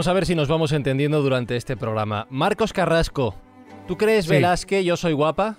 [0.00, 2.26] Vamos a ver si nos vamos entendiendo durante este programa.
[2.30, 3.34] Marcos Carrasco,
[3.86, 4.30] ¿tú crees, Sí.
[4.30, 5.56] Velázquez, yo soy guapa?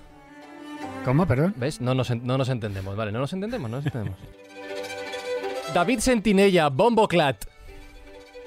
[1.05, 1.53] ¿Cómo, perdón?
[1.57, 1.79] ¿Ves?
[1.79, 4.17] No nos, no nos entendemos, vale, no nos entendemos, no nos entendemos.
[5.75, 7.45] David Sentinella, Bomboclat.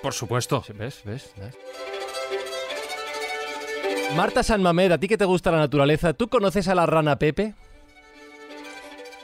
[0.02, 0.64] Por supuesto.
[0.66, 1.00] Sí, ¿Ves?
[1.04, 1.32] ¿Ves?
[1.36, 1.56] ¿Ves?
[4.16, 7.20] Marta San Mamed, a ti que te gusta la naturaleza, ¿tú conoces a la rana
[7.20, 7.54] Pepe?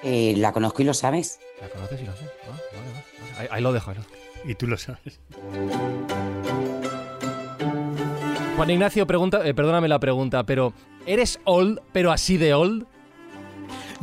[0.04, 1.40] Eh, la conozco y lo sabes.
[1.60, 2.26] La conoces y lo sé.
[2.44, 3.38] Ah, vale, vale, vale.
[3.40, 3.90] Ahí, ahí lo dejo.
[3.90, 4.14] ahí lo dejo.
[4.44, 5.18] Y tú lo sabes.
[8.60, 10.74] Juan Ignacio, pregunta, eh, perdóname la pregunta, pero
[11.06, 12.84] ¿eres old, pero así de old?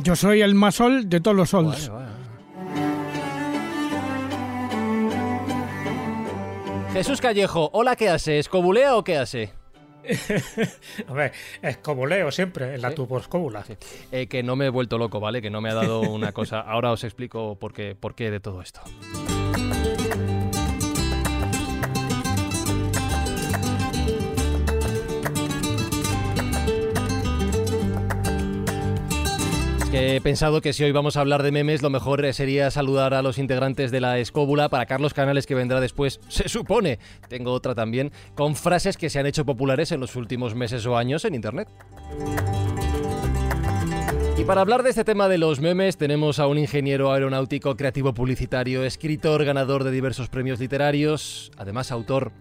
[0.00, 1.92] Yo soy el más old de todos los olds.
[6.92, 8.40] Jesús Callejo, hola, ¿qué hace?
[8.40, 9.52] ¿Escobulea o qué hace?
[11.08, 12.96] A ver, escobuleo siempre en la Sí.
[12.96, 13.62] tuboescóbula.
[13.62, 13.74] Sí.
[14.10, 15.40] Eh, que no me he vuelto loco, ¿vale?
[15.40, 16.58] Que no me ha dado una cosa.
[16.62, 18.80] Ahora os explico por qué, por qué de todo esto.
[29.90, 32.70] Que he pensado que si hoy vamos a hablar de memes, lo mejor eh, sería
[32.70, 36.98] saludar a los integrantes de la escóbula para Carlos Canales, que vendrá después, se supone.
[37.28, 40.96] Tengo otra también, con frases que se han hecho populares en los últimos meses o
[40.96, 41.68] años en Internet.
[44.36, 48.14] Y para hablar de este tema de los memes tenemos a un ingeniero aeronáutico, creativo
[48.14, 52.32] publicitario, escritor, ganador de diversos premios literarios, además autor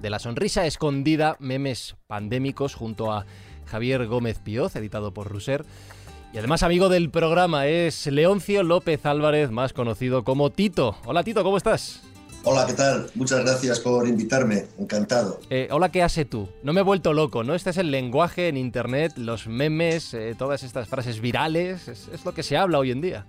[0.00, 3.26] de La sonrisa escondida, memes pandémicos, junto a
[3.66, 5.64] Javier Gómez Pioz, editado por Ruser.
[6.36, 10.94] Y además amigo del programa es Leoncio López Álvarez, más conocido como Tito.
[11.06, 12.02] Hola Tito, ¿cómo estás?
[12.44, 13.06] Hola, ¿qué tal?
[13.14, 14.66] Muchas gracias por invitarme.
[14.78, 15.40] Encantado.
[15.48, 16.46] Eh, hola, ¿qué hace tú?
[16.62, 17.54] No me he vuelto loco, ¿no?
[17.54, 22.22] Este es el lenguaje en Internet, los memes, eh, todas estas frases virales, es, es
[22.26, 23.24] lo que se habla hoy en día.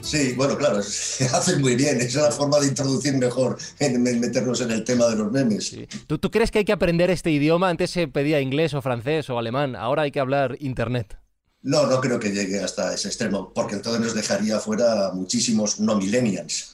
[0.00, 2.00] Sí, bueno, claro, se hace muy bien.
[2.00, 5.68] Es la forma de introducir mejor en en meternos en el tema de los memes.
[5.68, 5.86] Sí.
[6.08, 7.68] ¿Tú, ¿Tú crees que hay que aprender este idioma?
[7.68, 11.18] Antes se pedía inglés o francés o alemán, ahora hay que hablar Internet.
[11.66, 15.96] No, no creo que llegue hasta ese extremo, porque entonces nos dejaría fuera muchísimos no
[15.96, 16.72] millennials.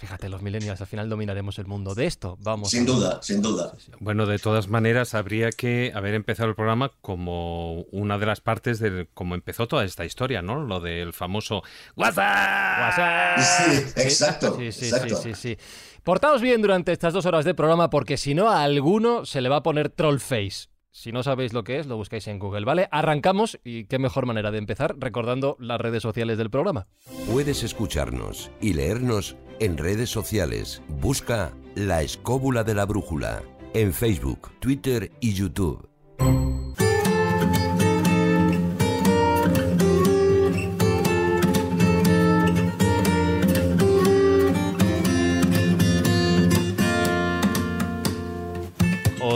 [0.00, 1.94] Fíjate, los millennials, al final dominaremos el mundo.
[1.94, 2.70] De esto vamos.
[2.70, 3.72] Sin a- duda, sin duda.
[4.00, 8.80] Bueno, de todas maneras, habría que haber empezado el programa como una de las partes
[8.80, 10.60] de cómo empezó toda esta historia, ¿no?
[10.64, 11.62] Lo del famoso
[11.94, 12.80] WhatsApp.
[12.80, 13.38] WhatsApp.
[13.38, 15.16] Sí, exacto, Sí, sí, exacto.
[15.22, 15.58] sí, sí, sí.
[16.02, 19.48] Portaos bien durante estas dos horas de programa porque si no a alguno se le
[19.48, 20.66] va a poner troll face.
[20.92, 22.88] Si no sabéis lo que es, lo buscáis en Google, ¿vale?
[22.92, 26.86] Arrancamos y qué mejor manera de empezar recordando las redes sociales del programa.
[27.32, 30.82] Puedes escucharnos y leernos en redes sociales.
[30.88, 33.42] Busca La escóbula de la brújula
[33.74, 35.88] en Facebook, Twitter y YouTube.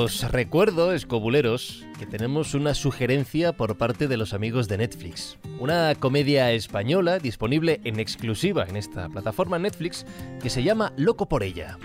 [0.07, 5.37] Os recuerdo, escobuleros, que tenemos una sugerencia por parte de los amigos de Netflix.
[5.59, 10.07] Una comedia española disponible en exclusiva en esta plataforma Netflix
[10.41, 11.77] que se llama Loco por ella.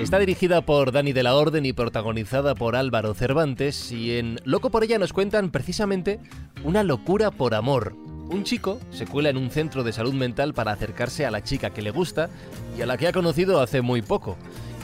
[0.00, 4.70] Está dirigida por Dani de la Orden y protagonizada por Álvaro Cervantes y en Loco
[4.70, 6.20] por ella nos cuentan precisamente
[6.62, 7.96] una locura por amor.
[8.30, 11.70] Un chico se cuela en un centro de salud mental para acercarse a la chica
[11.70, 12.30] que le gusta
[12.78, 14.36] y a la que ha conocido hace muy poco.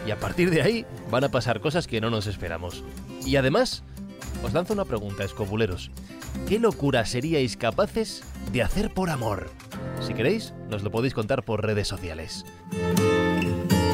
[0.06, 2.84] Y a partir de ahí van a pasar cosas que no nos esperamos.
[3.24, 3.82] Y además,
[4.42, 5.90] os lanzo una pregunta, escobuleros.
[6.48, 8.22] ¿Qué locura seríais capaces
[8.52, 9.50] de hacer por amor?
[10.00, 12.44] Si queréis, nos lo podéis contar por redes sociales.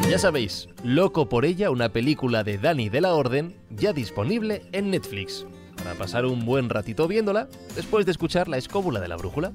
[0.09, 4.90] Ya sabéis, Loco por ella, una película de Dani de la Orden, ya disponible en
[4.90, 5.46] Netflix.
[5.76, 9.52] Para pasar un buen ratito viéndola, después de escuchar la escóbula de la brújula.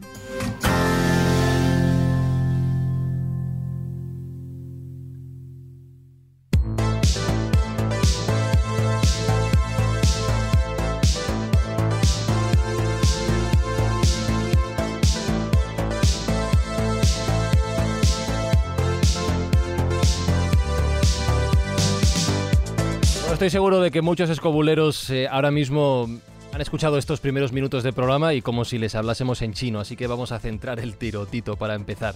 [23.46, 26.10] Estoy seguro de que muchos escobuleros eh, ahora mismo
[26.52, 29.96] han escuchado estos primeros minutos de programa y como si les hablásemos en chino, así
[29.96, 32.16] que vamos a centrar el tiro, Tito, para empezar.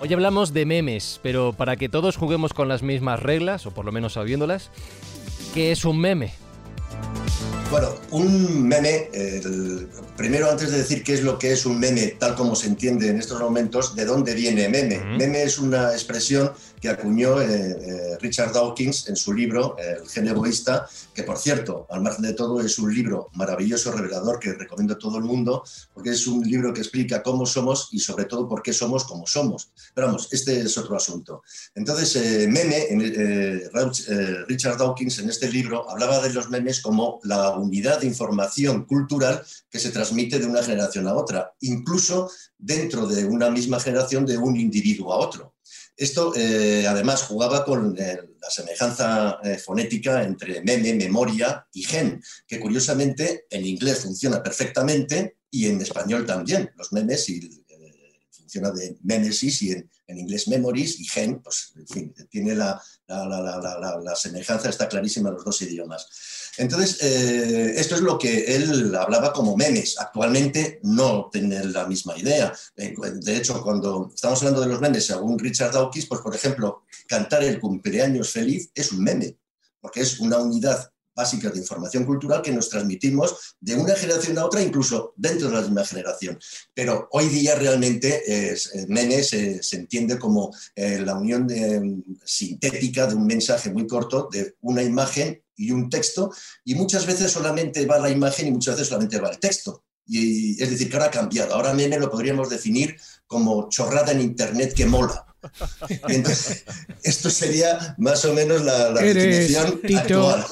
[0.00, 3.84] Hoy hablamos de memes, pero para que todos juguemos con las mismas reglas, o por
[3.84, 4.70] lo menos sabiéndolas,
[5.54, 6.34] ¿qué es un meme?
[7.72, 12.14] Bueno, un meme, el- primero antes de decir qué es lo que es un meme,
[12.18, 14.98] tal como se entiende en estos momentos, ¿de dónde viene meme?
[14.98, 20.28] Meme es una expresión que acuñó eh, eh, Richard Dawkins en su libro El gen
[20.28, 24.94] egoísta, que por cierto, al margen de todo, es un libro maravilloso, revelador, que recomiendo
[24.94, 25.62] a todo el mundo,
[25.92, 29.26] porque es un libro que explica cómo somos y sobre todo por qué somos como
[29.26, 29.70] somos.
[29.94, 31.42] Pero vamos, este es otro asunto.
[31.74, 37.50] Entonces, eh, meme, eh, Richard Dawkins en este libro hablaba de los memes como la
[37.50, 43.24] unidad de información cultural que se transmite de una generación a otra, incluso dentro de
[43.24, 45.54] una misma generación de un individuo a otro.
[46.00, 52.22] Esto eh, además jugaba con eh, la semejanza eh, fonética entre meme, memoria y gen,
[52.48, 56.70] que curiosamente en inglés funciona perfectamente y en español también.
[56.76, 57.38] Los memes y,
[58.30, 62.80] funciona de memesis y en, en inglés memories y gen, pues en fin, tiene la,
[63.06, 66.08] la- la- la semejanza, está clarísima en los dos idiomas.
[66.58, 69.98] Entonces, eh, esto es lo que él hablaba como memes.
[69.98, 72.52] Actualmente no tiene la misma idea.
[72.76, 76.84] Eh, De hecho, cuando estamos hablando de los memes, según Richard Dawkins, pues por ejemplo,
[77.06, 79.36] cantar el cumpleaños feliz es un meme,
[79.80, 84.46] porque es una unidad básica de información cultural que nos transmitimos de una generación a
[84.46, 86.38] otra, incluso dentro de la misma generación.
[86.72, 91.48] Pero hoy día realmente es, eh, meme se, entiende como eh, la unión
[92.24, 96.32] sintética de un mensaje muy corto, de una imagen y un texto,
[96.64, 99.84] y muchas veces solamente va la imagen y muchas veces solamente va el texto.
[100.06, 101.54] Y, es decir, que ahora ha cambiado.
[101.54, 102.96] Ahora meme lo podríamos definir
[103.26, 105.24] como chorrada en Internet que mola.
[106.08, 106.64] Y entonces,
[107.02, 110.00] esto sería más o menos la, la Eres, definición Tito.
[110.00, 110.46] actual.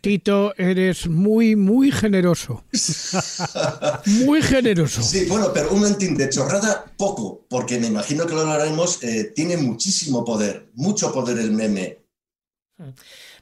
[0.00, 2.64] Tito, eres muy, muy generoso.
[4.24, 5.02] Muy generoso.
[5.02, 9.32] Sí, bueno, pero un momentín de chorrada, poco, porque me imagino que lo hablaremos, eh,
[9.34, 12.04] tiene muchísimo poder, mucho poder el meme.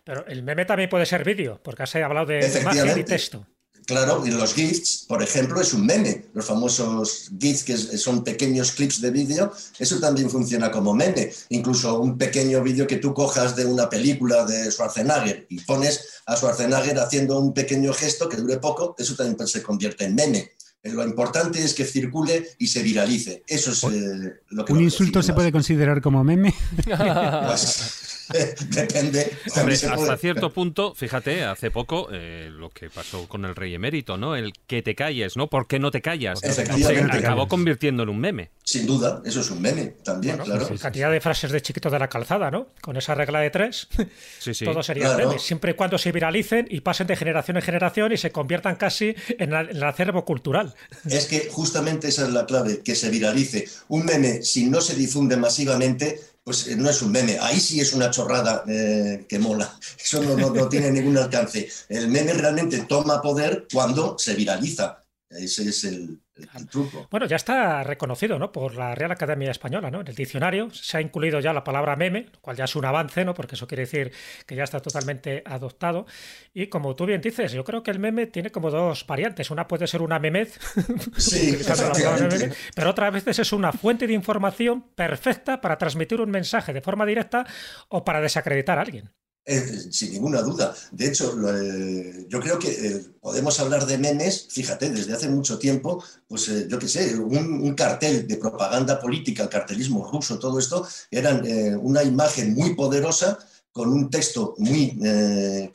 [0.04, 3.46] Pero el meme también puede ser vídeo, porque has hablado de imagen y texto.
[3.86, 6.26] Claro, y los GIFs, por ejemplo, es un meme.
[6.32, 11.30] Los famosos GIFs, que son pequeños clips de vídeo, eso también funciona como meme.
[11.50, 16.36] Incluso un pequeño vídeo que tú cojas de una película de Schwarzenegger y pones a
[16.36, 20.50] Schwarzenegger haciendo un pequeño gesto que dure poco, eso también se convierte en meme.
[20.84, 23.42] Lo importante es que circule y se viralice.
[23.46, 25.36] Eso es eh, lo que ¿Un insulto se más.
[25.36, 26.54] puede considerar como meme?
[27.46, 28.03] Pues,
[28.70, 29.30] depende.
[29.56, 33.74] Hombre, hasta puede- cierto punto, fíjate, hace poco eh, lo que pasó con el rey
[33.74, 34.36] emérito, ¿no?
[34.36, 35.48] El que te calles, ¿no?
[35.48, 36.42] ¿Por qué no te callas?
[36.42, 37.12] Efectivamente.
[37.12, 38.50] Se acabó convirtiendo en un meme.
[38.64, 40.68] Sin duda, eso es un meme también, Bueno, claro.
[40.68, 42.68] pues cantidad de frases de chiquitos de la calzada, ¿no?
[42.80, 43.88] Con esa regla de tres,
[44.38, 44.64] Sí, sí.
[44.64, 45.28] todo sería Claro.
[45.28, 48.76] memes, siempre y cuando se viralicen y pasen de generación en generación y se conviertan
[48.76, 50.74] casi en el acervo cultural.
[51.08, 53.68] Es que justamente esa es la clave, que se viralice.
[53.88, 57.38] Un meme, si no se difunde masivamente, pues eh, no es un meme.
[57.40, 59.76] Ahí sí es una chorrada eh, que mola.
[59.98, 61.68] Eso no, tiene ningún alcance.
[61.88, 65.04] El meme realmente toma poder cuando se viraliza.
[65.30, 67.06] Ese es el, el- el truco.
[67.10, 68.50] Bueno, ya está reconocido, ¿no?
[68.52, 70.00] Por la Real Academia Española, ¿no?
[70.00, 72.84] En el diccionario se ha incluido ya la palabra meme, lo cual ya es un
[72.84, 73.34] avance, ¿no?
[73.34, 74.12] Porque eso quiere decir
[74.46, 76.06] que ya está totalmente adoptado.
[76.52, 79.50] Y como tú bien dices, yo creo que el meme tiene como dos variantes.
[79.50, 80.58] Una puede ser una memez,
[81.16, 81.56] Sí,
[82.28, 86.80] meme, pero otras veces es una fuente de información perfecta para transmitir un mensaje de
[86.80, 87.46] forma directa
[87.88, 89.10] o para desacreditar a alguien.
[89.46, 90.74] Sin ninguna duda.
[90.90, 95.58] De hecho, eh, yo creo que eh, podemos hablar de memes, fíjate, desde hace mucho
[95.58, 100.58] tiempo, pues eh, yo qué sé, un, cartel de propaganda política, el cartelismo ruso, todo
[100.58, 101.42] esto, eran
[101.82, 103.38] una imagen muy poderosa
[103.70, 104.96] con un texto muy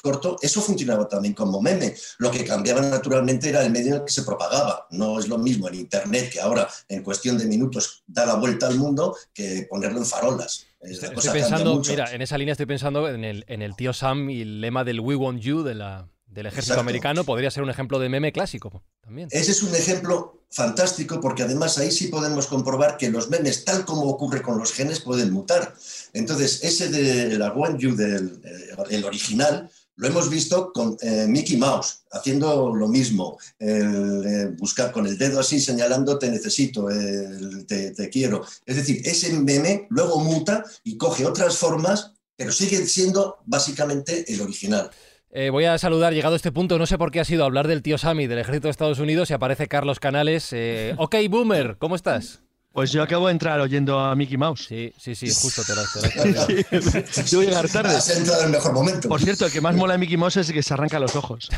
[0.02, 1.94] corto, eso funcionaba también como meme.
[2.20, 4.88] Lo que cambiaba naturalmente era el medio en el que se propagaba.
[4.92, 8.68] No es lo mismo en Internet, que ahora en cuestión de minutos da la vuelta
[8.68, 10.69] al mundo, que ponerlo en farolas.
[10.82, 14.42] Estoy pensando, mira, en esa línea estoy pensando en el, en el tío Sam y
[14.42, 16.82] el lema del We Want You de la, del ejército Exacto.
[16.82, 19.28] americano podría ser un ejemplo de meme clásico también.
[19.32, 23.84] Ese es un ejemplo fantástico porque además ahí sí podemos comprobar que los memes, tal
[23.86, 25.76] como ocurre con los genes, pueden mutar.
[26.14, 31.25] Entonces, ese de la One You, del eh, el original, lo hemos visto con eh,
[31.27, 36.89] Mickey Mouse, haciendo lo mismo, el, eh, buscar con el dedo así, señalando te necesito,
[36.89, 38.46] el te, te quiero.
[38.65, 44.39] Es decir, ese meme luego muta y coge otras formas, pero sigue siendo básicamente el
[44.39, 44.89] original.
[45.32, 47.68] Eh, voy a saludar, llegado a este punto, no sé por qué ha sido hablar
[47.68, 50.56] del tío Sammy del ejército de Estados Unidos y aparece Carlos Canales.
[50.98, 52.41] Ok, Boomer, ¿cómo estás?
[52.72, 54.66] Pues yo acabo de entrar oyendo a Mickey Mouse.
[54.68, 55.82] Sí, sí, sí, justo te lo,
[57.12, 57.96] Sí, yo voy a llegar tarde.
[57.96, 59.10] Has entrado en el mejor momento.
[59.10, 61.16] Por cierto, el que más mola de Mickey Mouse es el que se arranca los
[61.16, 61.50] ojos.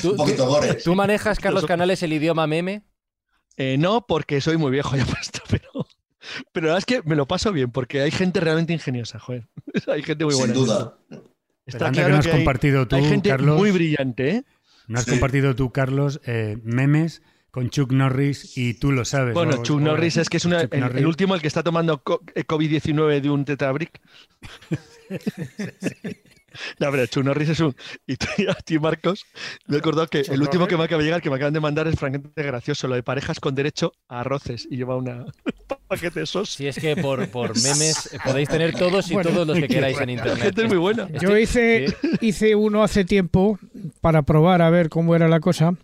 [0.00, 0.74] ¿Tú, Un poquito tú- gore.
[0.74, 2.82] tú manejas, Carlos Canales, el idioma meme?
[3.56, 5.70] Eh, no, porque soy muy viejo ya puesto, pero,
[6.52, 9.48] pero la verdad es que me lo paso bien, porque hay gente realmente ingeniosa, joder.
[9.86, 10.54] Hay gente muy Sin buena.
[10.54, 10.98] duda.
[11.64, 13.56] Está que claro no has que hay- compartido tú, hay gente Carlos.
[13.56, 14.44] muy brillante, ¿eh?
[14.88, 15.10] No has Sí.
[15.12, 19.34] compartido tú, Carlos, eh, memes con Chuck Norris y tú lo sabes.
[19.34, 22.02] Bueno, o- Chuck Norris es que es una- el, el último, el que está tomando
[22.34, 24.00] eh, COVID-19 de un tetrabric.
[26.78, 27.74] No, pero Chuck Norris es un.
[28.06, 28.12] Y
[28.46, 29.24] a ti, Marcos,
[29.68, 30.68] me he acordado que el último Norris.
[30.68, 32.88] que me acaba de llegar, que me acaban de mandar, es francamente gracioso.
[32.88, 34.68] Lo de parejas con derecho a arroces.
[34.70, 35.32] Y lleva una un
[35.88, 36.50] paquete de esos.
[36.50, 39.66] Si es que por, por memes eh, podéis tener todos y Bueno, todos los que
[39.68, 40.42] queráis en La internet.
[40.42, 41.04] gente es muy buena.
[41.04, 42.08] Estoy- Yo hice, sí.
[42.20, 43.58] hice uno hace tiempo
[44.02, 45.74] para probar a ver cómo era la cosa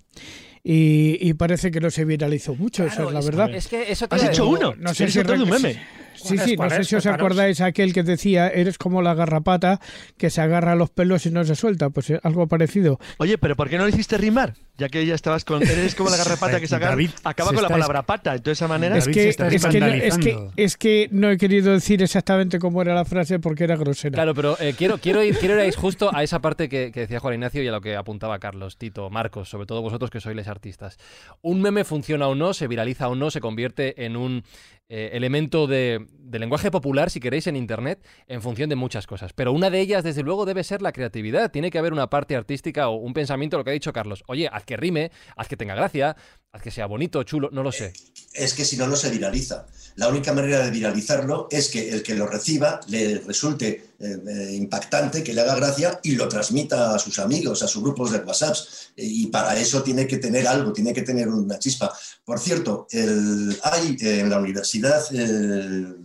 [0.71, 3.55] y, y parece que no se viralizó mucho, esa Claro, es la es- verdad.
[3.55, 4.75] Es que eso te ¿Has hecho uno?
[4.79, 5.81] No sé si de un meme.
[6.19, 9.15] Sí, ¿Cuál sí, no ¿Cuál sé si os acordáis aquel que decía, eres como la
[9.15, 9.81] garrapata
[10.17, 12.99] que se agarra a los pelos y no se suelta, pues eh, algo parecido.
[13.19, 14.55] Oye, pero ¿por qué no lo hiciste rimar?
[14.77, 15.63] Ya que ya estabas con.
[15.69, 16.93] Eres como la garrapata que se agarra.
[16.93, 18.35] David Acaba se con la palabra pata.
[18.35, 18.97] Entonces, de esa manera.
[18.97, 20.53] Es que, es, que no, es, que, escandalizando.
[20.57, 24.15] es que no he querido decir exactamente cómo era la frase porque era grosera.
[24.15, 27.19] Claro, pero eh, quiero, quiero, ir, quiero ir justo a esa parte que, que decía
[27.19, 30.37] Juan Ignacio y a lo que apuntaba Carlos, Tito, Marcos, sobre todo vosotros que sois
[30.37, 30.99] les artistas.
[31.43, 34.45] Un meme funciona o no, se viraliza o no, se convierte en un
[34.89, 39.33] eh, elemento de, de lenguaje popular, si queréis, en Internet, en función de muchas cosas.
[39.33, 41.51] Pero una de ellas, desde luego, debe ser la creatividad.
[41.51, 44.25] Tiene que haber una parte artística o un pensamiento, lo que ha dicho Carlos.
[44.27, 46.17] Oye, haz que rime, haz que tenga gracia,
[46.53, 47.93] haz que sea bonito, chulo, no lo sé.
[48.33, 49.67] Es que si no, no se viraliza.
[49.97, 54.55] La única manera de viralizarlo es que el que lo reciba le resulte eh, eh,
[54.55, 58.19] impactante, que le haga gracia y lo transmita a sus amigos, a sus grupos de
[58.19, 58.57] WhatsApp.
[58.97, 61.93] Y para eso tiene que tener algo, tiene que tener una chispa.
[62.25, 65.97] Por cierto, hay eh, en la universidad, no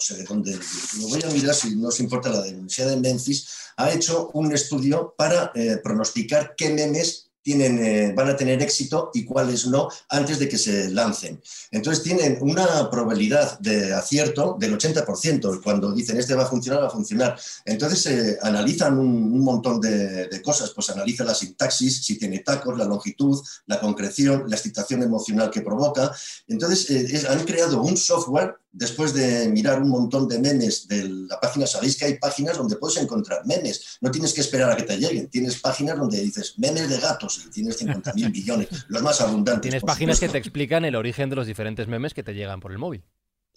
[0.00, 0.58] sé de dónde,
[0.98, 3.92] lo voy a mirar si no os importa, la de la Universidad de Memphis, ha
[3.92, 9.66] hecho un estudio para pronosticar qué memes tienen, eh, van a tener éxito y cuáles
[9.68, 11.40] no antes de que se lancen.
[11.70, 15.62] Entonces tienen una probabilidad de acierto del 80%.
[15.62, 17.40] Cuando dicen este va a funcionar, va a funcionar.
[17.64, 20.72] Entonces eh, analizan un, montón de, cosas.
[20.74, 25.62] Pues analizan la sintaxis, si tiene tacos, la longitud, la concreción, la excitación emocional que
[25.62, 26.12] provoca.
[26.48, 31.08] Entonces eh, es- han creado un software después de mirar un montón de memes de
[31.08, 31.66] la página.
[31.66, 33.98] Sabéis que hay páginas donde puedes encontrar memes.
[34.00, 35.28] No tienes que esperar a que te lleguen.
[35.28, 39.62] Tienes páginas donde dices memes de gatos y tienes 50.000 millones, los más abundantes.
[39.62, 42.72] Tienes páginas que te explican el origen de los diferentes memes que te llegan por
[42.72, 43.04] el móvil.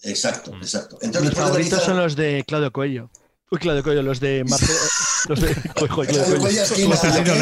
[0.03, 0.62] Exacto, Mm.
[0.62, 0.98] exacto.
[1.01, 3.12] Entonces, Mis de favoritos analizar- son los de Claudio Coello.
[3.51, 4.80] Uy, Claudio Coello, los de Marcelo.
[5.29, 5.55] los de.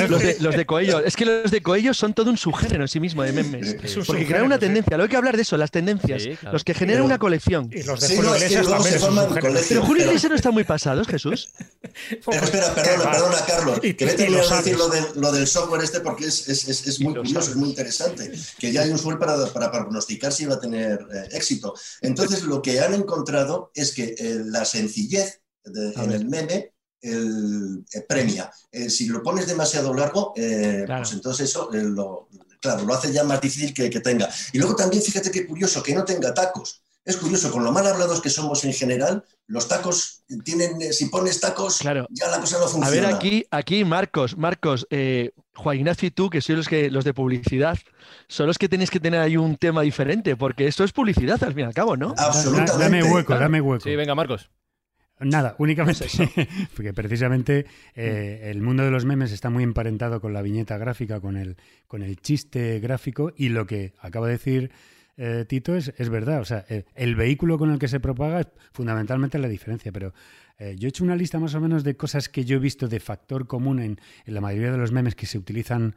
[0.08, 1.00] Los de, los de Coello.
[1.00, 3.76] Es que los de Coello son todo un subgénero en sí mismo de memes.
[4.06, 4.98] Porque crean una tendencia.
[4.98, 6.24] Luego hay que hablar de eso, las tendencias.
[6.24, 6.54] Sí, claro.
[6.54, 7.70] Los que generan Pero- una colección.
[7.74, 8.66] Y los de Sí, Julio no, es que Iglesias
[9.02, 9.64] luego también.
[9.70, 11.50] Pero Julio Iglesias no está muy pasados, Jesús.
[12.26, 13.80] Pero espera, perdona, perdona, Carlos.
[13.80, 13.94] Que
[14.28, 17.14] voy a decir lo, de- lo del software este porque es, es- es- es muy
[17.14, 17.50] curioso, sabes.
[17.50, 18.32] es muy interesante.
[18.58, 21.74] Que ya hay un software para, para, para pronosticar si va a tener eh, éxito.
[22.02, 26.16] Entonces, lo que han encontrado es que eh, la sencillez de- en ver.
[26.16, 28.52] el meme el, eh, premia.
[28.72, 31.02] Eh, si lo pones demasiado largo, eh, Claro.
[31.04, 32.28] pues entonces eso eh, lo,
[32.62, 34.30] claro, lo hace ya más difícil que, que tenga.
[34.54, 36.84] Y luego también, fíjate qué curioso, que no tenga tacos.
[37.06, 41.06] Es curioso, con lo mal hablados que somos en general, los tacos tienen, eh, si
[41.06, 42.06] pones tacos, Claro.
[42.12, 43.08] ya la cosa no A funciona.
[43.08, 47.06] ver, aquí, aquí Marcos, Marcos, eh, Juan Ignacio y tú, que sois los, que, los
[47.06, 47.80] de publicidad,
[48.28, 51.54] son los que tenéis que tener ahí un tema diferente, porque esto es publicidad al
[51.54, 52.14] fin y al cabo, ¿no?
[52.18, 52.74] Absolutamente.
[52.74, 53.84] Da- Dame hueco, dame hueco.
[53.86, 54.50] Sí, venga, Marcos.
[55.20, 56.06] Nada, únicamente
[56.76, 61.20] porque precisamente eh, el mundo de los memes está muy emparentado con la viñeta gráfica,
[61.20, 61.58] con el,
[61.88, 64.72] con el chiste gráfico y lo que acaba de decir
[65.18, 66.40] eh, Tito es, es verdad.
[66.40, 70.14] O sea, eh, el vehículo con el que se propaga es fundamentalmente la diferencia, pero
[70.76, 73.00] yo he hecho una lista más o menos de cosas que yo he visto de
[73.00, 75.96] factor común en, en la mayoría de los memes que se utilizan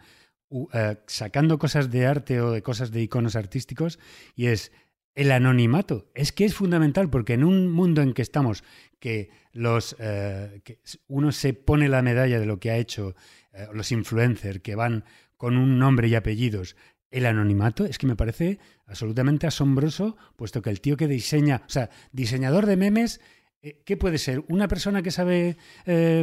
[1.08, 3.98] sacando cosas de arte o de cosas de iconos artísticos
[4.36, 4.70] y es
[5.14, 6.06] el anonimato.
[6.14, 8.62] Es que es fundamental porque en un mundo en que estamos,
[9.02, 10.78] que los eh, que
[11.08, 13.16] uno se pone la medalla de lo que ha hecho
[13.52, 15.04] eh, los influencers que van
[15.36, 16.76] con un nombre y apellidos.
[17.10, 21.68] El anonimato es que me parece absolutamente asombroso, puesto que el tío que diseña, o
[21.68, 23.20] sea, diseñador de memes,
[23.60, 24.44] eh, ¿qué puede ser?
[24.48, 25.56] Una persona que sabe,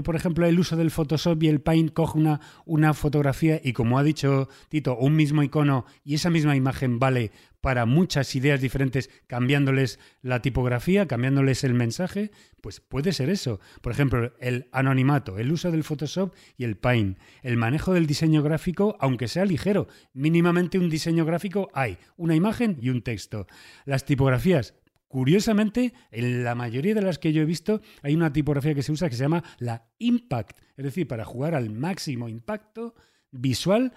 [0.05, 4.00] por ejemplo, el uso del Photoshop y el Paint, coge una, una fotografía y, como
[4.00, 9.09] ha dicho Tito, un mismo icono y esa misma imagen vale para muchas ideas diferentes,
[9.27, 13.59] cambiándoles la tipografía, cambiándoles el mensaje, pues puede ser eso.
[13.81, 18.43] Por ejemplo, el anonimato, el uso del Photoshop y el Paint, el manejo del diseño
[18.43, 23.47] gráfico, aunque sea ligero, mínimamente un diseño gráfico hay, una imagen y un texto.
[23.85, 24.75] Las tipografías,
[25.09, 28.91] Curiosamente, en la mayoría de las que yo he visto, hay una tipografía que se
[28.91, 32.93] usa que se llama la impact, es decir, para jugar al máximo impacto
[33.31, 33.91] visual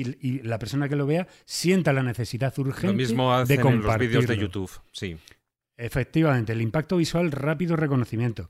[0.00, 3.66] y, y la persona que lo vea sienta la necesidad urgente Lo mismo de hacen
[3.66, 4.36] en los vídeos de.
[4.38, 5.16] YouTube, sí.
[5.76, 8.48] Efectivamente, el impacto visual, rápido reconocimiento.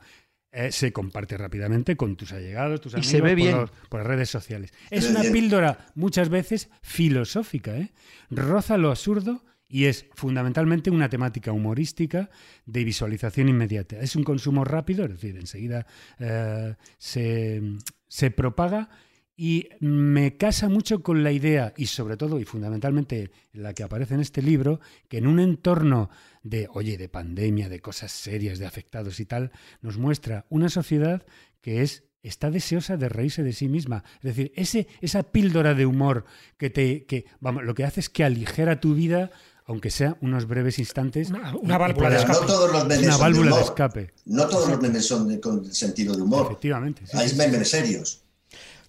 [0.55, 3.57] eh, se comparte rápidamente con tus allegados, tus Y amigos, se ve por, bien.
[3.57, 4.71] los- por las redes sociales.
[4.91, 7.91] Es una píldora muchas veces filosófica, ¿eh?
[8.31, 12.29] roza lo absurdo y es fundamentalmente una temática humorística
[12.67, 13.99] de visualización inmediata.
[14.01, 15.87] Es un consumo rápido, es decir, enseguida
[16.19, 17.63] eh, se,
[18.09, 18.91] se propaga
[19.37, 24.15] y me casa mucho con la idea, y sobre todo y fundamentalmente la que aparece
[24.15, 26.11] en este libro, que en un entorno
[26.43, 31.25] de, oye, de pandemia, de cosas serias, de afectados y tal, nos muestra una sociedad
[31.61, 34.05] que es está deseosa de reírse de sí misma.
[34.19, 36.25] Es decir, ese, esa píldora de humor
[36.57, 39.33] que te, que, vamos, lo que hace es que aligera tu vida,
[39.65, 41.31] aunque sea unos breves instantes.
[41.31, 43.65] Una- válvula de pueda- Pero no todos los memes Una son de válvula de humor.
[43.65, 44.13] escape.
[44.27, 46.47] No todos los memes son de- con sentido de humor.
[46.47, 47.03] Efectivamente.
[47.07, 47.39] sí, Hay sí, sí.
[47.39, 48.22] memes serios.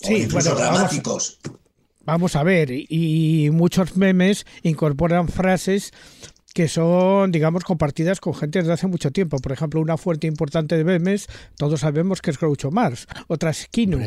[0.03, 1.39] Sí, o incluso bueno, vamos- dramáticos.
[2.05, 2.85] Vamos a ver, y,
[3.45, 5.91] y muchos memes incorporan frases
[6.53, 9.37] que son, digamos, compartidas con gente desde hace mucho tiempo.
[9.39, 13.67] Por ejemplo, una fuente importante de memes, todos sabemos que es Groucho Marx, otra es
[13.71, 13.99] Kino.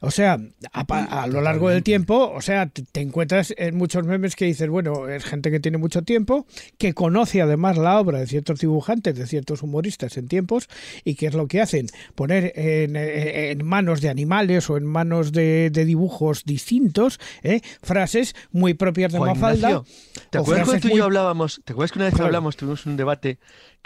[0.00, 0.38] O sea,
[0.72, 4.44] a, a lo largo del tiempo, o sea, te, te encuentras en muchos memes que
[4.44, 6.46] dices, bueno, es gente que tiene mucho tiempo,
[6.78, 10.68] que conoce además la obra de ciertos dibujantes, de ciertos humoristas en tiempos,
[11.04, 15.32] y qué es lo que hacen, poner en, en manos de animales o en manos
[15.32, 17.60] de, de dibujos distintos ¿eh?
[17.82, 19.70] frases muy propias de Juan Mafalda.
[19.70, 19.86] Ignacio,
[20.30, 21.60] ¿te acuerdas cuando tú y muy- yo hablábamos?
[21.64, 23.38] ¿Te acuerdas que una vez que hablamos, tuvimos un debate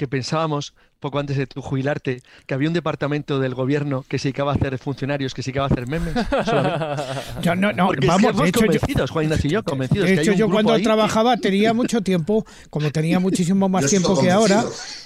[0.02, 4.28] que pensábamos, poco antes de tu jubilarte, que había un departamento del gobierno que se
[4.28, 6.12] dedicaba a hacer funcionarios, que se dedicaba a hacer memes?
[7.42, 10.09] Yo no, no, Porque vamos, de hecho, yo, convencidos, Juan Ignacio y yo, convencidos.
[10.09, 13.21] de que hay hecho, un yo grupo cuando que- trabajaba tenía mucho tiempo, como tenía
[13.21, 14.64] muchísimo más Yo tiempo que ahora.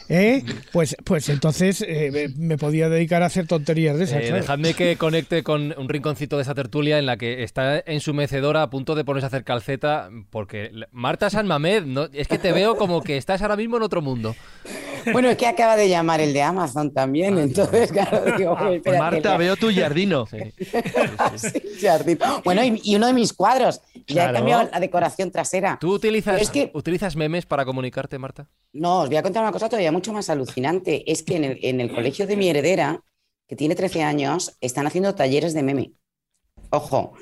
[0.08, 0.42] ¿eh?
[0.72, 4.22] pues, pues entonces eh, me podía dedicar a hacer tonterías de esas.
[4.22, 8.00] Eh, dejadme que conecte con un rinconcito de esa tertulia en la que está en
[8.00, 12.08] su mecedora a punto de ponerse a hacer calceta, porque Marta San Mamed, ¿no?
[12.14, 14.34] es que te veo como que estás ahora mismo en otro mundo.
[15.12, 18.98] Bueno, es que acaba de llamar el de Amazon también, entonces, claro, digo, Pues espérate,
[18.98, 20.26] Marta, ya- veo tu jardino.
[20.30, 20.38] Sí.
[21.36, 22.18] Sí, jardín.
[22.44, 23.80] Bueno, y, y uno de mis cuadros.
[23.94, 24.30] Ya Claro.
[24.30, 25.78] he cambiado la decoración trasera.
[25.80, 28.48] ¿Tú utilizas, Pero es que- utilizas memes para comunicarte, Marta?
[28.72, 31.10] No, os voy a contar una cosa todavía mucho más alucinante.
[31.10, 33.00] Es que en el, en el colegio de mi heredera,
[33.48, 35.92] que tiene 13 años, están haciendo talleres de meme.
[36.70, 37.14] Ojo,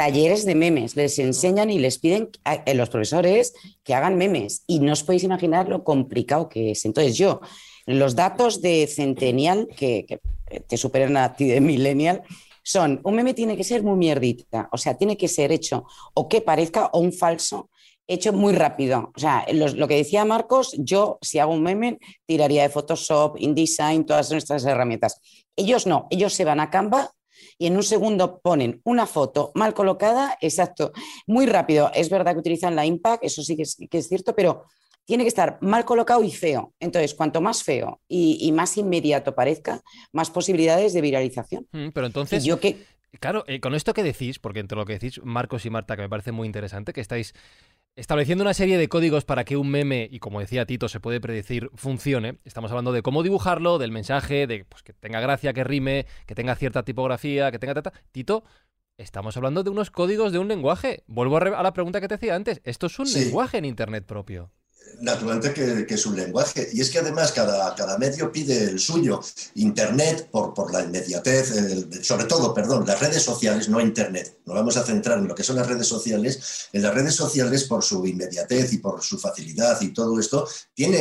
[0.00, 0.96] talleres de memes.
[0.96, 3.52] Les enseñan y les piden a, a los profesores
[3.84, 4.64] que hagan memes.
[4.66, 6.86] Y no os podéis imaginar lo complicado que es.
[6.86, 7.40] Entonces yo,
[7.84, 10.16] los datos de Centennial, que, que
[10.60, 12.22] te superan a ti de Millennial,
[12.62, 14.68] son, un meme tiene que ser muy mierdita.
[14.72, 15.84] O sea, tiene que ser hecho
[16.14, 17.68] o que parezca o un falso
[18.06, 19.12] hecho muy rápido.
[19.14, 23.36] O sea, los- lo que decía Marcos, yo si hago un meme tiraría de Photoshop,
[23.38, 25.20] InDesign, todas nuestras herramientas.
[25.56, 27.10] Ellos no, ellos se van a Canva
[27.60, 30.92] y en un segundo ponen una foto mal colocada, exacto,
[31.26, 31.90] muy rápido.
[31.94, 34.64] Es verdad que utilizan la Impact, eso sí que es, que es cierto, pero
[35.04, 36.72] tiene que estar mal colocado y feo.
[36.80, 41.66] Entonces, cuanto más feo y, y más inmediato parezca, más posibilidades de viralización.
[41.72, 42.82] Mm, Pero entonces, yo que...
[43.18, 46.02] claro, eh, con esto que decís, porque entre lo que decís Marcos y Marta, que
[46.02, 47.34] me parece muy interesante, que estáis
[48.00, 51.20] estableciendo una serie de códigos para que un meme, y como decía Tito, se puede
[51.20, 52.38] predecir, funcione.
[52.44, 56.34] Estamos hablando de cómo dibujarlo, del mensaje, de pues, que tenga gracia, que rime, que
[56.34, 57.92] tenga cierta tipografía, que tenga tata.
[58.10, 58.42] Tito,
[58.96, 61.04] estamos hablando de unos códigos de un lenguaje.
[61.06, 62.60] Vuelvo a, la pregunta que te hacía antes.
[62.64, 63.20] Esto es un Sí.
[63.20, 64.50] lenguaje en Internet propio.
[65.02, 66.68] Naturalmente que, que es un lenguaje.
[66.74, 69.20] Y es que además cada, cada medio pide el suyo.
[69.54, 71.54] Internet, por, por la inmediatez,
[72.02, 74.36] sobre todo, perdón, las redes sociales, no Internet.
[74.44, 76.68] Nos vamos a centrar en lo que son las redes sociales.
[76.74, 80.98] En las redes sociales, por su inmediatez y por su facilidad y todo esto, tiene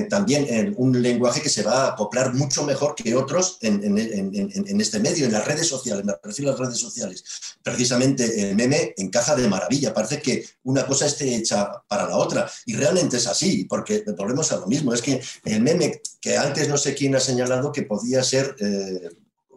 [0.00, 3.84] eh, también eh, un lenguaje que se va a acoplar mucho mejor que otros en-
[3.84, 7.22] en- en- en este medio, en las redes sociales, me refiero a las redes sociales.
[7.62, 9.94] Precisamente el meme encaja de maravilla.
[9.94, 12.50] Parece que una cosa esté hecha para la otra.
[12.64, 14.92] Y realmente es así, porque volvemos a lo mismo.
[14.92, 19.08] Es que el meme, que antes no sé quién ha señalado que podía ser eh,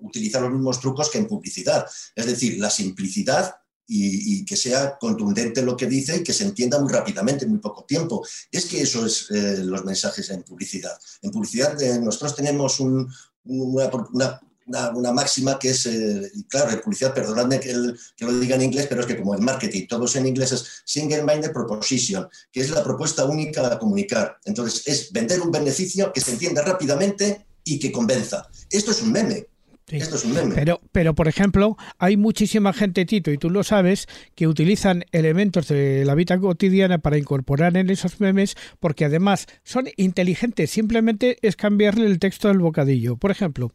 [0.01, 1.85] utilizar los mismos trucos que en publicidad.
[2.15, 3.55] Es decir, la simplicidad
[3.91, 7.59] y, que sea contundente lo que dice y que se entienda muy rápidamente, en muy
[7.59, 8.23] poco tiempo.
[8.51, 10.95] Es que eso es eh, los mensajes en publicidad.
[11.23, 13.11] En publicidad eh, nosotros tenemos un-
[13.45, 18.85] una- una- máxima que es, eh, claro, en publicidad, perdonadme que, lo diga en inglés,
[18.87, 22.69] pero es que como en marketing todo es en inglés, es single-minded proposition, que es
[22.69, 24.37] la propuesta única a comunicar.
[24.45, 28.47] Entonces, es vender un beneficio que se entienda rápidamente y que convenza.
[28.69, 29.48] Esto es un meme.
[29.89, 29.97] Sí.
[29.97, 30.53] Esto es un meme.
[30.53, 35.67] Pero, pero, por ejemplo, hay muchísima gente, Tito, y tú lo sabes, que utilizan elementos
[35.67, 40.69] de la vida cotidiana para incorporar en esos memes, porque además son inteligentes.
[40.69, 43.17] Simplemente es cambiarle el texto del bocadillo.
[43.17, 43.73] Por ejemplo,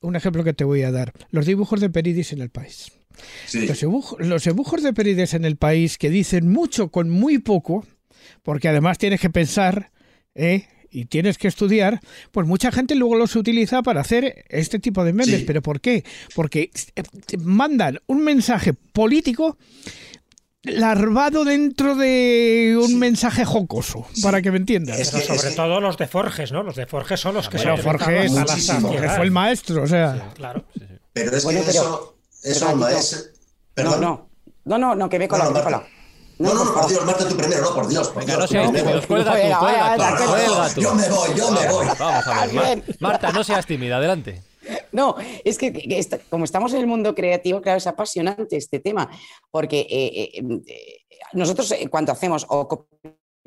[0.00, 2.92] un ejemplo que te voy a dar: los dibujos de Peridis en el país.
[3.46, 3.66] Sí.
[3.66, 7.84] Los, dibuj- los dibujos de Peridis en el país que dicen mucho con muy poco,
[8.44, 9.90] porque además tienes que pensar.
[10.36, 10.68] ¿eh?
[10.90, 12.00] Y tienes que estudiar,
[12.32, 15.40] pues mucha gente luego los utiliza para hacer este tipo de memes.
[15.40, 15.44] Sí.
[15.46, 16.04] ¿Pero por qué?
[16.34, 17.02] Porque eh,
[17.38, 19.56] mandan un mensaje político
[20.62, 24.98] larvado dentro de un mensaje jocoso, para que me entiendas.
[24.98, 26.62] Es Pero que- sobre que- todo los de Forges, ¿no?
[26.62, 29.16] Los de Forges son los que Pero se Forges, a la saciedad.
[29.16, 30.30] fue el maestro, o sea...
[30.34, 30.64] Claro.
[31.12, 33.18] Pero es Bueno, que pero- eso, eso pero, maestro.
[33.20, 33.34] No,
[33.74, 34.00] Perdón.
[34.00, 34.28] no.
[34.64, 35.84] No, no, no, que me he colado, No, me he no, colado.
[36.38, 36.88] No, no, por no, por.
[36.90, 38.40] Dios, Marta, tú primero, no, por Dios, por Venga, Dios.
[38.42, 39.06] no seas yo me tímido, voy.
[39.06, 40.80] cuelga tú, cuelga tú, cuelga tú.
[40.80, 41.86] Yo me voy, yo me voy.
[41.98, 44.42] Vamos a ver, Marta, no seas tímida, adelante.
[44.92, 48.78] No, es que, que esta- como estamos en el mundo creativo, claro, es apasionante este
[48.80, 49.08] tema,
[49.50, 50.96] porque eh, eh, eh,
[51.32, 52.68] nosotros eh, cuando hacemos o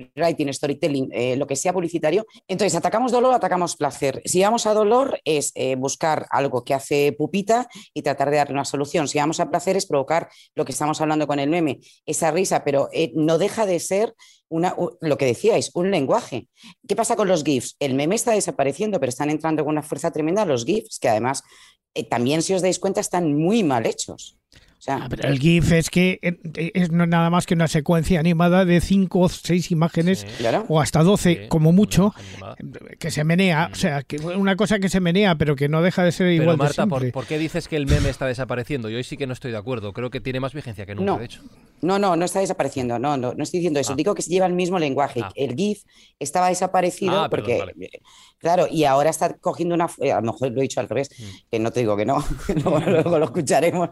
[0.08, 4.22] copywriting, storytelling, eh, lo que sea publicitario, entonces atacamos dolor, atacamos placer.
[4.26, 8.54] Si vamos a dolor es eh, buscar algo que hace pupita y tratar de darle
[8.54, 9.08] una solución.
[9.08, 12.64] Si vamos a placer es provocar lo que estamos hablando con el meme, esa risa,
[12.64, 14.16] pero eh, no deja de ser
[14.50, 16.48] una, lo que decíais, un lenguaje.
[16.88, 17.76] ¿Qué pasa con los GIFs?
[17.80, 21.44] El meme está desapareciendo, pero están entrando con una fuerza tremenda los GIFs, que además
[22.10, 24.38] también, si os dais cuenta, están muy mal hechos.
[24.82, 27.68] O sea, Ah, pero el GIF es que eh, es no nada más que una
[27.68, 30.66] secuencia animada de 5 o 6 imágenes claro.
[30.70, 32.16] o hasta 12 Sí, como mucho
[32.98, 36.04] que se menea, o sea, que una cosa que se menea pero que no deja
[36.04, 37.12] de ser Pero igual de Marta, ¿por, simple.
[37.12, 38.90] por qué dices que el meme está desapareciendo?
[38.90, 39.94] Yo hoy sí que no estoy de acuerdo.
[39.94, 41.20] Creo que tiene más vigencia que nunca, No.
[41.20, 41.42] de hecho.
[41.84, 42.98] No, no, no está desapareciendo.
[42.98, 43.94] No, no, no estoy diciendo eso.
[43.94, 43.96] Ah.
[43.96, 45.22] Digo que se lleva el mismo lenguaje.
[45.24, 45.32] Ah.
[45.36, 45.84] El GIF
[46.20, 47.90] estaba desaparecido Ah, perdón, porque, vale.
[48.40, 49.86] claro, y ahora está cogiendo una.
[49.86, 51.24] A lo mejor lo he dicho al revés, Mm.
[51.52, 52.24] que no te digo que no.
[52.88, 53.90] luego lo escucharemos.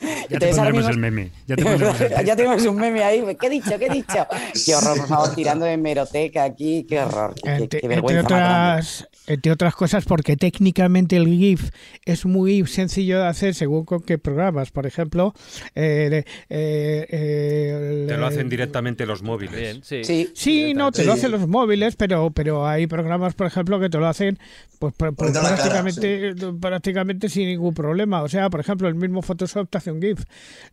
[0.00, 1.30] Ya te Entonces, ahora pondremos mismo- el meme.
[1.46, 3.24] Ya te pondremos el ya tenemos un meme ahí.
[3.40, 3.78] ¿Qué he dicho?
[3.78, 4.26] ¿Qué he dicho?
[4.64, 6.84] Qué horror, por favor, tirando de meroteca aquí.
[6.88, 7.34] Qué horror.
[7.42, 11.70] Qué, Entre, qué vergüenza otras, entre otras cosas, porque técnicamente el GIF
[12.04, 14.70] es muy sencillo de hacer según con qué programas.
[14.70, 15.34] Por ejemplo,
[15.74, 19.56] eh, eh, eh, Te lo hacen directamente los móviles.
[19.58, 20.04] Bien, sí.
[20.04, 23.88] Sí, Sí, no, te lo hacen los móviles, pero, pero hay programas, por ejemplo, que
[23.90, 24.38] te lo hacen
[24.78, 28.22] pues, cara, prácticamente, prácticamente sin ningún problema.
[28.22, 30.24] O sea, por ejemplo, el mismo Photoshop te hace un GIF.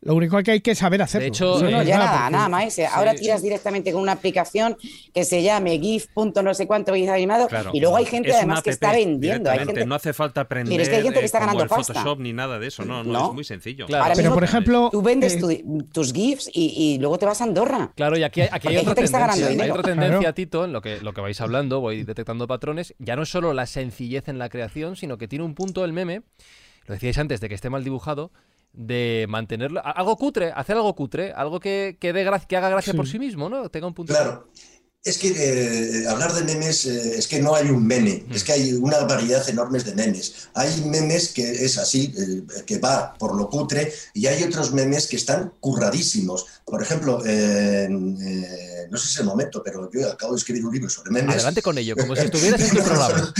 [0.01, 1.27] Lo único que hay que saber hacerlo.
[1.27, 2.77] hecho, No, no, eh, ya nada, porque- nada más.
[2.79, 2.85] eh.
[2.87, 3.19] Ahora Sí.
[3.23, 4.77] tiras directamente con una aplicación
[5.13, 6.07] que se llame GIF.
[6.13, 7.47] punto no sé cuánto GIF animado.
[7.47, 7.71] Claro.
[7.73, 9.49] y luego hay gente además que está vendiendo.
[9.49, 9.85] Hay gente...
[9.85, 11.93] No hace falta aprender es que hay gente que eh, está como ganando el pasta.
[11.93, 12.83] Photoshop ni nada de eso.
[12.85, 13.27] No, no, No.
[13.29, 13.85] es muy sencillo.
[13.85, 14.03] Claro.
[14.03, 17.25] Ahora Pero, mismo por ejemplo, Tú vendes eh, tu- tus GIFs y, y luego te
[17.25, 17.91] vas a Andorra.
[17.95, 19.31] Claro, y aquí, hay- aquí hay Hay otra gente que está
[19.63, 20.33] Hay otra tendencia, Claro.
[20.33, 22.93] Tito, en lo que, lo que vais hablando, voy detectando patrones.
[22.99, 25.93] Ya no es solo la sencillez en la creación, sino que tiene un punto el
[25.93, 26.21] meme,
[26.87, 28.31] lo decíais antes de que esté mal dibujado,
[28.75, 29.81] de mantenerlo.
[29.83, 32.97] Algo cutre, hacer algo cutre, algo que, que, dé que haga gracia Sí.
[32.97, 33.69] por sí mismo, ¿no?
[33.69, 34.13] Tenga un punto.
[34.13, 34.47] Claro.
[35.05, 38.33] Es que eh, hablar de memes eh, es que no hay un meme, Mm.
[38.33, 40.33] es que hay una variedad enorme de memes.
[40.55, 45.05] Hay memes que es así, eh, que va por lo cutre, y hay otros memes
[45.05, 46.47] que están curradísimos.
[46.65, 50.89] Por ejemplo, no sé si es el momento, pero yo acabo de escribir un libro
[50.89, 51.35] sobre memes.
[51.35, 53.33] Adelante con ello, como si estuvieras en tu programa.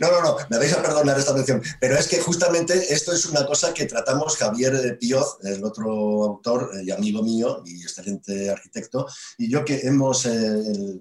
[0.00, 3.12] No, no, no, no, me vais a perdonar esta mención, pero es que justamente esto
[3.12, 5.90] es una cosa que tratamos Javier Pioz, el otro
[6.24, 9.06] autor y amigo mío y excelente arquitecto,
[9.36, 10.26] y yo que hemos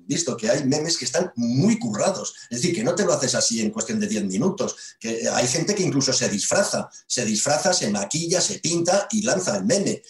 [0.05, 3.35] visto que hay memes que están muy currados, es decir, que no te lo haces
[3.35, 7.73] así en cuestión de 10 minutos, que hay gente que incluso se disfraza, se disfraza,
[7.73, 10.01] se maquilla, se pinta y lanza el meme,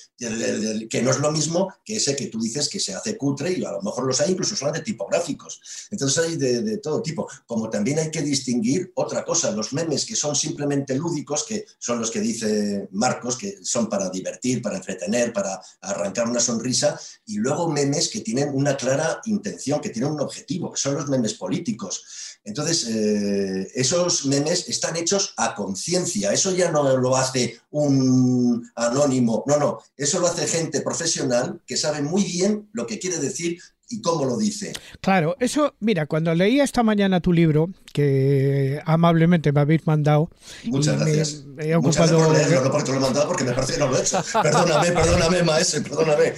[0.89, 3.63] que no es lo mismo que ese que tú dices que se hace cutre y
[3.63, 5.59] a lo mejor los hay incluso solamente tipográficos.
[5.89, 7.27] Entonces hay de, de todo tipo.
[7.45, 11.99] Como también hay que distinguir otra cosa, los memes que son simplemente lúdicos, que son
[11.99, 17.37] los que dice Marcos, que son para divertir, para entretener, para arrancar una sonrisa, y
[17.37, 21.33] luego memes que tienen una clara intención, que tienen un objetivo, que son los memes
[21.33, 22.03] políticos.
[22.43, 29.43] Entonces, eh, esos memes están hechos a conciencia, eso ya no lo hace un anónimo,
[29.47, 33.59] no, no, eso lo hace gente profesional que sabe muy bien lo que quiere decir
[33.91, 34.73] y cómo lo dice.
[35.01, 40.29] Claro, eso, mira, cuando leía esta mañana tu libro, que amablemente me habéis mandado,
[40.65, 41.43] Muchas gracias.
[41.45, 42.27] me he Muchas gracias ocupado.
[42.27, 44.23] por leerlo, no porque lo he mandado, porque me parece que no lo he hecho.
[44.41, 46.33] Perdóname, perdóname, maestro, perdóname.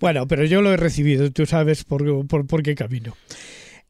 [0.00, 3.16] Bueno, pero yo lo he recibido, tú sabes por, por, por qué camino.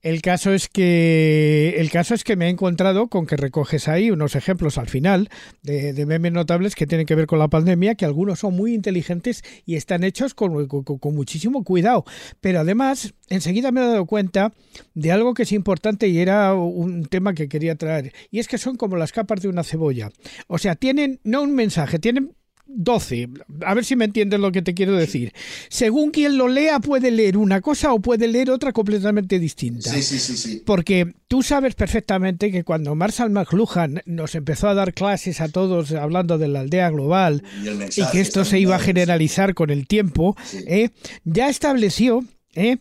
[0.02, 4.10] El caso es que el caso es que me he encontrado con que recoges ahí
[4.10, 5.28] unos ejemplos al final
[5.62, 9.42] de, memes notables que tienen que ver con la pandemia, que algunos son muy inteligentes
[9.66, 12.04] y están hechos con, con- con muchísimo cuidado.
[12.40, 14.54] Pero además, enseguida me he dado cuenta
[14.94, 18.14] de algo que es importante y era un tema que quería traer.
[18.30, 20.10] Y es que son como las capas de una cebolla.
[20.46, 22.32] O sea, tienen no un mensaje, tienen
[22.76, 23.28] 12.
[23.66, 25.32] A ver si me entiendes lo que te quiero decir.
[25.68, 29.90] Según quien lo lea, puede leer una cosa o puede leer otra completamente distinta.
[29.90, 30.62] Sí, sí, sí, sí.
[30.64, 35.92] Porque tú sabes perfectamente que cuando Marshall McLuhan nos empezó a dar clases a todos
[35.92, 40.36] hablando de la aldea global Y, que esto se iba a generalizar con el tiempo,
[40.44, 40.64] Sí.
[40.66, 40.90] ¿eh?
[41.24, 42.78] ya estableció ¿eh?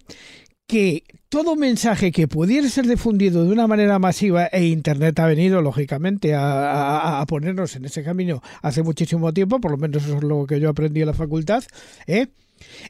[0.68, 5.62] que todo mensaje que pudiera ser difundido de una manera masiva, e Internet ha venido,
[5.62, 10.48] lógicamente, a, ponernos en ese camino hace muchísimo tiempo, por lo menos eso es lo
[10.48, 11.64] que yo aprendí en la facultad,
[12.08, 12.28] ¿eh?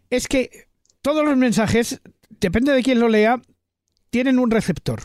[0.09, 0.67] es que
[1.01, 2.01] todos los mensajes,
[2.39, 3.41] depende de quién lo lea,
[4.09, 5.01] tienen un receptor.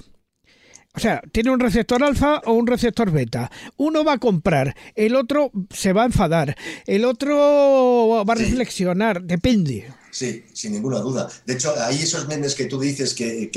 [0.96, 3.50] O sea, tiene un receptor alfa o un receptor beta.
[3.76, 6.54] Uno va a comprar, el otro se va a enfadar,
[6.86, 9.88] el otro va a reflexionar, depende.
[10.14, 11.28] Sí, sin ninguna duda.
[11.44, 13.50] De hecho, ahí esos memes que tú dices que,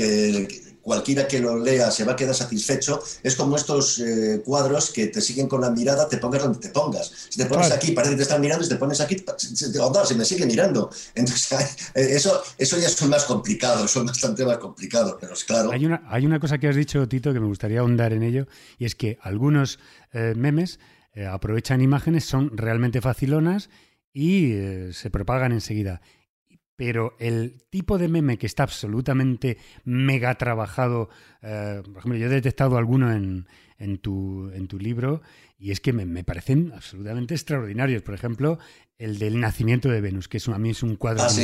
[0.82, 5.06] cualquiera que lo lea se va a quedar satisfecho, es como estos eh, cuadros que
[5.06, 7.12] te siguen con la mirada, te pongas donde te pongas.
[7.28, 10.14] Si te pones aquí, parece que te están mirando, si te pones aquí, se, se
[10.16, 10.90] me sigue mirando.
[11.14, 11.52] Entonces,
[11.94, 15.70] eh, eso, eso ya es más complicado, son bastante más complicados, pero es claro.
[15.70, 18.48] Hay una, hay una cosa que has dicho, Tito, que me gustaría ahondar en ello,
[18.80, 19.78] y es que algunos
[20.12, 20.80] eh, memes
[21.30, 23.70] aprovechan imágenes, son realmente facilonas
[24.12, 24.52] y
[24.92, 26.00] se propagan enseguida
[26.78, 31.10] pero el tipo de meme que está absolutamente mega trabajado,
[31.42, 33.48] eh, por ejemplo, yo he detectado alguno en,
[33.80, 35.20] en, tu, en tu libro
[35.58, 38.02] y es que me, parecen absolutamente extraordinarios.
[38.02, 38.60] Por ejemplo,
[38.96, 41.34] el del nacimiento de Venus, que es, a mí es un cuadro ah,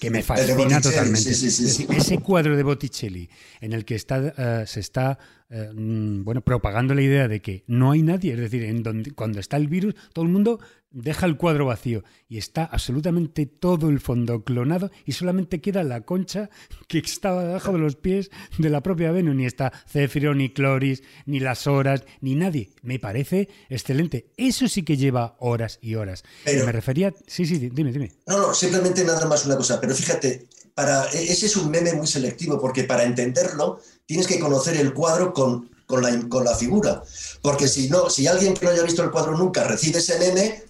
[0.00, 1.32] que, me, fascina totalmente.
[1.32, 3.28] ese cuadro de Botticelli
[3.60, 5.18] en el que está, eh, se está
[5.50, 9.10] eh, mm, bueno, propagando la idea de que no hay nadie, es decir, en donde,
[9.10, 13.88] cuando está el virus, todo el mundo deja el cuadro vacío y está absolutamente todo
[13.88, 16.50] el fondo clonado y solamente queda la concha
[16.86, 19.34] que estaba debajo de los pies de la propia Venus.
[19.34, 22.70] Ni está Céfiro, ni Cloris, ni las horas, ni nadie.
[22.82, 24.32] Me parece excelente.
[24.36, 26.24] Eso sí que lleva horas y horas.
[26.44, 27.14] me refería...
[27.26, 28.12] Sí, sí, dime, dime.
[28.26, 29.80] No, no, simplemente nada más una cosa.
[29.80, 34.38] Pero fíjate, para, e-, ese es un meme muy selectivo porque para entenderlo tienes que
[34.38, 37.02] conocer el cuadro con, con, la, con la figura.
[37.42, 40.67] Porque si no, si alguien que no haya visto el cuadro nunca recibe ese meme,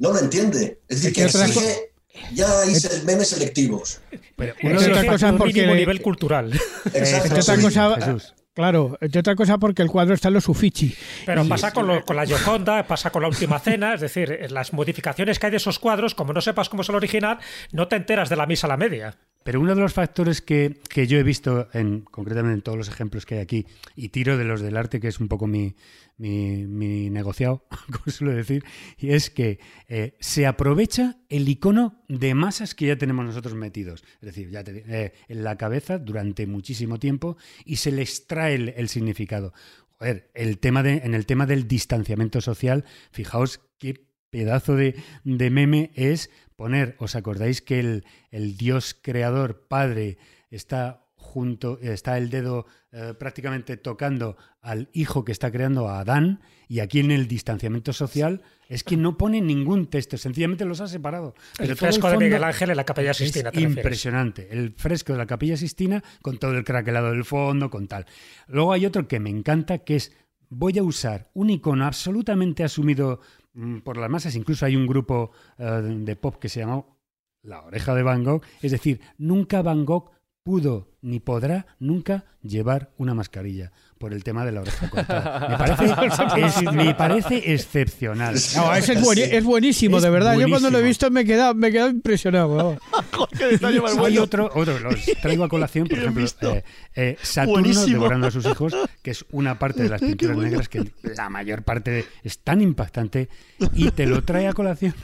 [0.00, 0.80] no lo entiende.
[0.88, 1.90] Es decir, que exige
[2.32, 4.00] ya hay memes selectivos.
[4.36, 5.66] Pero uno de los un porque...
[5.66, 6.52] nivel cultural.
[6.94, 7.40] Exacto.
[7.40, 8.18] otra cosa,
[8.56, 10.94] Claro, entre otra cosa porque el cuadro está en los Uffizi.
[11.26, 15.38] Pero pasa con, con, la Gioconda, pasa con la Última Cena, es decir, las modificaciones
[15.38, 17.38] que hay de esos cuadros, como no sepas cómo es el original,
[17.72, 19.18] no te enteras de la misa a la media.
[19.42, 23.26] Pero uno de los factores que, yo he visto, en, concretamente en todos los ejemplos
[23.26, 25.76] que hay aquí, y tiro de los del arte, que es un poco mi,
[26.18, 28.64] mi, negociado, como suelo decir,
[28.98, 34.04] y es que eh, se aprovecha el icono de masas que ya tenemos nosotros metidos,
[34.20, 38.88] es decir, ya eh, en la cabeza durante muchísimo tiempo, y se le extrae el,
[38.88, 39.52] significado.
[39.98, 45.50] Joder, el tema de, en el tema del distanciamiento social, fijaos qué pedazo de, de
[45.50, 50.18] meme es poner, ¿os acordáis que el, el Dios creador, Padre,
[50.50, 51.05] está
[51.36, 56.80] junto, está el dedo eh, prácticamente tocando al hijo que está creando a Adán, y
[56.80, 61.34] aquí en el distanciamiento social es que no pone ningún texto, sencillamente los ha separado.
[61.58, 63.50] el fresco de Miguel Ángel en la Capilla Sistina.
[63.52, 67.86] Es impresionante, el fresco de la Capilla Sistina con todo el craquelado del fondo, con
[67.86, 68.06] tal.
[68.48, 70.12] Luego hay otro que me encanta, que es
[70.48, 73.20] voy a usar un icono absolutamente asumido
[73.56, 74.36] Mm, por las masas.
[74.36, 77.00] Incluso hay un grupo eh, de pop que se llamó
[77.42, 78.42] La Oreja de Van Gogh.
[78.60, 80.10] Es decir, nunca Van Gogh
[80.46, 85.48] pudo ni podrá nunca llevar una mascarilla por el tema de la oreja cortada.
[85.48, 88.36] Me parece, me parece excepcional.
[88.56, 90.38] No, ese es, buenísimo, de verdad.
[90.38, 92.78] Yo cuando lo he visto me he quedado, me he impresionado.
[94.04, 98.46] Hay otro, otro, los traigo a colación, por ejemplo, eh, eh, Saturno devorando a sus
[98.46, 102.60] hijos, que es una parte de las pinturas negras que la mayor parte es tan
[102.60, 103.28] impactante
[103.74, 104.94] y te lo trae a colación,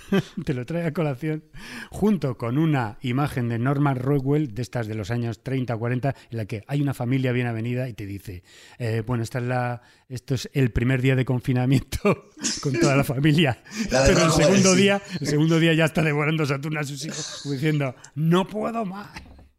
[0.44, 1.44] te lo trae a colación
[1.90, 6.37] junto con una imagen de Norman Rockwell de estas de los años 30 40 en
[6.37, 8.42] la que hay una familia bien avenida y te dice,
[8.85, 12.31] eh, bueno, esta es la, esto es el primer día de confinamiento
[12.62, 16.81] con toda la familia, pero el segundo, día, el segundo día ya está devorando Saturno
[16.81, 19.09] a sus hijos diciendo, no puedo más.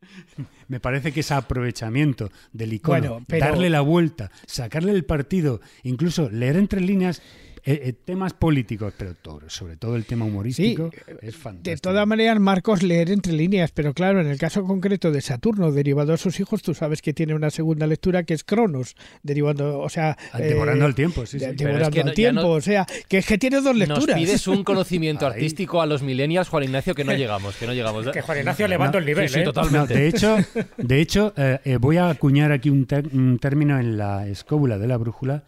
[0.68, 6.58] Me parece que ese aprovechamiento del icono, darle la vuelta, sacarle el partido, incluso leer
[6.58, 7.22] entre líneas,
[7.66, 9.16] eh, eh, temas políticos, pero
[9.48, 10.90] sobre todo el tema humorístico,
[11.22, 11.72] es fantástico.
[11.72, 15.72] De todas maneras, Marcos, leer entre líneas, pero claro, en el caso concreto de Saturno,
[15.72, 19.80] derivado a sus hijos, tú sabes que tiene una segunda lectura que es Cronos, derivando,
[19.80, 20.18] o sea...
[20.34, 21.46] Ah, devorando el tiempo, sí, sí.
[21.56, 24.08] Devorando el tiempo, o sea, que es que tiene dos lecturas.
[24.08, 27.74] Nos pides un conocimiento artístico a los millennials, Juan Ignacio, que no llegamos, que no
[27.74, 28.10] llegamos.
[28.10, 29.44] Que Juan Ignacio levanta el nivel, ¿eh?
[29.44, 29.94] totalmente.
[29.94, 30.38] de hecho,
[30.76, 31.34] de hecho
[31.80, 35.44] voy a acuñar aquí un, un término en la escóbula de la brújula,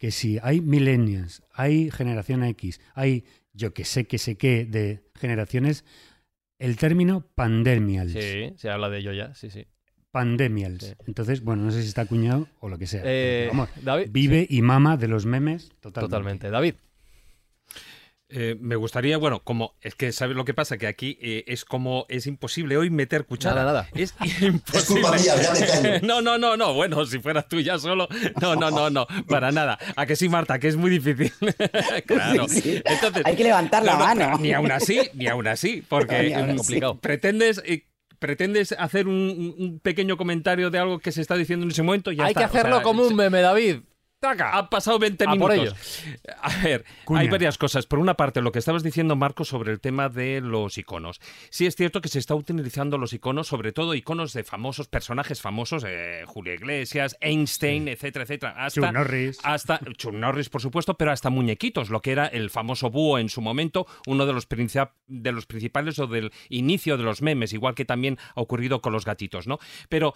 [0.00, 5.04] que si hay millennials, hay generación X, hay yo que sé que sé qué de
[5.14, 5.84] generaciones,
[6.58, 8.12] el término pandemials.
[8.12, 9.66] Sí, se habla de ello ya, sí, sí.
[10.10, 10.96] Pandemials.
[11.06, 13.02] Entonces, bueno, no sé si está acuñado o lo que sea.
[13.04, 13.52] Eh,
[14.08, 16.00] vive y mama de los memes totalmente.
[16.00, 16.50] Totalmente.
[16.50, 16.74] David.
[18.32, 21.64] Eh, me gustaría, bueno, como es que sabes lo que pasa, que aquí eh, es
[21.64, 23.56] como es imposible hoy meter cuchara.
[23.56, 23.88] Nada, nada.
[23.94, 25.02] Es Es imposible.
[25.02, 25.98] culpa mía, ya me callo.
[26.06, 26.72] No, no, no, no.
[26.74, 28.08] Bueno, si fueras tú ya solo.
[28.40, 29.06] No, no, no, no.
[29.28, 29.78] Para nada.
[29.96, 31.32] A que sí, Marta, que es muy difícil.
[32.06, 32.48] claro.
[32.48, 32.82] Sí, sí.
[32.84, 34.38] Entonces, Hay que levantar la no, no, mano.
[34.38, 35.82] Ni aún así, ni aún así.
[35.88, 36.80] Porque Ni aún mm, así.
[37.00, 37.62] pretendes.
[37.64, 37.86] eh,
[38.18, 42.12] Pretendes hacer un, un pequeño comentario de algo que se está diciendo en ese momento.
[42.12, 42.40] y Ya Hay está.
[42.42, 43.76] que O sea, hacerlo como un meme, David.
[44.20, 44.50] ¡Taca!
[44.58, 46.04] han pasado 20 A por minutos.
[46.42, 47.20] A ver, Cuña.
[47.20, 47.86] hay varias cosas.
[47.86, 51.20] Por una parte, lo que estabas diciendo, Marco, sobre el tema de los iconos.
[51.48, 55.40] Sí es cierto que se está utilizando los iconos, sobre todo iconos de famosos, personajes
[55.40, 58.54] famosos, eh, Julio Iglesias, Einstein, etcétera, etcétera.
[58.58, 59.38] Hasta, Chuck Norris.
[59.42, 63.30] Hasta Chuck Norris, por supuesto, pero hasta muñequitos, lo que era el famoso búho en
[63.30, 64.46] su momento, uno de los,
[65.06, 68.92] de los principales o del inicio de los memes, igual que también ha ocurrido con
[68.92, 69.58] los gatitos, ¿no?
[69.88, 70.12] Pero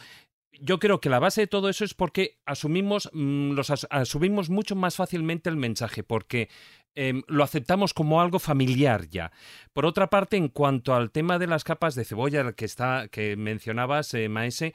[0.60, 4.50] yo creo que la base de todo eso es porque asumimos, mm, los as- asumimos
[4.50, 6.48] mucho más fácilmente el mensaje, porque
[6.96, 9.32] em, lo aceptamos como algo familiar ya.
[9.72, 13.34] Por otra parte, en cuanto al tema de las capas de cebolla que está, que
[13.36, 14.74] mencionabas, eh, Maese,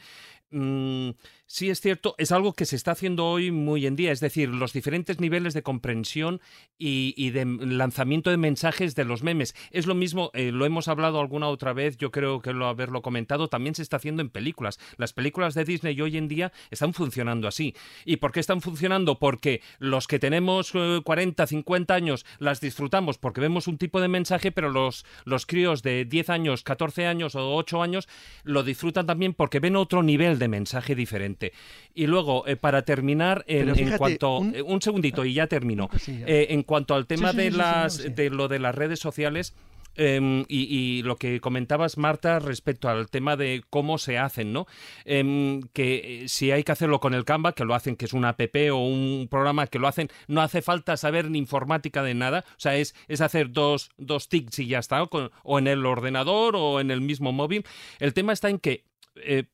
[0.52, 1.12] mm,
[1.50, 4.50] sí es cierto, es algo que se está haciendo hoy muy en día, es decir,
[4.50, 6.42] los diferentes niveles de comprensión
[6.78, 9.56] y, de lanzamiento de mensajes de los memes.
[9.72, 13.02] Es lo mismo, eh, lo hemos hablado alguna otra vez, yo creo que lo haberlo
[13.02, 14.80] comentado, también se está haciendo en películas.
[14.98, 17.76] Las películas de Disney hoy en día están funcionando así.
[18.06, 19.18] ¿Y por qué están funcionando?
[19.18, 24.08] Porque los que tenemos eh, 40, 50 años las disfrutamos porque vemos un tipo de
[24.08, 28.08] mensaje, pero los, los críos de 10 años, 14 años o 8 años
[28.44, 31.39] lo disfrutan también porque ven otro nivel de mensaje diferente.
[31.94, 34.38] Y luego, eh, para terminar, en, cuanto...
[34.40, 35.88] un- eh, un segundito y ya termino.
[35.88, 36.26] Cosilla.
[36.28, 39.56] Eh, en cuanto al tema sí, de sí, las de lo de las redes sociales
[39.96, 40.62] em, y,
[41.00, 44.66] y lo que comentabas Marta respecto al tema de cómo se hacen, ¿no?
[45.04, 48.30] Em, que si hay que hacerlo con el Canva, que lo hacen, que es una
[48.30, 52.46] app o un programa que lo hacen, no hace falta saber ni informática de nada,
[52.52, 55.68] o sea, es, es hacer dos, dos tics y ya está, o, con- o en
[55.68, 57.66] el ordenador o en el mismo móvil.
[58.00, 59.46] El tema está en que eh,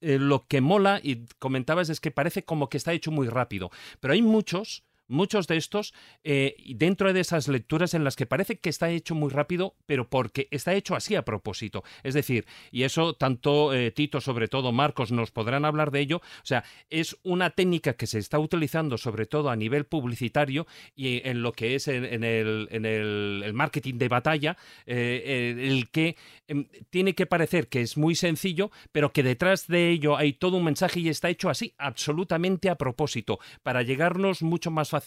[0.00, 3.70] eh, lo que mola, y comentabas, es que parece como que está hecho muy rápido.
[4.00, 5.92] Pero hay muchos, muchos de estos,
[6.24, 10.08] eh, dentro de esas lecturas en las que parece que está hecho muy rápido, pero
[10.08, 11.82] porque está hecho así a propósito.
[12.02, 16.16] Es decir, y eso tanto eh, Tito, sobre todo Marcos, nos podrán hablar de ello.
[16.18, 21.26] O sea, es una técnica que se está utilizando sobre todo a nivel publicitario y
[21.28, 26.66] en lo que es en, el, en el- marketing de batalla, eh, el que em,
[26.90, 30.64] tiene que parecer que es muy sencillo, pero que detrás de ello hay todo un
[30.64, 34.99] mensaje y está hecho así, absolutamente a propósito, para llegarnos mucho más fácilmente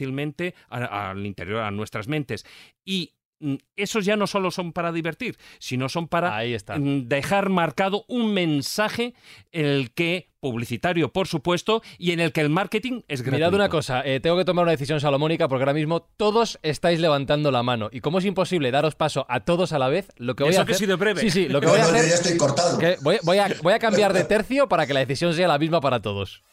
[0.70, 2.46] a- al interior, a nuestras mentes.
[2.86, 6.78] Y mm, esos ya no solo son para divertir, sino son para Ahí está.
[6.78, 9.14] mm, dejar marcado un mensaje
[9.52, 13.38] el que publicitario, por supuesto, y en el que el marketing es gratuito.
[13.38, 17.00] Mirad una cosa, eh, tengo que tomar una decisión salomónica porque ahora mismo todos estáis
[17.00, 17.88] levantando la mano.
[17.94, 20.60] Y como es imposible daros paso a todos a la vez, lo que voy Eso
[20.60, 20.76] a hacer...
[20.76, 21.22] sido breve.
[21.22, 22.06] Sí, sí, lo que voy a hacer...
[22.10, 22.78] ya estoy cortado.
[22.78, 25.58] que voy, voy a, voy a cambiar de tercio para que la decisión sea la
[25.58, 26.44] misma para todos.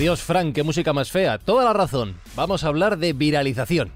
[0.00, 1.36] Dios, Frank, qué música más fea.
[1.36, 2.16] Toda la razón.
[2.34, 3.92] Vamos a hablar de viralización.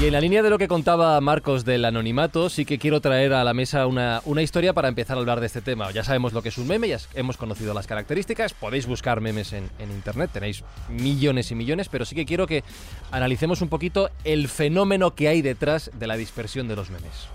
[0.00, 3.32] Y en la línea de lo que contaba Marcos del anonimato, sí que quiero traer
[3.32, 5.92] a la mesa una, una historia para empezar a hablar de este tema.
[5.92, 9.52] Ya sabemos lo que es un meme, ya hemos conocido las características, podéis buscar memes
[9.52, 12.64] en, en internet, tenéis millones y millones, pero sí que quiero que
[13.12, 17.28] analicemos un poquito el fenómeno que hay detrás de la dispersión de los memes.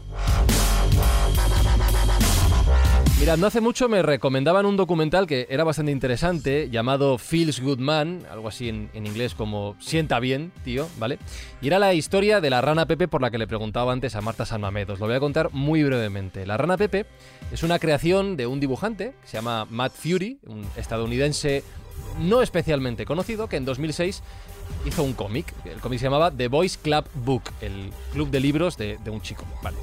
[3.18, 7.80] Mirad, no hace mucho me recomendaban un documental que era bastante interesante, llamado Feels Good
[7.80, 11.18] Man, algo así en, en inglés como Sienta bien, tío, ¿vale?
[11.62, 14.22] Y era la historia de la rana Pepe por la que le preguntaba antes a
[14.22, 14.90] Marta San Mamés.
[14.90, 16.46] Os lo voy a contar muy brevemente.
[16.46, 17.06] La rana Pepe
[17.54, 21.64] es una creación de un dibujante que se llama Matt Fury, un estadounidense
[22.20, 24.24] no especialmente conocido, que en 2006
[24.86, 25.54] hizo un cómic.
[25.64, 29.22] El cómic se llamaba The Boys Club Book, el club de libros de, de un
[29.22, 29.78] chico, ¿vale?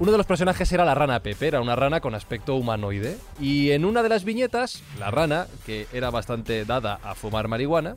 [0.00, 3.18] Uno de los personajes era la rana Pepe, era una rana con aspecto humanoide.
[3.38, 7.92] Y en una de las viñetas, la rana, que era bastante dada a fumar marihuana,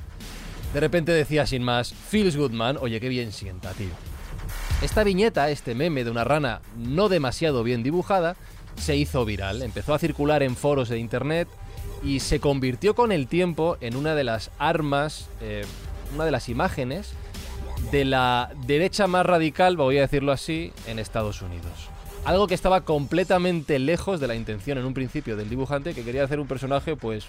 [0.73, 3.91] de repente decía sin más, Feels good man, oye, qué bien sienta, tío.
[4.81, 8.35] Esta viñeta, este meme de una rana no demasiado bien dibujada,
[8.75, 11.47] se hizo viral, empezó a circular en foros de internet
[12.03, 15.63] y se convirtió con el tiempo en una de las armas, eh,
[16.13, 17.13] una de las imágenes
[17.91, 21.92] de la derecha más radical, voy a decirlo así, en Estados Unidos.
[22.25, 26.23] Algo que estaba completamente lejos de la intención en un principio del dibujante, que quería
[26.23, 27.25] hacer un personaje, pues,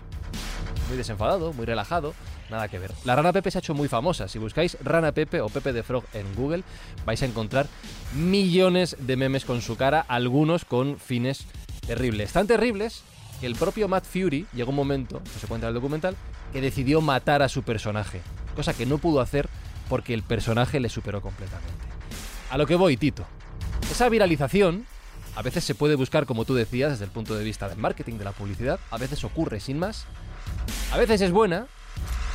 [0.89, 2.15] muy desenfadado, muy relajado,
[2.49, 2.93] nada que ver.
[3.05, 4.29] La rana Pepe se ha hecho muy famosa.
[4.29, 6.63] Si buscáis rana Pepe o Pepe de Frog en Google,
[7.05, 7.67] vais a encontrar
[8.15, 11.45] millones de memes con su cara, algunos con fines
[11.89, 12.33] terribles.
[12.33, 13.03] Tan terribles
[13.41, 16.15] que el propio Matt Fury llegó un momento, no se cuenta en el documental,
[16.53, 18.21] que decidió matar a su personaje,
[18.55, 19.49] cosa que no pudo hacer
[19.89, 21.73] porque el personaje le superó completamente.
[22.49, 23.27] A lo que voy, Tito.
[23.95, 24.87] Esa viralización
[25.37, 28.15] a veces se puede buscar, como tú decías, desde el punto de vista del marketing,
[28.15, 30.07] de la publicidad, a veces ocurre sin más,
[30.91, 31.69] a veces es buena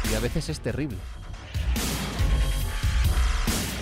[0.10, 0.96] y a veces es terrible.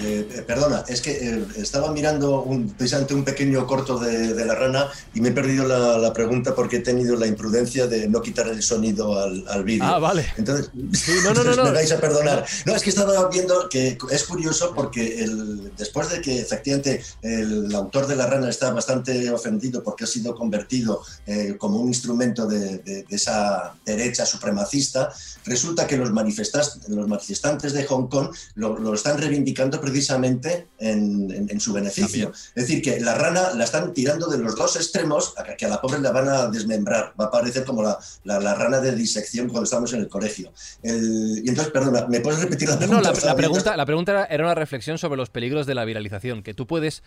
[0.03, 4.53] Eh, eh, perdona, es que eh, estaba mirando un, precisamente un pequeño corto de, la
[4.53, 8.47] rana y me he perdido la, pregunta porque he tenido la imprudencia de no quitar
[8.47, 9.83] el sonido al, vídeo.
[9.83, 10.25] Ah, vale.
[10.37, 10.69] Entonces,
[11.23, 12.45] no, no, no, me vais a perdonar.
[12.65, 17.73] No, es que estaba viendo que es curioso porque el, después de que efectivamente el
[17.75, 21.01] autor de la rana está bastante ofendido porque ha sido convertido
[21.57, 25.11] como un instrumento de, esa derecha supremacista,
[25.45, 31.59] resulta que los, manifestantes, los manifestantes de Hong Kong lo, lo están reivindicando precisamente en,
[31.59, 32.31] su beneficio.
[32.55, 35.69] Es decir, que la rana la están tirando de los dos extremos a que a
[35.69, 37.13] la pobre la van a desmembrar.
[37.19, 40.51] Va a parecer como la, la, rana de disección cuando estamos en el colegio.
[40.83, 43.01] y entonces, perdona, ¿me puedes repetir la pregunta?
[43.01, 46.53] No, la, pregunta, la pregunta era una reflexión sobre los peligros de la viralización, que
[46.53, 47.01] tú puedes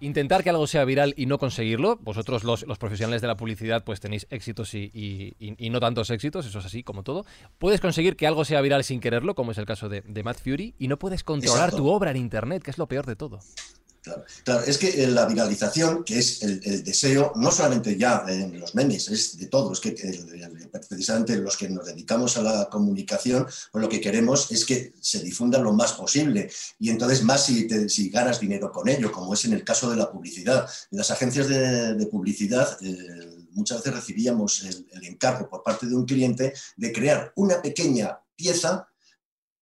[0.00, 1.98] intentar que algo sea viral y no conseguirlo.
[2.02, 5.36] Vosotros, los, profesionales de la publicidad, pues tenéis éxitos y,
[5.70, 7.24] no tantos éxitos, eso es así como todo.
[7.58, 10.74] Puedes conseguir que algo sea viral sin quererlo, como es el caso de, Matt Fury,
[10.78, 13.40] y no puedes controlar tu obra en Internet, que es lo peor de todo.
[14.44, 18.74] Claro, es que eh, la viralización, que es el, deseo, no solamente ya en los
[18.74, 19.92] memes, es de todos, que
[20.88, 25.20] precisamente los que nos dedicamos a la comunicación, pues lo que queremos es que se
[25.20, 26.50] difunda lo más posible.
[26.78, 29.96] Y entonces más si, si ganas dinero con ello, como es en el caso de
[29.96, 30.68] la publicidad.
[30.90, 36.52] Las agencias de, publicidad eh, muchas veces recibíamos el encargo por parte de un cliente
[36.76, 38.86] de crear una pequeña pieza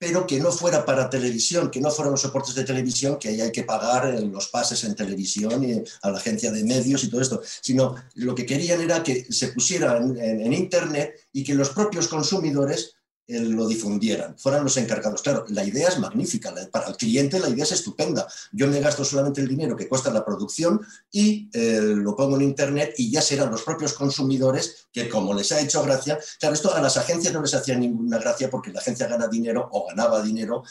[0.02, 3.40] pero que no fuera para televisión, que no fueran los soportes de televisión, que ahí
[3.40, 7.20] hay que pagar los pases en televisión y a la agencia de medios y todo
[7.20, 12.08] esto, sino lo que querían era que se pusiera en Internet y que los propios
[12.08, 15.22] consumidores eh, lo difundieran, fueran los encargados.
[15.22, 18.26] Claro, la idea es magnífica, para el cliente la idea es estupenda.
[18.52, 22.42] Yo me gasto solamente el dinero que cuesta la producción y eh, lo pongo en
[22.42, 26.74] Internet y ya serán los propios consumidores que como les ha hecho gracia, claro, esto
[26.74, 30.22] a las agencias no les hacía ninguna gracia porque la agencia gana dinero o ganaba
[30.22, 30.62] dinero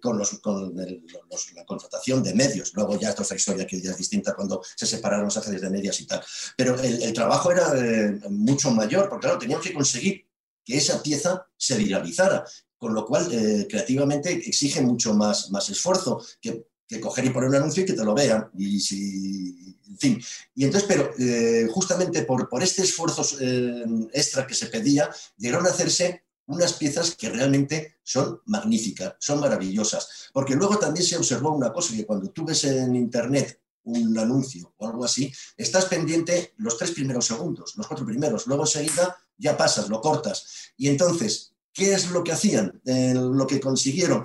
[0.00, 2.72] con, los, con la contratación de medios.
[2.74, 5.70] Luego ya esto es otra historia que es distinta cuando se separaron las agencias de
[5.70, 6.22] medios y tal.
[6.56, 10.25] Pero el, trabajo era eh, mucho mayor, porque claro, teníamos que conseguir
[10.66, 12.44] que esa pieza se viralizara,
[12.76, 16.66] con lo cual eh, creativamente exige mucho más, más esfuerzo que,
[17.00, 18.50] coger y poner un anuncio y que te lo vean.
[18.58, 20.22] Y si, en fin.
[20.54, 25.66] Y entonces, pero eh, justamente por, por este esfuerzo eh, extra que se pedía, llegaron
[25.66, 30.30] a hacerse unas piezas que realmente son magníficas, son maravillosas.
[30.32, 34.74] Porque luego también se observó una cosa, que cuando tú ves en Internet un anuncio
[34.76, 39.56] o algo así, estás pendiente los tres primeros segundos, los cuatro primeros, luego enseguida ya
[39.56, 40.72] pasas, lo cortas.
[40.76, 42.80] Y entonces, ¿qué es lo que hacían?
[42.84, 44.24] Eh, lo que consiguieron,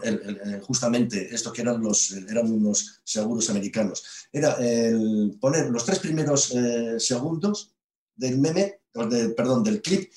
[0.64, 4.57] justamente esto que eran, los, eran unos seguros americanos, era
[5.39, 7.74] poner los tres primeros eh, segundos
[8.16, 10.12] del meme, perdón, del clip,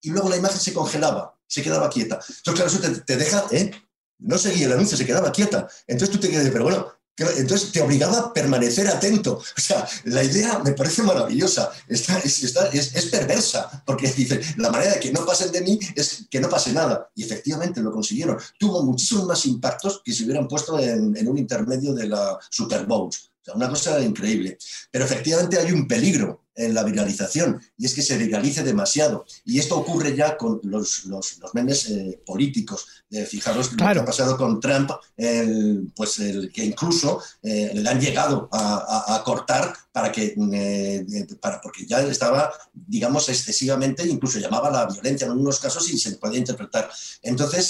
[0.00, 2.16] y luego la imagen se congelaba, se quedaba quieta.
[2.16, 3.70] Entonces, claro, eso te, te deja, ¿eh?
[4.18, 5.68] No seguía el anuncio, se quedaba quieta.
[5.86, 6.86] Entonces tú te quedas, pero bueno,
[7.16, 9.34] entonces te obligaba a permanecer atento.
[9.34, 14.94] O sea, la idea me parece maravillosa, está, es, es, perversa, porque dice, la manera
[14.94, 17.10] de que no pasen de mí es que no pase nada.
[17.14, 18.38] Y efectivamente lo consiguieron.
[18.58, 22.86] Tuvo muchísimos más impactos que si hubieran puesto en, en un intermedio de la Super
[22.86, 23.08] Bowl.
[23.08, 24.56] O sea, una cosa increíble.
[24.90, 29.24] Pero efectivamente hay un peligro en la viralización, y es que se viralice demasiado.
[29.44, 32.86] Y esto ocurre ya con los, los, memes eh, políticos.
[33.26, 34.90] fijaros lo que ha pasado con Trump,
[35.94, 41.86] pues el, que incluso eh, le han llegado a, cortar para que, eh, para, porque
[41.86, 46.38] ya estaba, digamos, excesivamente, incluso llamaba a la violencia en algunos casos y se podía
[46.38, 46.90] interpretar.
[47.22, 47.66] Entonces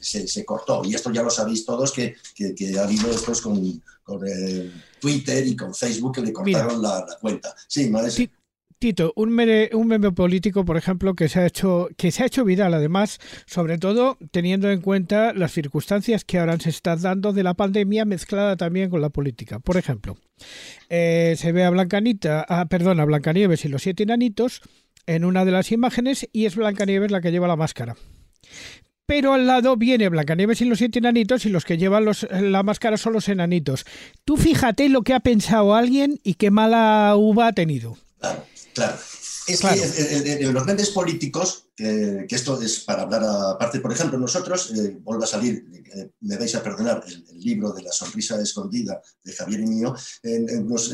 [0.00, 3.82] se, se, cortó, y esto ya lo sabéis todos, que, que, ha habido después con,
[4.02, 4.20] con
[5.04, 7.54] Twitter y con Facebook que le cortaron la, cuenta.
[7.68, 7.92] Sí,
[8.78, 12.26] Tito, un meme, un meme político, por ejemplo, que se ha hecho que se ha
[12.26, 17.34] hecho viral, además, sobre todo teniendo en cuenta las circunstancias que ahora se están dando
[17.34, 19.58] de la pandemia mezclada también con la política.
[19.58, 20.16] Por ejemplo,
[20.88, 24.62] eh, se ve a Blancanita, ah, perdón, a Blancanieves y los siete enanitos
[25.06, 27.94] en una de las imágenes y es Blancanieves la que lleva la máscara
[29.06, 32.62] pero al lado viene Blancanieves y los siete enanitos y los que llevan los, la
[32.62, 33.84] máscara son los enanitos.
[34.24, 37.96] Tú fíjate lo que ha pensado alguien y qué mala uva ha tenido.
[38.20, 38.44] Claro,
[38.74, 38.96] claro.
[39.46, 44.72] Es que en los memes políticos, que, esto es para hablar aparte, por ejemplo, nosotros,
[44.72, 45.64] eh, vuelvo a salir,
[45.94, 49.94] eh, me vais a perdonar, el, libro de la sonrisa escondida de Javier y mío,
[50.64, 50.90] nos,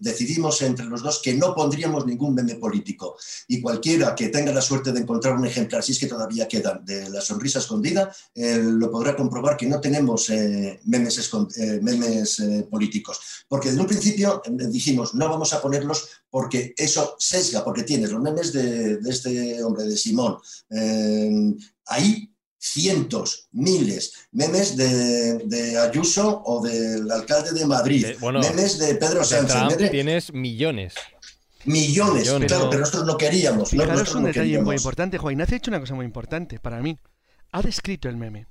[0.00, 3.16] decidimos entre los dos que no pondríamos ningún meme político.
[3.46, 6.84] Y cualquiera que tenga la suerte de encontrar un ejemplar, si es que todavía quedan,
[6.84, 10.28] de la sonrisa escondida, lo podrá comprobar que no tenemos
[10.84, 11.30] memes,
[11.80, 13.20] memes políticos.
[13.46, 18.20] Porque desde un principio dijimos, no vamos a ponerlos porque eso sesga, porque tienes los
[18.20, 20.38] memes de, este hombre, de Simón.
[20.70, 21.54] Eh,
[21.86, 29.90] hay cientos, miles, memes de, Ayuso o del alcalde de Madrid, memes de Pedro Sánchez.
[29.90, 30.94] tienes millones.
[31.66, 33.70] Millones, claro, pero nosotros no queríamos.
[33.70, 35.18] Fijaros un detalle muy importante.
[35.18, 36.98] Juan Ignacio ha hecho una cosa muy importante para mí.
[37.52, 38.46] Ha descrito el meme.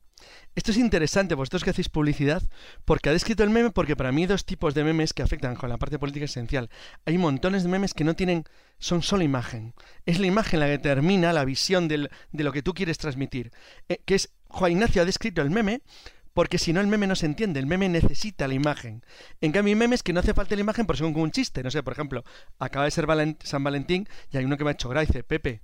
[0.56, 2.44] Esto es interesante, vosotros que hacéis publicidad,
[2.86, 5.56] porque ha descrito el meme, porque para mí hay dos tipos de memes que afectan
[5.56, 6.70] con la parte política esencial.
[7.06, 8.44] Hay montones de memes que no tienen,
[8.78, 9.74] son solo imagen.
[10.06, 13.52] Es la imagen la que determina la visión de lo que tú quieres transmitir.
[13.90, 15.82] Eh, que es, Juan Ignacio ha descrito el meme,
[16.34, 19.04] porque si no el meme no se entiende, el meme necesita la imagen.
[19.42, 21.64] En cambio hay memes que no hace falta la imagen porque son como un chiste.
[21.64, 22.24] No sé, por ejemplo,
[22.60, 23.08] acaba de ser
[23.44, 25.62] San Valentín y hay uno que me ha hecho gracia, Pepe,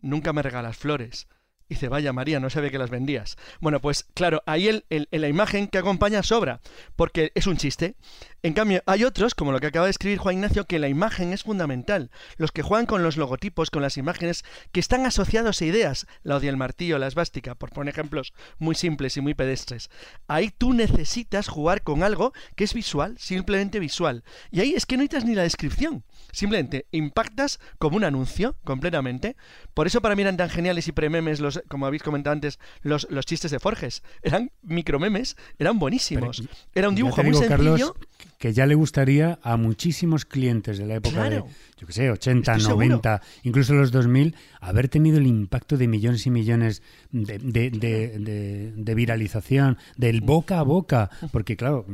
[0.00, 1.26] nunca me regalas flores.
[1.74, 3.36] Dice, vaya María, no sabe que las vendías.
[3.58, 6.60] Bueno, pues claro, ahí el, la imagen que acompaña sobra,
[6.94, 7.96] porque es un chiste.
[8.44, 11.32] En cambio, hay otros, como lo que acaba de escribir Juan Ignacio, que la imagen
[11.32, 12.10] es fundamental.
[12.36, 16.06] Los que juegan con los logotipos, con las imágenes, que están asociados a ideas.
[16.22, 19.88] La odia el martillo, la esvástica, por poner ejemplos muy simples y muy pedestres.
[20.28, 24.22] Ahí tú necesitas jugar con algo que es visual, simplemente visual.
[24.52, 26.04] Y ahí es que no necesitas ni la descripción.
[26.30, 29.36] Simplemente impactas como un anuncio, completamente.
[29.72, 33.06] Por eso para mí eran tan geniales y prememes, los, como habéis comentado antes, los,
[33.10, 34.02] los chistes de Forges.
[34.22, 36.42] Eran micromemes, eran buenísimos.
[36.74, 37.96] Era un dibujo muy sencillo.
[38.38, 41.42] que ya le gustaría a muchísimos clientes de la época de,
[41.76, 46.30] yo qué sé, 80, 90, incluso los 2000, haber tenido el impacto de millones y
[46.30, 51.86] millones de, de viralización, del boca a boca, porque claro,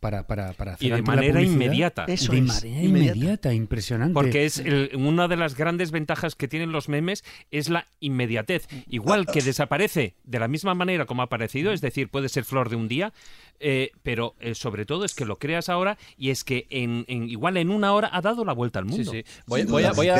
[0.00, 2.04] para, para, para hacer y de manera inmediata.
[2.06, 3.52] Eso de manera inmediata.
[3.52, 4.14] impresionante.
[4.14, 4.62] Porque es
[4.94, 8.66] una de las grandes ventajas que tienen los memes es la inmediatez.
[8.88, 12.68] Igual que desaparece de la misma manera como ha aparecido, es decir, puede ser flor
[12.68, 13.12] de un día,
[13.60, 17.56] eh, pero eh, sobre todo es que lo creas ahora y es que en, igual
[17.56, 19.10] en una hora ha dado la vuelta al mundo.
[19.10, 20.14] Sí, Voy, a, voy, a, voy a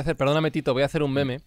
[0.00, 1.40] hacer, perdóname Tito, voy a hacer un meme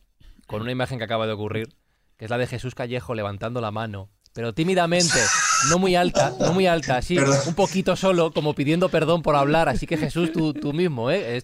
[0.47, 1.69] con una imagen que acaba de ocurrir,
[2.17, 5.19] que es la de Jesús Callejo levantando la mano pero tímidamente,
[5.69, 9.69] no muy alta, no muy alta, así, un poquito solo, como pidiendo perdón por hablar.
[9.69, 11.41] Así que Jesús, tú, tú mismo, ¿eh?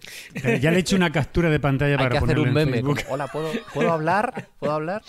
[0.60, 2.82] Ya le he hecho una captura de pantalla para que hacer un meme.
[3.08, 4.48] Hola, ¿puedo, ¿puedo hablar?
[4.58, 5.02] ¿Puedo hablar?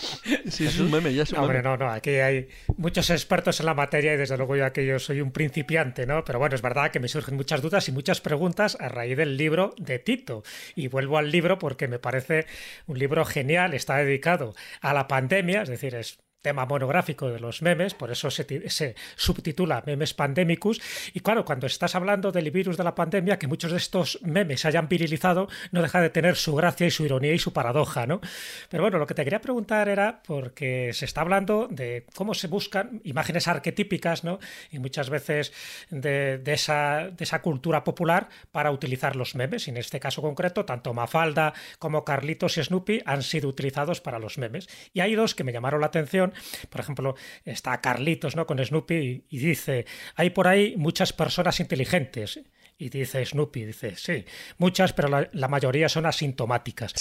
[0.48, 3.66] Sí, es un meme, ya es un Hombre, no, no, aquí hay muchos expertos en
[3.66, 6.24] la materia y desde luego yo que yo soy un principiante, ¿no?
[6.24, 9.36] Pero bueno, es verdad que me surgen muchas dudas y muchas preguntas a raíz del
[9.36, 10.44] libro de Tito.
[10.76, 12.46] Y vuelvo al libro porque me parece
[12.86, 17.62] un libro genial, está dedicado a la pandemia, es decir, es tema monográfico de los
[17.62, 20.80] memes, por eso se, subtitula Memes Pandemicus.
[21.14, 24.60] Y claro, cuando estás hablando del virus de la pandemia, que muchos de estos memes
[24.60, 28.06] se hayan virilizado, no deja de tener su gracia y su ironía y su paradoja,
[28.06, 28.20] ¿no?
[28.68, 32.48] Pero bueno, lo que te quería preguntar era, porque se está hablando de cómo se
[32.48, 34.40] buscan imágenes arquetípicas, ¿no?
[34.70, 35.52] Y muchas veces
[35.90, 39.68] de, esa, de esa cultura popular para utilizar los memes.
[39.68, 44.18] Y en este caso concreto, tanto Mafalda como Carlitos y Snoopy han sido utilizados para
[44.18, 44.68] los memes.
[44.92, 46.31] Y hay dos que me llamaron la atención
[46.70, 47.14] por ejemplo,
[47.44, 48.46] está Carlitos ¿no?
[48.46, 52.40] con Snoopy y dice, hay por ahí muchas personas inteligentes
[52.78, 54.24] y dice Snoopy, dice, sí,
[54.58, 56.92] muchas, pero la, mayoría son asintomáticas.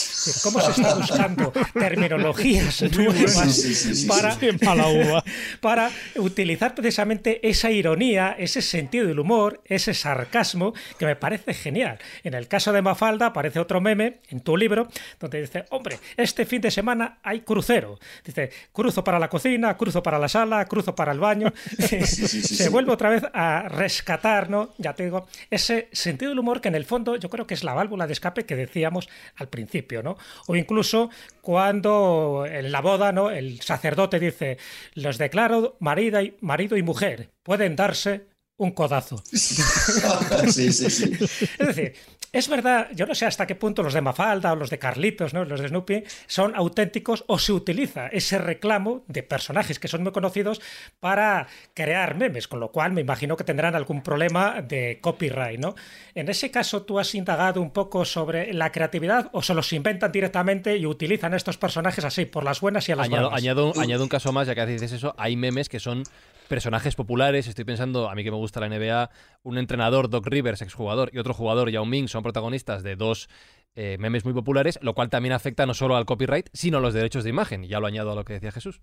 [0.43, 4.37] ¿Cómo se está buscando terminologías nuevas para,
[5.61, 11.97] para utilizar precisamente esa ironía, ese sentido del humor, ese sarcasmo, que me parece genial?
[12.23, 14.87] En el caso de Mafalda aparece otro meme en tu libro,
[15.19, 17.99] donde dice, hombre, este fin de semana hay crucero.
[18.23, 21.51] Dice, cruzo para la cocina, cruzo para la sala, cruzo para el baño.
[22.05, 24.73] se vuelve otra vez a rescatar, ¿no?
[24.77, 25.27] Ya te digo,
[25.61, 28.13] ese sentido del humor que en el fondo yo creo que es la válvula de
[28.13, 30.17] escape que decíamos al principio, ¿no?
[30.47, 31.09] O incluso
[31.41, 33.29] cuando en la boda, ¿no?
[33.29, 34.57] El sacerdote dice,
[34.95, 38.30] los declaro marido y, marido y mujer, pueden darse
[38.61, 39.17] un codazo.
[39.25, 41.17] sí, sí, sí.
[41.57, 41.93] Es decir,
[42.31, 45.33] es verdad, yo no sé hasta qué punto los de Mafalda o los de Carlitos,
[45.33, 45.43] ¿no?
[45.45, 50.11] los de Snoopy, son auténticos o se utiliza ese reclamo de personajes que son muy
[50.11, 50.61] conocidos
[50.99, 55.59] para crear memes, con lo cual me imagino que tendrán algún problema de copyright.
[55.59, 55.73] ¿no?
[56.13, 60.11] En ese caso, ¿tú has indagado un poco sobre la creatividad o se los inventan
[60.11, 63.41] directamente y utilizan estos personajes así, por las buenas y a las añado, malas?
[63.41, 66.03] Añado, añado un caso más, ya que dices eso, hay memes que son
[66.51, 67.47] personajes populares.
[67.47, 69.09] Estoy pensando, a mí que me gusta la NBA,
[69.43, 73.29] un entrenador, Doc Rivers, exjugador, y otro jugador, Yao Ming, son protagonistas de dos
[73.73, 76.93] eh, memes muy populares, lo cual también afecta no solo al copyright, sino a los
[76.93, 77.63] derechos de imagen.
[77.63, 78.81] Ya lo añado a lo que decía Jesús.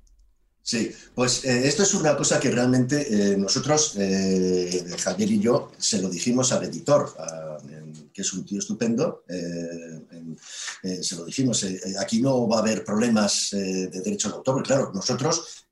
[0.62, 5.70] Sí, pues eh, esto es una cosa que realmente eh, nosotros, eh, Javier y yo,
[5.76, 7.14] se lo dijimos al editor,
[8.14, 10.36] que es un tío estupendo, en-
[11.02, 11.66] se lo dijimos,
[12.00, 15.66] aquí no va a haber problemas de derechos de autor, claro, nosotros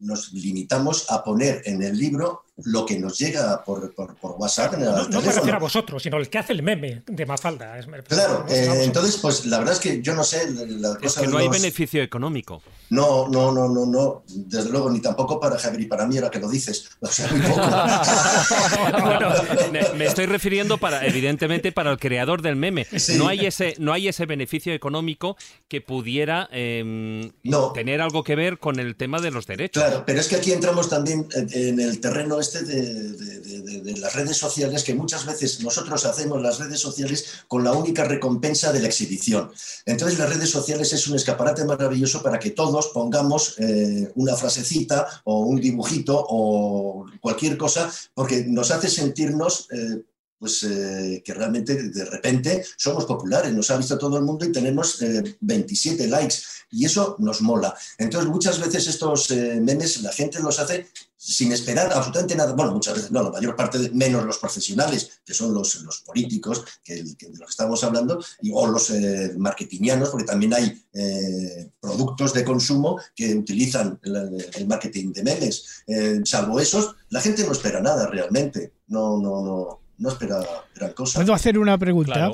[0.00, 4.74] nos limitamos a poner en el libro lo que nos llega por, por- por WhatsApp
[4.74, 7.26] en el No, no me refiero a vosotros, sino el que hace el meme de
[7.26, 7.78] Mafalda.
[8.08, 11.26] Claro, eh, entonces, pues la verdad es que yo no sé la Es cosa que
[11.28, 12.62] no hay los- beneficio económico.
[12.90, 16.30] No, no, no, no, no, desde luego, ni tampoco para Javier y para mí, ahora
[16.30, 16.88] que lo dices.
[17.00, 17.60] O sea, muy poco.
[19.00, 19.30] Bueno,
[19.72, 22.86] me, me estoy refiriendo para, evidentemente, para el creador del meme.
[22.96, 23.16] Sí.
[23.16, 25.36] No hay ese, no hay ese beneficio económico
[25.68, 27.72] que pudiera em, No.
[27.72, 29.82] tener algo que ver con el tema de los derechos.
[29.82, 32.82] Claro, pero es que aquí entramos también en, el terreno este de,
[33.12, 37.44] de- de- de- de las redes sociales, que muchas veces nosotros hacemos las redes sociales
[37.48, 39.50] con la única recompensa de la exhibición.
[39.86, 42.50] Entonces las redes sociales es un escaparate maravilloso para que
[42.86, 49.68] pongamos eh, una frasecita o un dibujito o cualquier cosa, porque nos hace sentirnos...
[49.72, 50.04] eh,
[50.38, 54.52] pues eh, que realmente de repente somos populares, nos ha visto todo el mundo y
[54.52, 56.36] tenemos eh, 27 likes
[56.70, 57.74] y eso nos mola.
[57.98, 60.86] Entonces muchas veces estos memes la gente los hace
[61.20, 62.52] sin esperar absolutamente nada.
[62.52, 66.00] Bueno, muchas veces no, la mayor parte, de- menos los profesionales, que son los, los
[66.02, 70.54] políticos que, que de los que estamos hablando, y, o los eh, marketingianos, porque también
[70.54, 75.82] hay eh, productos de consumo que utilizan el, el marketing de memes.
[75.88, 78.72] Eh, salvo esos, la gente no espera nada realmente.
[78.86, 80.40] No, no, no, no espera
[80.74, 81.18] gran cosa.
[81.18, 82.12] ¿Puedo hacer una pregunta?
[82.14, 82.32] Claro.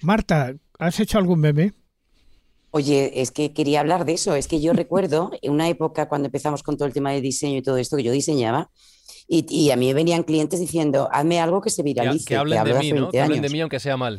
[0.00, 1.74] Marta, ¿has hecho algún meme?
[2.76, 4.34] Oye, es que quería hablar de eso.
[4.34, 7.56] Es que yo recuerdo en una época cuando empezamos con todo el tema de diseño
[7.56, 8.70] y todo esto que yo diseñaba,
[9.26, 12.26] y, y a mí venían clientes diciendo, hazme algo que se viralice.
[12.26, 13.06] que hablen hablo de hace mí, ¿no?
[13.06, 14.18] 20 Que hablen de mí aunque sea mal.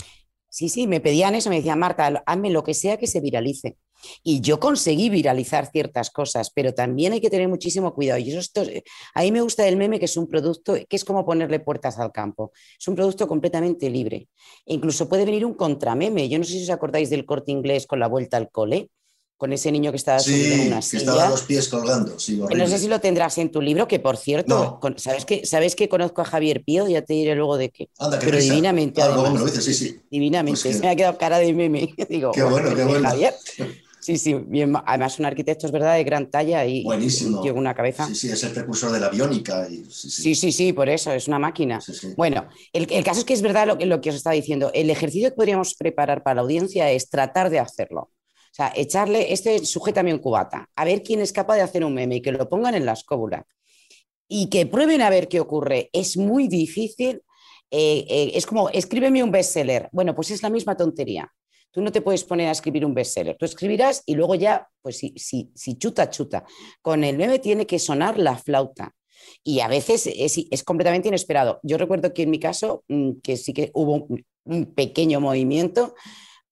[0.50, 3.78] Sí, sí, me pedían eso, me decían, Marta, hazme lo que sea que se viralice.
[4.24, 8.20] Y yo conseguí viralizar ciertas cosas, pero también hay que tener muchísimo cuidado.
[8.20, 8.64] Y eso esto,
[9.14, 11.98] a mí me gusta del meme que es un producto que es como ponerle puertas
[12.00, 12.52] al campo.
[12.80, 14.28] Es un producto completamente libre.
[14.66, 16.30] E incluso puede venir un contrameme.
[16.30, 18.90] Yo no sé si os acordáis del corte inglés con la vuelta al cole,
[19.36, 21.00] con ese niño que estaba subido en Sí, una que silla.
[21.12, 22.20] estaban los pies colgando.
[22.20, 22.64] Sí, Que horrible.
[22.64, 24.94] No sé si lo tendrás en tu libro, que por cierto, No.
[24.98, 26.88] ¿sabes, que, ¿sabes que conozco a Javier Pío?
[26.88, 27.88] Ya te diré luego de qué.
[28.00, 28.50] Anda, Pero risa.
[28.50, 29.34] divinamente, Ah, además.
[29.34, 30.00] me lo dices, sí, sí.
[30.10, 31.94] Divinamente, Pues que- se me ha quedado cara de meme.
[32.10, 33.10] Digo, Qué bueno, qué "Joder, bueno".
[33.10, 33.36] Javier.
[34.08, 37.42] Sí, sí, bien, además un arquitecto es verdad de gran talla y Buenísimo.
[37.42, 38.08] tiene una cabeza.
[38.08, 39.68] Sí, sí, es el precursor de la biónica.
[39.70, 40.22] Y, sí, sí.
[40.22, 41.82] Sí, sí, sí, por eso, es una máquina.
[41.82, 42.14] Sí.
[42.16, 44.72] Bueno, el, el caso es que es verdad lo, que- lo que os estaba diciendo.
[44.74, 48.00] El ejercicio que podríamos preparar para la audiencia es tratar de hacerlo.
[48.02, 51.94] O sea, echarle, este sujétame un cubata, a ver quién es capaz de hacer un
[51.94, 53.46] meme y que lo pongan en la escóbula.
[54.30, 55.90] Y que prueben a ver qué ocurre.
[55.92, 57.22] Es muy difícil.
[57.72, 59.90] eh, eh, es como, escríbeme un bestseller.
[59.92, 61.30] Bueno, pues es la misma tontería.
[61.78, 63.38] Tú no te puedes poner a escribir un bestseller.
[63.38, 66.44] Tú escribirás y luego ya, pues si, si, si chuta, chuta.
[66.82, 68.96] Con el meme tiene que sonar la flauta.
[69.44, 71.60] Y a veces es, es completamente inesperado.
[71.62, 74.08] Yo recuerdo que en mi caso, mm, que sí que hubo
[74.44, 75.94] un, pequeño movimiento,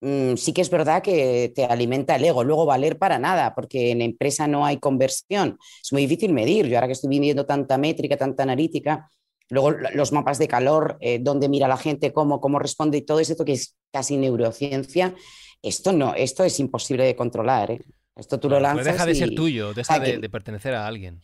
[0.02, 2.44] mm, sí que es verdad que te alimenta el ego.
[2.44, 5.58] Luego valer para nada, porque en empresa no hay conversión.
[5.84, 6.68] Es muy difícil medir.
[6.68, 9.10] Yo ahora que estoy viendo tanta métrica, tanta analítica,
[9.50, 13.02] luego lo- los mapas de calor, eh, dónde mira la gente, cómo, cómo responde y
[13.02, 15.16] todo eso que es casi neurociencia,
[15.62, 17.72] esto no, esto es imposible de controlar.
[17.72, 17.82] ¿eh?
[18.16, 18.86] Esto tú lo lanzas.
[18.86, 21.20] deja de ser tuyo, deja sea, de, que- de pertenecer a alguien.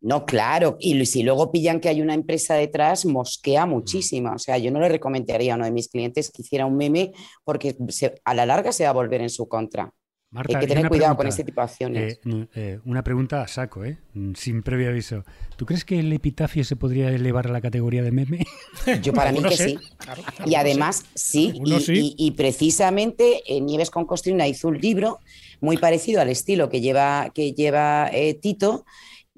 [0.00, 0.76] no, claro.
[0.78, 4.32] Y si luego pillan que hay una empresa detrás, mosquea muchísimo.
[4.34, 7.12] O sea, yo no le recomendaría a uno de mis clientes que hiciera un meme
[7.44, 9.90] porque se- a la larga se va a volver en su contra.
[10.36, 12.12] Marta, hay que tener cuidado con este tipo de acciones.
[12.14, 13.98] eh, no, eh, una pregunta a saco, ¿eh?
[14.14, 15.24] Mm, sin previo aviso.
[15.56, 18.46] ¿Tú crees que el epitafio se podría elevar a la categoría de meme?
[19.02, 19.78] Yo para mí que sí, sí.
[19.98, 22.14] claro, Y además, sí, y, sí.
[22.18, 25.20] y- y precisamente eh, Nieves con Costrina hizo un libro
[25.60, 28.10] muy parecido al estilo que lleva, que lleva
[28.42, 28.84] Tito,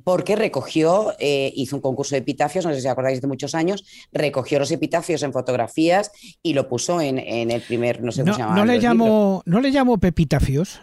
[0.04, 3.84] porque recogió, eh, hizo un concurso de epitafios, no sé si acordáis de muchos años,
[4.12, 6.10] recogió los epitafios en fotografías
[6.42, 8.54] y lo puso en, en el primer, no sé cómo No, se llama.
[8.56, 10.80] no le llamo, no le llamo pepitafios.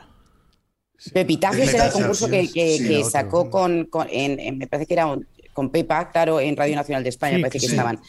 [1.14, 3.10] Pepitafios era el concurso que, que- sí, que otro.
[3.10, 6.76] sacó con, con- en, en- me parece que era un- con Pepa, claro, en Radio
[6.76, 7.72] Nacional de España, Sí, parece que sí.
[7.74, 8.00] estaban.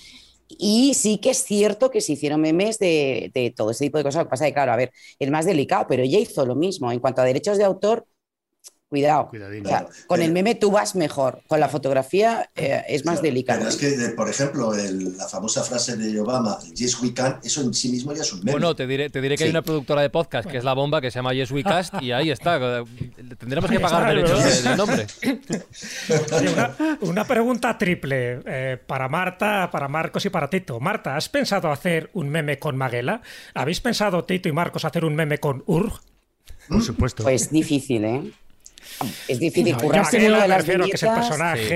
[0.49, 4.05] Y sí que es cierto que se hicieron memes de, de todo ese tipo de
[4.05, 4.21] cosas.
[4.21, 6.55] Lo que pasa es que, claro, a ver, es más delicado, pero ella hizo lo
[6.55, 6.91] mismo.
[6.93, 8.07] En cuanto a derechos de autor,
[8.89, 9.29] Cuidado.
[9.31, 9.67] Cuidadín.
[9.67, 13.59] O sea, con el meme tú vas mejor, con la fotografía eh, es más delicado.
[13.59, 17.63] Pero es que, por ejemplo, el- la famosa frase de Obama, Yes We Can, eso
[17.63, 18.53] en sí mismo ya es un meme.
[18.53, 21.01] Bueno, te diré, te diré que hay una productora de podcast que es la bomba
[21.01, 22.85] que se llama Yes We Cast y ahí está.
[23.39, 25.07] Tendremos que pagar derechos del nombre.
[26.39, 30.79] Oye, una, una pregunta triple eh, para Marta, para Marcos y para Tito.
[30.79, 33.21] Marta, ¿has pensado hacer un meme con Maguela?
[33.55, 36.01] ¿Habéis pensado, Tito y Marcos, hacer un meme con Urg?
[36.69, 37.25] Por supuesto.
[37.25, 38.31] Pues difícil, ¿eh?
[39.29, 41.67] Es difícil No, currarse Maguela lo de me las refiero que es el personaje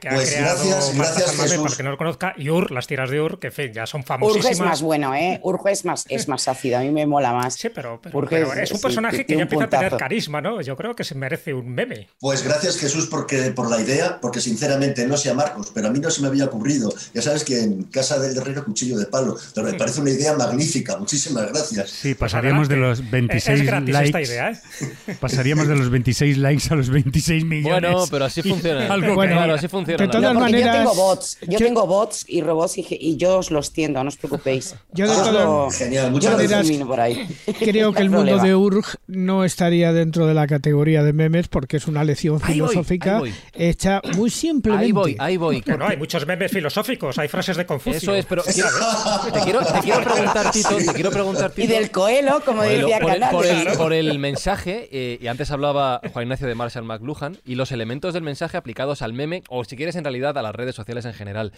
[0.00, 2.86] que ha Pues creado gracias- gracias, Salmame, para que no lo conozca, y Ur, las
[2.86, 4.50] tiras de Ur, que en fin, ya son Urge famosísimas.
[4.52, 5.40] es más bueno, ¿eh?
[5.42, 7.54] Urge es más, es más ácido, a mí me mola más.
[7.54, 10.40] Sí, pero, pero- Urge pero es un sí, personaje que ya empieza a tener carisma,
[10.40, 10.60] ¿no?
[10.60, 12.08] Yo creo que se merece un meme.
[12.18, 15.90] Pues gracias Jesús porque, por la idea, porque sinceramente no sé a Marcos, pero a
[15.90, 16.92] mí no se me había ocurrido.
[17.14, 20.34] Ya sabes que en casa del herrero cuchillo de palo, pero me parece una idea
[20.34, 20.96] magnífica.
[20.96, 21.90] Muchísimas gracias.
[21.90, 24.06] Sí, pasaríamos de los 26 es gratis likes.
[24.22, 25.14] esta idea, ¿eh?
[25.20, 27.80] Pasaríamos de los 26 likes a los 26 millones.
[27.80, 28.92] Bueno, pero así funciona.
[28.92, 30.02] Algo Bueno, claro, así funciona.
[30.04, 33.38] de todas maneras- yo tengo bots, yo yo- tengo bots y robots y, y yo
[33.38, 34.74] os los tiendo, no os preocupéis.
[34.92, 37.26] Yo de todas- lo- Genial, muchas discrimino por ahí.
[37.60, 41.76] Creo que el mundo de URG no estaría dentro de la categoría de memes porque
[41.76, 43.34] es una lección Ahí filosófica voy.
[43.54, 44.86] hecha muy simplemente.
[44.86, 45.62] Ahí voy, ahí voy.
[45.66, 47.98] Bueno, hay muchos memes filosóficos, hay frases de Confucio.
[47.98, 48.68] Eso es, pero quiero-
[49.32, 53.00] te, quiero, te quiero preguntar, Tito, te quiero preguntar, Y del Coelho, como el, decía
[53.00, 53.32] por el- Canales.
[53.36, 57.54] por el- por el mensaje, eh, y antes hablaba Juan Ignacio de Marshall McLuhan, y
[57.54, 60.74] los elementos del mensaje aplicados al meme, o si quieres en realidad a las redes
[60.74, 61.52] sociales en general.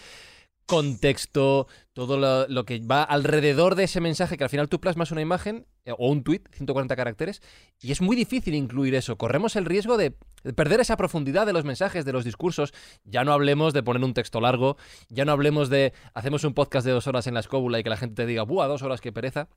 [0.65, 5.21] Contexto, todo lo, que va alrededor de ese mensaje, que al final tú plasmas una
[5.21, 7.41] imagen eh, o un tweet, 140 caracteres,
[7.79, 9.17] y es muy difícil incluir eso.
[9.17, 12.73] Corremos el riesgo de de perder esa profundidad de los mensajes, de los discursos.
[13.03, 14.77] Ya no hablemos de poner un texto largo,
[15.09, 17.89] ya no hablemos de hacemos un podcast de dos horas en la escóbula y que
[17.89, 19.47] la gente te diga, ¡buah, dos horas, qué pereza!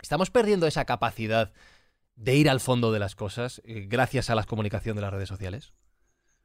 [0.00, 1.52] Estamos perdiendo esa capacidad
[2.18, 5.28] de ir al fondo de las cosas eh, gracias a la comunicación de las redes
[5.28, 5.72] sociales.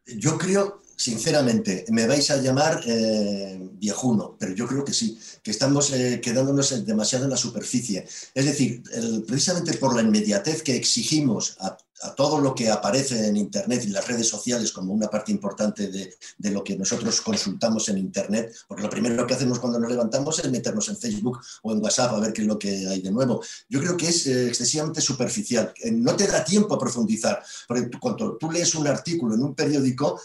[0.05, 5.51] Yo creo, sinceramente, me vais a llamar eh, viejuno, pero yo creo que sí, que
[5.51, 8.05] estamos eh, quedándonos demasiado en la superficie.
[8.33, 8.83] Es decir,
[9.25, 13.89] precisamente por la inmediatez que exigimos a, a todo lo que aparece en Internet y
[13.89, 18.53] las redes sociales como una parte importante de, de lo que nosotros consultamos en Internet,
[18.67, 22.13] porque lo primero que hacemos cuando nos levantamos es meternos en Facebook o en WhatsApp
[22.13, 23.41] a ver qué es lo que hay de nuevo.
[23.69, 25.73] Yo creo que es eh, excesivamente superficial.
[25.91, 30.19] No te da tiempo a profundizar, porque cuando tú lees un artículo en un periódico,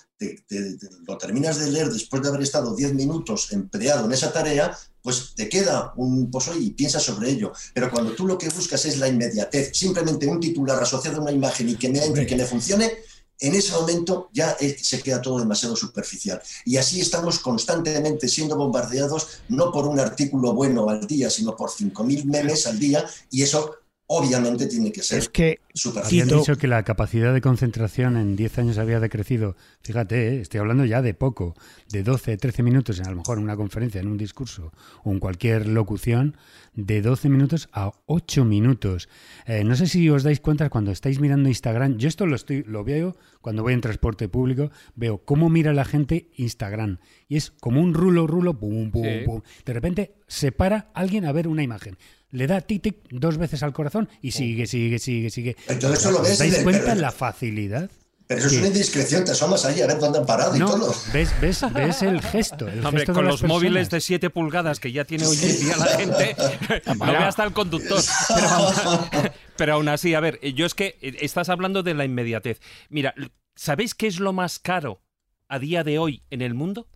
[1.06, 4.76] lo terminas de leer después de haber estado 10 minutos empleado en esa tarea,
[5.08, 7.50] pues te queda un pozo y piensas sobre ello.
[7.72, 11.32] Pero cuando tú lo que buscas es la inmediatez, simplemente un titular asociado a una
[11.32, 12.92] imagen y que me entre y que me funcione,
[13.38, 16.42] en ese momento ya se queda todo demasiado superficial.
[16.66, 21.70] Y así estamos constantemente siendo bombardeados, no por un artículo bueno al día, sino por
[21.70, 23.76] 5.000 memes al día, y eso
[24.08, 25.60] obviamente tiene que ser Es que.
[26.04, 29.54] Habían dicho que la capacidad de concentración en 10 años había decrecido.
[29.82, 31.54] Fíjate, eh, estoy hablando ya de poco,
[31.90, 34.72] de 12, 13 minutos, en, a lo mejor en una conferencia, en un discurso
[35.04, 36.36] o en cualquier locución,
[36.74, 39.08] de 12 minutos a 8 minutos.
[39.46, 42.64] Eh, no sé si os dais cuenta cuando estáis mirando Instagram, yo esto lo, estoy,
[42.64, 46.98] lo veo cuando voy en transporte público, veo cómo mira la gente Instagram.
[47.28, 49.24] Y es como un rulo, rulo, pum, pum, Sí.
[49.24, 49.42] pum.
[49.64, 51.96] De repente se para alguien a ver una imagen.
[52.30, 55.56] Le da tic tic dos veces al corazón y sigue, sigue, sigue, sigue.
[55.66, 57.90] Entonces eso lo ¿Os ves dais de- cuenta pero- la facilidad?
[58.26, 60.66] Pero eso es una indiscreción, te asomas ahí a ver dónde han parado y No,
[60.66, 60.94] todo.
[61.14, 62.68] ves, ves, ves el gesto.
[62.68, 64.04] El Hombre, gesto con los móviles de personas.
[64.04, 66.36] 7 pulgadas que ya tiene hoy en día la gente,
[66.98, 68.02] lo ve hasta el conductor.
[68.34, 72.04] Pero, aún- pero aún así, a ver, yo es que eh, estás hablando de la
[72.04, 72.60] inmediatez.
[72.90, 73.14] Mira,
[73.56, 75.00] ¿sabéis qué es lo más caro
[75.48, 76.86] a día de hoy en el mundo?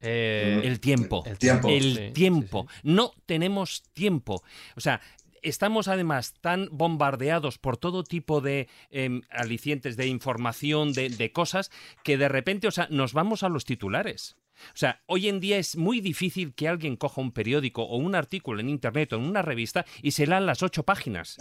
[0.00, 1.24] Eh, El tiempo.
[1.26, 1.68] el tiempo.
[1.68, 2.66] El Sí, tiempo.
[2.70, 4.42] sí, No tenemos tiempo.
[4.76, 5.00] O sea,
[5.42, 11.70] estamos además tan bombardeados por todo tipo de em, alicientes de información, de, de cosas,
[12.04, 14.36] que de repente, o sea, nos vamos a los titulares.
[14.74, 18.14] O sea, hoy en día es muy difícil que alguien coja un periódico o un
[18.14, 21.36] artículo en internet o en una revista y se lea las ocho páginas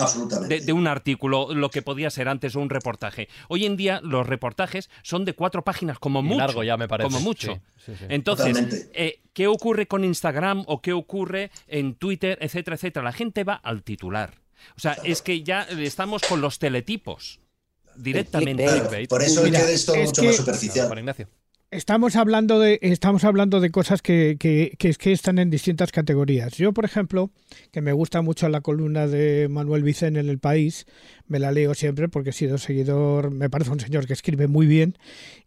[0.48, 3.28] de, de un artículo, lo que podía ser antes un reportaje.
[3.50, 6.38] Hoy en día los reportajes son de cuatro páginas, como Y mucho.
[6.40, 7.08] largo ya me parece.
[7.10, 7.54] Como mucho.
[7.78, 8.06] Sí, sí, sí.
[8.10, 13.04] Entonces, eh, ¿qué ocurre con Instagram o qué ocurre en Twitter, etcétera, etcétera?
[13.04, 14.36] La gente va al titular.
[14.76, 17.40] O sea, es que ya estamos con los teletipos
[17.96, 18.64] directamente.
[18.64, 20.88] Claro, por eso Mira, queda esto es mucho que- más superficial.
[20.88, 21.28] Juan Ignacio.
[21.70, 26.56] Estamos hablando de, estamos hablando de cosas que, que, que que están en distintas categorías.
[26.56, 27.30] Yo, por ejemplo,
[27.74, 30.86] que me gusta mucho la columna de Manuel Vicen en El País,
[31.28, 34.66] me la leo siempre porque he sido seguidor, me parece un señor que escribe muy
[34.66, 34.98] bien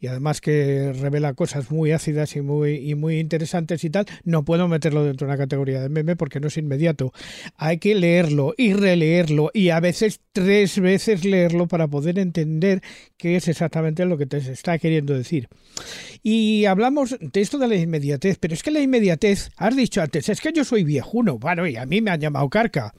[0.01, 4.07] y además que revela cosas muy ácidas y muy, y muy interesantes y tal.
[4.25, 7.13] No puedo meterlo dentro de una categoría de meme porque no es inmediato.
[7.57, 12.83] Hay que leerlo y releerlo y a veces tres veces leerlo para poder entender
[13.17, 15.49] qué es exactamente lo que te está queriendo decir.
[16.23, 20.29] Y hablamos de esto de la inmediatez, pero es que la inmediatez, has dicho antes,
[20.29, 22.95] es que yo soy viejuno, bueno, y a mí me han llamado carca.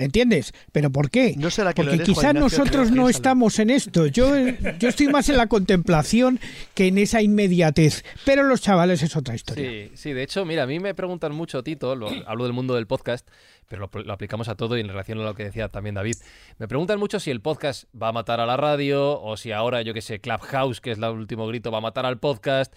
[0.00, 0.52] ¿Entiendes?
[0.72, 1.34] ¿Pero por qué?
[1.36, 4.06] No será que lo Porque eres, quizás Ignacio, nosotros no estamos en esto.
[4.06, 4.34] Yo,
[4.78, 6.40] yo estoy más en la contemplación
[6.74, 8.04] que en esa inmediatez.
[8.24, 9.68] Pero los chavales es otra historia.
[9.70, 12.74] Sí, sí, de hecho, mira, a mí me preguntan mucho, Tito, lo- hablo del mundo
[12.74, 13.26] del podcast,
[13.68, 16.16] pero lo, lo aplicamos a todo y en relación a lo que decía también David.
[16.58, 19.82] Me preguntan mucho si el podcast va a matar a la radio o si ahora,
[19.82, 22.72] yo que sé, Clubhouse, que es el último grito, va a matar al podcast.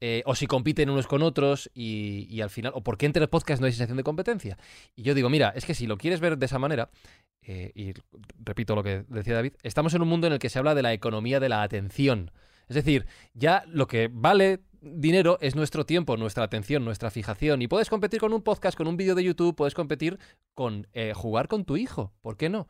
[0.00, 3.28] Eh, o si compiten unos con otros y, al final, o por qué entre el
[3.28, 4.58] podcast no hay sensación de competencia.
[4.96, 6.90] Y yo digo, mira, es que si lo quieres ver de esa manera,
[7.42, 7.92] eh, y
[8.42, 10.82] repito lo que decía David, estamos en un mundo en el que se habla de
[10.82, 12.30] la economía de la atención.
[12.68, 17.62] Es decir, ya lo que vale dinero es nuestro tiempo, nuestra atención, nuestra fijación.
[17.62, 20.18] Y puedes competir con un podcast, con un vídeo de YouTube, puedes competir
[20.54, 22.12] con eh, jugar con tu hijo.
[22.20, 22.68] ¿Por qué no?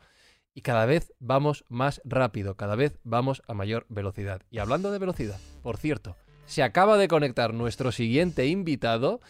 [0.54, 4.42] Y cada vez vamos más rápido, cada vez vamos a mayor velocidad.
[4.50, 6.16] Y hablando de velocidad, por cierto,
[6.46, 9.20] se acaba de conectar nuestro siguiente invitado.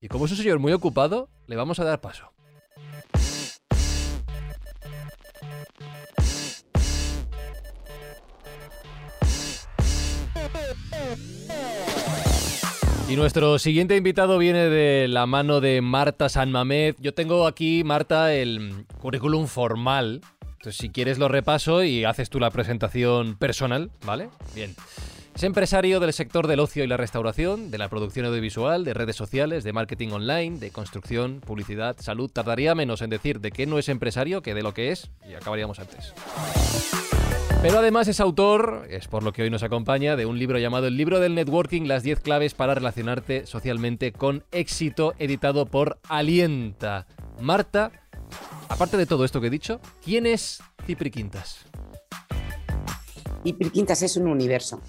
[0.00, 2.32] Y como es un señor muy ocupado, le vamos a dar paso.
[13.08, 16.94] Y nuestro siguiente invitado viene de la mano de Marta San Mamed.
[16.98, 20.22] Yo tengo aquí, Marta, el currículum formal.
[20.40, 24.30] Entonces, si quieres lo repaso y haces tú la presentación personal, ¿vale?
[24.54, 24.74] Bien.
[25.34, 29.16] Es empresario del sector del ocio y la restauración, de la producción audiovisual, de redes
[29.16, 32.30] sociales, de marketing online, de construcción, publicidad, salud.
[32.30, 35.34] Tardaría menos en decir de qué no es empresario que de lo que es y
[35.34, 36.12] acabaríamos antes.
[37.62, 40.86] Pero además es autor, es por lo que hoy nos acompaña, de un libro llamado
[40.86, 47.06] El libro del networking, las 10 claves para relacionarte socialmente con éxito, editado por Alienta.
[47.40, 47.90] Marta,
[48.68, 51.64] aparte de todo esto que he dicho, ¿quién es Cipri Quintas?
[53.44, 54.80] Es un universo.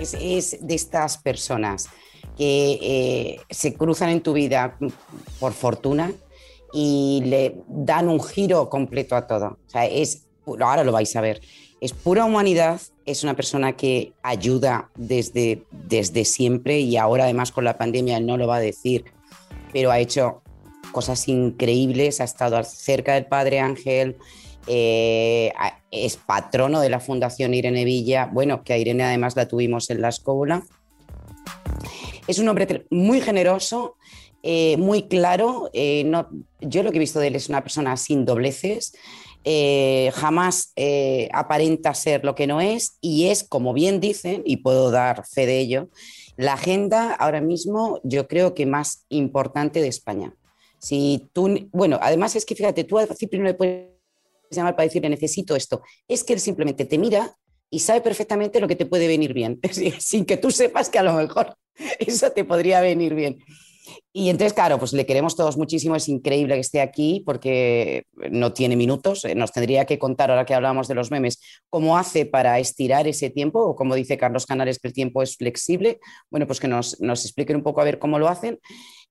[0.00, 1.88] Es, de estas personas
[2.36, 4.76] que eh, se cruzan en tu vida
[5.38, 6.12] por fortuna
[6.72, 9.58] y le dan un giro completo a todo.
[9.66, 11.40] O sea, es, ahora lo vais a ver,
[11.80, 17.64] es pura humanidad, es una persona que ayuda desde, desde siempre y ahora además con
[17.64, 19.04] la pandemia no lo va a decir,
[19.72, 20.42] pero ha hecho
[20.92, 24.16] cosas increíbles, ha estado cerca del Padre Ángel,
[24.66, 25.52] eh,
[25.90, 30.00] es patrono de la Fundación Irene Villa, bueno, que a Irene además la tuvimos en
[30.00, 30.62] la escóbula.
[32.26, 33.96] Es un hombre muy generoso,
[34.42, 35.70] eh, muy claro.
[35.72, 36.10] Eh,
[36.60, 38.94] yo lo que he visto de él es una persona sin dobleces,
[40.14, 40.72] jamás
[41.32, 45.44] aparenta ser lo que no es y es, como bien dicen, y puedo dar fe
[45.44, 45.90] de ello,
[46.36, 50.34] la agenda ahora mismo yo creo que más importante de España.
[50.78, 53.93] Si tú, bueno, además es que fíjate, tú a Cipri no le puedes
[54.54, 55.82] llamar para decirle necesito esto.
[56.08, 57.36] Es que él simplemente te mira
[57.70, 59.60] y sabe perfectamente lo que te puede venir bien,
[59.98, 61.56] sin que tú sepas que a lo mejor
[61.98, 63.38] eso te podría venir bien.
[64.12, 68.52] Y entonces, claro, pues le queremos todos muchísimo, es increíble que esté aquí porque no
[68.52, 72.58] tiene minutos, nos tendría que contar, ahora que hablábamos de los memes, cómo hace para
[72.58, 75.98] estirar ese tiempo, o como dice Carlos Canales, que el tiempo es flexible,
[76.30, 78.58] bueno, pues que nos, nos expliquen un poco a ver cómo lo hacen.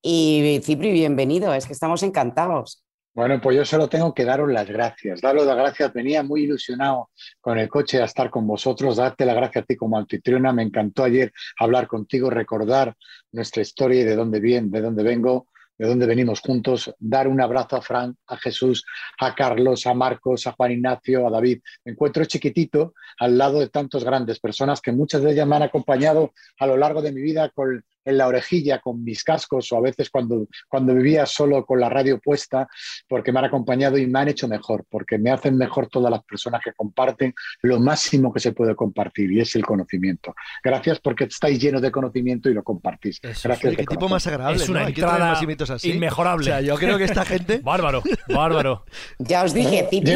[0.02, 2.83] Y Cipri, bienvenido, es que estamos encantados.
[3.16, 5.22] Bueno, pues yo solo tengo que daros las gracias.
[5.22, 5.94] Daros las gracias.
[5.94, 8.96] Venía muy ilusionado con el coche a estar con vosotros.
[8.96, 10.52] Darte las gracias a ti como anfitriona.
[10.52, 12.96] Me encantó ayer hablar contigo, recordar
[13.32, 15.48] nuestra historia y de dónde viene, de dónde vengo,
[15.78, 16.92] de dónde venimos juntos.
[16.98, 18.84] Dar un abrazo a Frank, a Jesús,
[19.20, 21.62] a Carlos, a Marcos, a Juan Ignacio, a David.
[21.86, 25.62] Me encuentro chiquitito al lado de tantas grandes personas que muchas de ellas me han
[25.62, 29.78] acompañado a lo largo de mi vida con en la orejilla con mis cascos o
[29.78, 32.68] a veces cuando, cuando vivía solo con la radio puesta,
[33.08, 36.24] porque me han acompañado y me han hecho mejor, porque me hacen mejor todas las
[36.24, 40.36] personas que comparten lo máximo que se puede compartir y es el conocimiento.
[40.64, 43.20] Gracias porque estáis llenos de conocimiento y lo compartís.
[43.22, 43.76] Eso, Gracias.
[43.76, 44.64] Qué tipo más agradable.
[44.64, 45.92] Es una entrada así.
[45.92, 46.44] inmejorable.
[46.44, 47.60] O sea, yo creo que esta gente.
[47.64, 48.86] bárbaro, bárbaro.
[49.20, 50.16] Ya os dije, Cipri.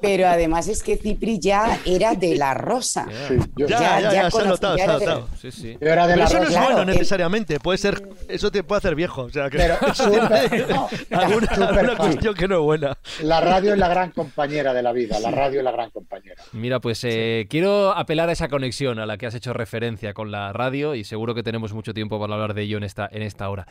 [0.00, 3.06] Pero además es que Cipri ya era de la rosa.
[3.28, 5.28] Sí, yo- Ya, ya, ya, se ha conocí- notado, ya se ha era de- notado.
[5.40, 5.78] Sí, sí.
[5.80, 6.58] yo era de Pero la eso no es rosa.
[6.60, 7.60] Claro, bueno el- necesariamente.
[7.60, 9.22] Puede ser, eso te puede hacer viejo.
[9.22, 12.98] O sea, que Pero súper- no, alguna, alguna cuestión que no es buena.
[13.22, 15.18] La radio es la gran compañera de la vida.
[15.20, 16.42] La radio es la gran compañera.
[16.52, 20.30] Mira, pues eh, quiero apelar a esa conexión a la que has hecho referencia con
[20.30, 23.22] la radio y seguro que tenemos mucho tiempo para hablar de ello en esta, en
[23.22, 23.66] esta hora.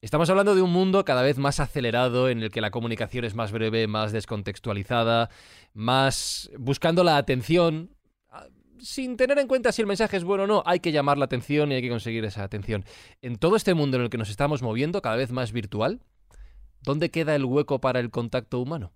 [0.00, 3.34] Estamos hablando de un mundo cada vez más acelerado en el que la comunicación es
[3.34, 5.28] más breve, más descontextualizada,
[5.74, 7.96] más buscando la atención,
[8.30, 8.46] ah,
[8.78, 11.24] sin tener en cuenta si el mensaje es bueno o no, hay que llamar la
[11.24, 12.84] atención y hay que conseguir esa atención.
[13.22, 16.00] En todo este mundo en el que nos estamos moviendo, cada vez más virtual,
[16.80, 18.92] ¿dónde queda el hueco para el contacto humano?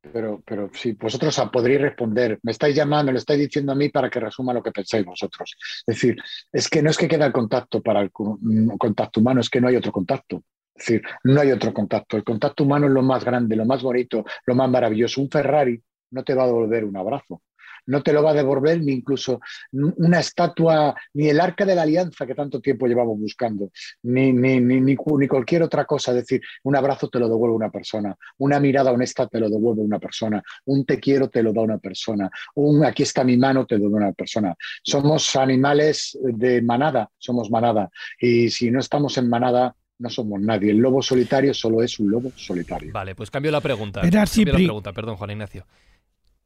[0.00, 4.08] Pero, pero si vosotros podréis responder, me estáis llamando, lo estáis diciendo a mí para
[4.08, 5.56] que resuma lo que pensáis vosotros.
[5.86, 6.16] Es decir,
[6.52, 9.68] es que no es que queda el contacto para el contacto humano, es que no
[9.68, 10.42] hay otro contacto.
[10.74, 12.16] Es decir, no hay otro contacto.
[12.16, 15.20] El contacto humano es lo más grande, lo más bonito, lo más maravilloso.
[15.20, 15.82] Un Ferrari
[16.12, 17.42] no te va a devolver un abrazo
[17.86, 19.40] no te lo va a devolver ni incluso
[19.72, 23.70] una estatua, ni el arca de la alianza que tanto tiempo llevamos buscando,
[24.02, 26.12] ni, ni, ni, ni, cualquier otra cosa.
[26.12, 29.82] Es decir, un abrazo te lo devuelve una persona, una mirada honesta te lo devuelve
[29.82, 33.66] una persona, un te quiero te lo da una persona, un aquí está mi mano
[33.66, 34.54] te lo da una persona.
[34.82, 37.90] Somos animales de manada, somos manada.
[38.18, 40.70] Y si no estamos en manada, no somos nadie.
[40.70, 42.92] El lobo solitario solo es un lobo solitario.
[42.92, 44.00] Vale, pues cambio la pregunta.
[44.00, 45.66] Cambio la pregunta, perdón, Juan Ignacio.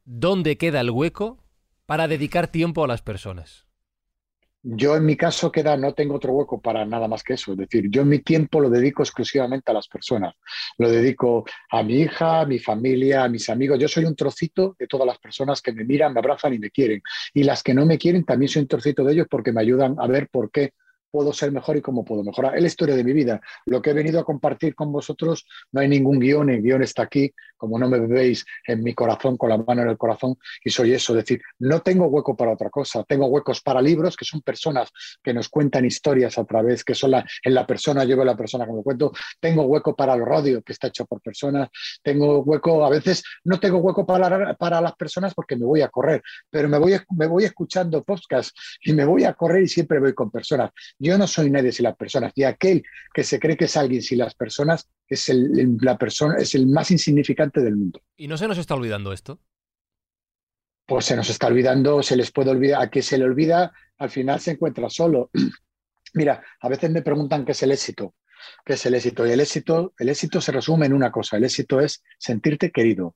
[0.04, 1.38] ¿Dónde queda el hueco
[1.86, 3.66] para dedicar tiempo a las personas?
[4.66, 7.52] Yo en mi caso queda, no tengo otro hueco para nada más que eso.
[7.52, 10.34] Es decir, yo en mi tiempo lo dedico exclusivamente a las personas.
[10.78, 13.78] Lo dedico a mi hija, a mi familia, a mis amigos.
[13.78, 16.70] Yo soy un trocito de todas las personas que me miran, me abrazan y me
[16.70, 17.02] quieren.
[17.34, 19.96] Y las que no me quieren también soy un trocito de ellos porque me ayudan
[19.98, 20.72] a ver por qué
[21.14, 22.56] puedo ser mejor y cómo puedo mejorar.
[22.56, 23.40] Es la historia de mi vida.
[23.66, 27.04] Lo que he venido a compartir con vosotros, no hay ningún guion, el guion está
[27.04, 30.70] aquí, como no me veis en mi corazón, con la mano en el corazón, y
[30.70, 34.24] soy eso, es decir, no tengo hueco para otra cosa, tengo huecos para libros, que
[34.24, 34.90] son personas
[35.22, 38.36] que nos cuentan historias a través, que son la, en la persona, yo veo la
[38.36, 41.68] persona que me cuento, tengo hueco para el radio, que está hecho por personas,
[42.02, 45.88] tengo hueco, a veces no tengo hueco para, para las personas porque me voy a
[45.88, 48.52] correr, pero me voy, me voy escuchando podcasts
[48.82, 50.70] y me voy a correr y siempre voy con personas.
[51.04, 52.32] Yo no soy nadie sin las personas.
[52.34, 52.82] Y aquel
[53.12, 56.66] que se cree que es alguien sin las personas es el, la persona, es el
[56.66, 58.00] más insignificante del mundo.
[58.16, 59.38] ¿Y no se nos está olvidando esto?
[60.86, 64.08] Pues se nos está olvidando, se les puede olvidar, a que se le olvida, al
[64.08, 65.30] final se encuentra solo.
[66.14, 68.14] Mira, a veces me preguntan qué es el éxito.
[68.64, 69.26] ¿Qué es el éxito?
[69.26, 73.14] Y el éxito, el éxito se resume en una cosa, el éxito es sentirte querido,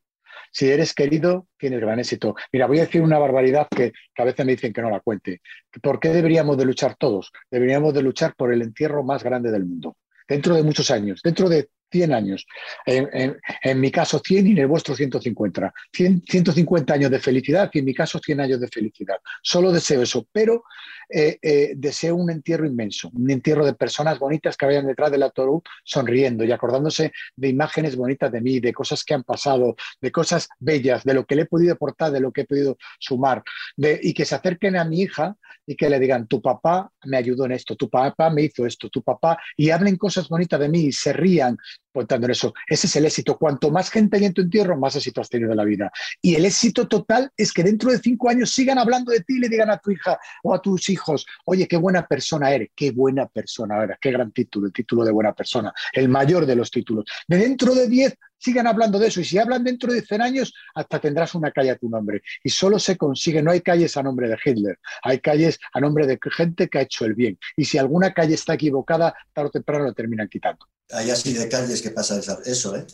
[0.51, 2.35] si eres querido, tienes gran éxito.
[2.53, 5.41] Mira, voy a decir una barbaridad que, a veces me dicen que no la cuente.
[5.83, 7.33] ¿Por qué deberíamos de luchar todos?
[7.51, 9.97] Deberíamos de luchar por el entierro más grande del mundo.
[10.27, 12.47] Dentro de muchos años, dentro de 100 años.
[12.87, 15.73] En, mi caso 100 y en el vuestro 150.
[15.93, 19.17] 150 años de felicidad y en mi caso 100 años de felicidad.
[19.43, 20.65] Solo deseo eso, pero
[21.11, 25.23] eh, eh, deseo un entierro inmenso, un entierro de personas bonitas que vayan detrás del
[25.23, 30.13] ataúd sonriendo y acordándose de imágenes bonitas de mí, de cosas que han pasado, de
[30.13, 33.43] cosas bellas, de lo que le he podido aportar, de lo que he podido sumar,
[33.77, 35.37] y que se acerquen a mi hija
[35.67, 38.89] y que le digan, tu papá me ayudó en esto, tu papá me hizo esto,
[38.89, 41.57] tu papá, y hablen cosas bonitas de mí y se rían
[41.93, 42.55] contando eso.
[42.67, 43.37] Ese es el éxito.
[43.37, 45.91] Cuanto más gente hay en tu entierro, más éxito has tenido en la vida.
[46.23, 49.41] Y el éxito total es que dentro de cinco años sigan hablando de ti y
[49.41, 52.91] le digan a tu hija o a tus hijos, oye, qué buena persona eres, qué
[52.91, 56.71] buena persona eres, qué gran título, el título de buena persona, el mayor de los
[56.71, 57.05] títulos.
[57.27, 59.21] De dentro de diez sigan hablando de eso.
[59.21, 62.23] Y si hablan dentro de 100 años, hasta tendrás una calle a tu nombre.
[62.43, 66.07] Y solo se consigue, no hay calles a nombre de Hitler, hay calles a nombre
[66.07, 67.39] de gente que ha hecho el bien.
[67.57, 70.67] Y si alguna calle está equivocada, tarde o temprano la terminan quitando.
[70.91, 72.87] Hay así de calles que pasa eso, ¿eh?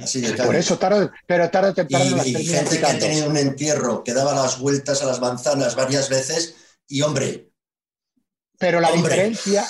[0.00, 2.22] Así de Por eso, tarde, pero tarde o temprano.
[2.24, 5.74] Y, y gente que ha tenido un entierro, que daba las vueltas a las manzanas
[5.74, 7.50] varias veces, y hombre,
[8.58, 9.64] pero la diferencia,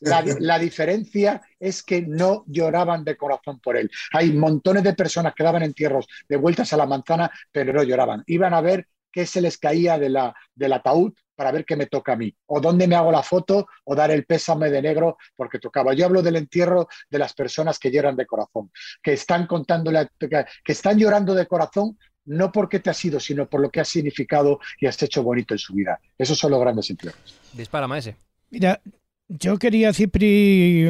[0.00, 3.90] la, diferencia es que no lloraban de corazón por él.
[4.12, 8.22] Hay montones de personas que daban entierros de vueltas a la manzana, pero no lloraban.
[8.26, 11.86] Iban a ver qué se les caía de la, del ataúd para ver qué me
[11.86, 15.16] toca a mí, o dónde me hago la foto, o dar el pésame de negro
[15.36, 15.94] porque tocaba.
[15.94, 18.70] Yo hablo del entierro de las personas que lloran de corazón,
[19.02, 21.96] que están contándole, que están llorando de corazón
[22.28, 25.54] no porque te has ido, sino por lo que has significado y has hecho bonito
[25.54, 25.98] en su vida.
[26.16, 27.34] Esos son los grandes entierros.
[27.54, 28.27] Dispara, Maese.
[28.50, 28.80] Mira,
[29.28, 30.88] yo quería, Cipri,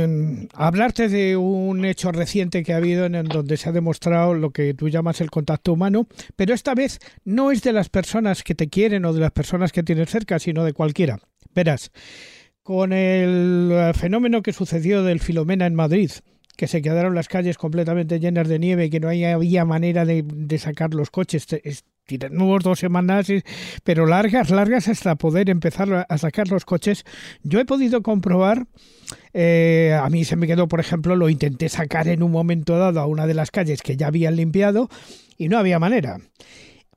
[0.55, 4.75] hablarte de un hecho reciente que ha habido en donde se ha demostrado lo que
[4.75, 6.07] tú llamas el contacto humano,
[6.37, 9.73] pero esta vez no es de las personas que te quieren o de las personas
[9.73, 11.19] que tienes cerca, sino de cualquiera.
[11.53, 11.91] Verás,
[12.63, 16.13] con el fenómeno que sucedió del Filomena en Madrid,
[16.57, 20.23] que se quedaron las calles completamente llenas de nieve y que no había manera de,
[20.25, 21.49] de sacar los coches,
[22.31, 23.27] nuevos dos semanas,
[23.85, 27.05] pero largas, largas hasta poder empezar a sacar los coches.
[27.43, 28.67] Yo he podido comprobar,
[29.33, 33.01] eh, a mí se me quedó, por ejemplo, lo intenté sacar en un momento dado
[33.01, 34.89] a una de las calles que ya habían limpiado
[35.37, 36.19] y no había manera.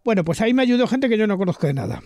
[0.04, 2.02] Bueno, pues ahí me ayudó gente que yo no conozco de nada.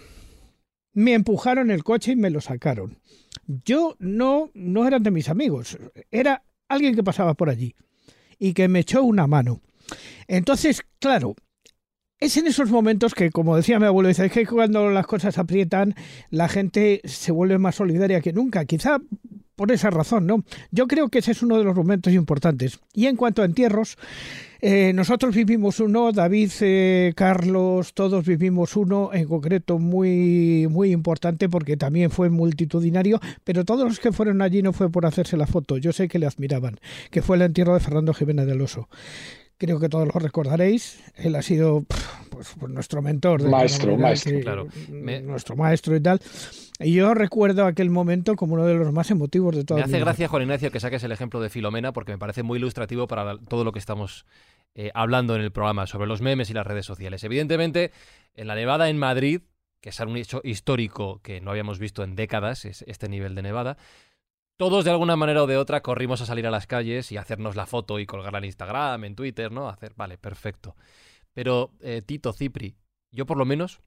[0.94, 3.00] Me empujaron el coche y me lo sacaron.
[3.48, 5.78] Yo no, no eran de mis amigos,
[6.10, 7.76] era alguien que pasaba por allí
[8.40, 9.62] y que me echó una mano.
[10.28, 11.36] Entonces, claro,
[12.20, 15.38] es en esos momentos que, como decía mi abuelo, dice, es que cuando las cosas
[15.38, 15.96] aprietan,
[16.30, 18.66] la gente se vuelve más solidaria que nunca.
[18.66, 19.00] Quizá
[19.56, 20.44] por esa razón, ¿no?
[20.72, 22.80] Yo creo que ese es uno de los momentos importantes.
[22.94, 23.98] Y en cuanto a entierros,
[24.62, 31.50] eh, nosotros vivimos uno, David, eh, Carlos, todos vivimos uno en concreto muy, muy importante
[31.50, 35.48] porque también fue multitudinario, pero todos los que fueron allí no fue por hacerse la
[35.48, 36.80] foto, yo sé que le admiraban,
[37.12, 38.90] que fue el entierro de Fernando Jiménez del Oso
[39.58, 41.04] creo que todos lo recordaréis.
[41.16, 41.86] Él ha sido
[42.30, 43.44] pues, pues nuestro mentor.
[43.48, 44.40] maestro, maestro.
[44.42, 44.68] claro.
[44.90, 46.20] Nuestro maestro y tal.
[46.80, 49.78] Y yo recuerdo aquel momento como uno de los más emotivos de todo.
[49.78, 52.58] Me hace gracia, Juan Ignacio, que saques el ejemplo de Filomena porque me parece muy
[52.58, 54.26] ilustrativo para todo lo que estamos
[54.76, 57.24] eh, hablando en el programa sobre los memes y las redes sociales.
[57.24, 57.92] Evidentemente,
[58.34, 59.42] en la nevada en Madrid,
[59.80, 63.44] que es un hecho histórico que no habíamos visto en décadas, es este nivel de
[63.44, 63.78] nevada,
[64.58, 67.56] todos de alguna manera o de otra corrimos a salir a las calles y hacernos
[67.56, 69.70] la foto y colgarla en Instagram, en Twitter, ¿no?
[69.70, 70.76] Hacer, vale, perfecto.
[71.34, 72.76] Pero, eh, Tito, Cipri,
[73.12, 73.82] yo por lo menos,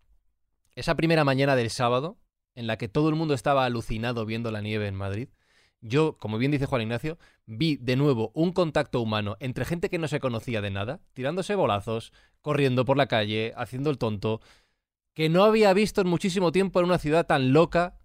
[0.75, 2.19] esa primera mañana del sábado,
[2.55, 5.29] en la que todo el mundo estaba alucinado viendo la nieve en Madrid,
[5.81, 9.99] yo, como bien dice Juan Ignacio, vi de nuevo un contacto humano entre gente que
[9.99, 14.41] no se conocía de nada, tirándose bolazos, corriendo por la calle, haciendo el tonto,
[15.15, 17.99] que no había visto en muchísimo tiempo en una ciudad tan loca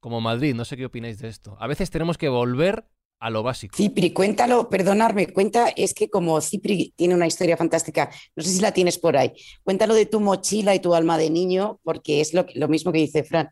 [0.00, 0.54] como Madrid.
[0.54, 1.56] No sé qué opináis de esto.
[1.60, 2.84] A veces tenemos que volver
[3.18, 3.76] a lo básico.
[3.76, 8.60] Cipri, cuéntalo, perdonarme, cuenta, es que como Cipri tiene una historia fantástica, no sé si
[8.60, 9.32] la tienes por ahí,
[9.62, 12.98] cuéntalo de tu mochila y tu alma de niño, porque es lo, lo mismo que
[12.98, 13.48] dice Fran.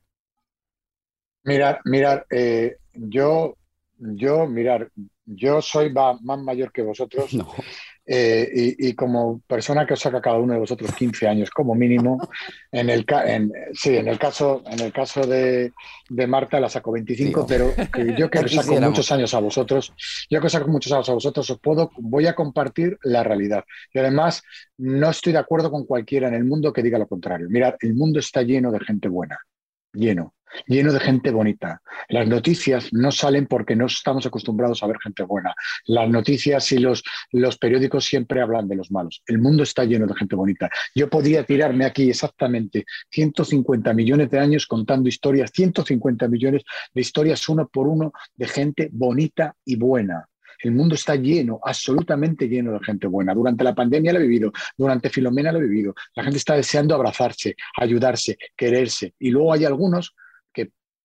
[1.44, 3.56] Mirar, mirar, eh, yo,
[3.98, 4.90] yo, mirar,
[5.24, 7.30] yo soy más mayor que vosotros.
[8.06, 12.18] Eh, y, como persona que os saca cada uno de vosotros 15 años como mínimo,
[12.70, 15.72] en el, en, sí, en el caso, en el caso de,
[16.10, 17.72] de Marta la saco 25, pero
[18.16, 19.94] yo que os saco muchos años a vosotros,
[20.28, 23.64] yo que os saco muchos años a vosotros, os puedo, voy a compartir la realidad.
[23.92, 24.42] Y además,
[24.76, 27.48] no estoy de acuerdo con cualquiera en el mundo que diga lo contrario.
[27.48, 29.38] Mirad, el mundo está lleno de gente buena,
[29.94, 30.33] lleno
[30.66, 31.82] lleno de gente bonita.
[32.08, 35.54] Las noticias no salen porque no estamos acostumbrados a ver gente buena.
[35.86, 37.02] Las noticias y los,
[37.58, 39.22] periódicos siempre hablan de los malos.
[39.26, 40.68] El mundo está lleno de gente bonita.
[40.94, 47.48] Yo podría tirarme aquí exactamente 150 millones de años contando historias, 150 millones de historias
[47.48, 50.28] uno por uno de gente bonita y buena.
[50.64, 53.34] El mundo está lleno, absolutamente lleno de gente buena.
[53.34, 55.94] Durante la pandemia lo he vivido, durante Filomena lo he vivido.
[56.14, 59.14] La gente está deseando abrazarse, ayudarse, quererse.
[59.18, 60.14] Y luego hay algunos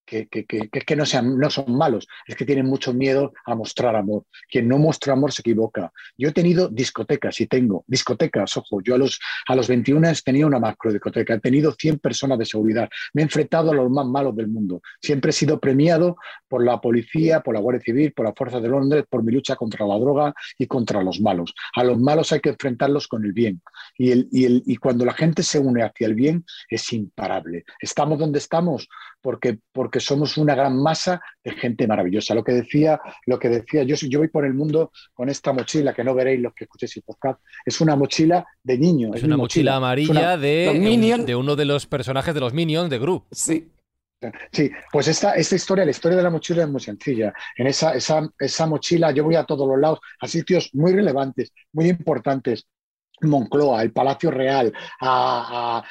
[0.10, 4.26] que, que, que, no, son malos, es que tienen mucho miedo a mostrar amor.
[4.50, 5.92] Quien no muestra amor se equivoca.
[6.18, 10.16] Yo he tenido discotecas y tengo discotecas, ojo, yo a los, a los 21 he
[10.16, 13.90] tenido una macro discoteca, he tenido 100 personas de seguridad, me he enfrentado a los
[13.90, 14.82] más malos del mundo.
[15.02, 18.70] Siempre he sido premiado por la policía, por la Guardia Civil, por la Fuerza de
[18.70, 21.54] Londres, por mi lucha contra la droga y contra los malos.
[21.76, 23.62] A los malos hay que enfrentarlos con el bien.
[23.98, 27.66] Y, el, y, el, y cuando la gente se une hacia el bien es imparable.
[27.80, 28.88] Estamos donde estamos
[29.22, 32.34] porque, porque somos una gran masa de gente maravillosa.
[32.34, 35.94] Lo que decía, lo que decía yo, yo voy por el mundo con esta mochila,
[35.94, 39.14] que no veréis los que escuchéis el podcast, es una mochila de niño.
[39.14, 43.26] Es, una mochila, amarilla de, de uno de los personajes de los Minions de Group.
[43.32, 43.72] Sí,
[44.52, 47.34] Sí, pues esta, esta historia, la historia de la mochila es muy sencilla.
[47.56, 51.54] En esa, esa, esa mochila yo voy a todos los lados, a sitios muy relevantes,
[51.72, 52.68] muy importantes,
[53.22, 55.84] Moncloa, el Palacio Real, a,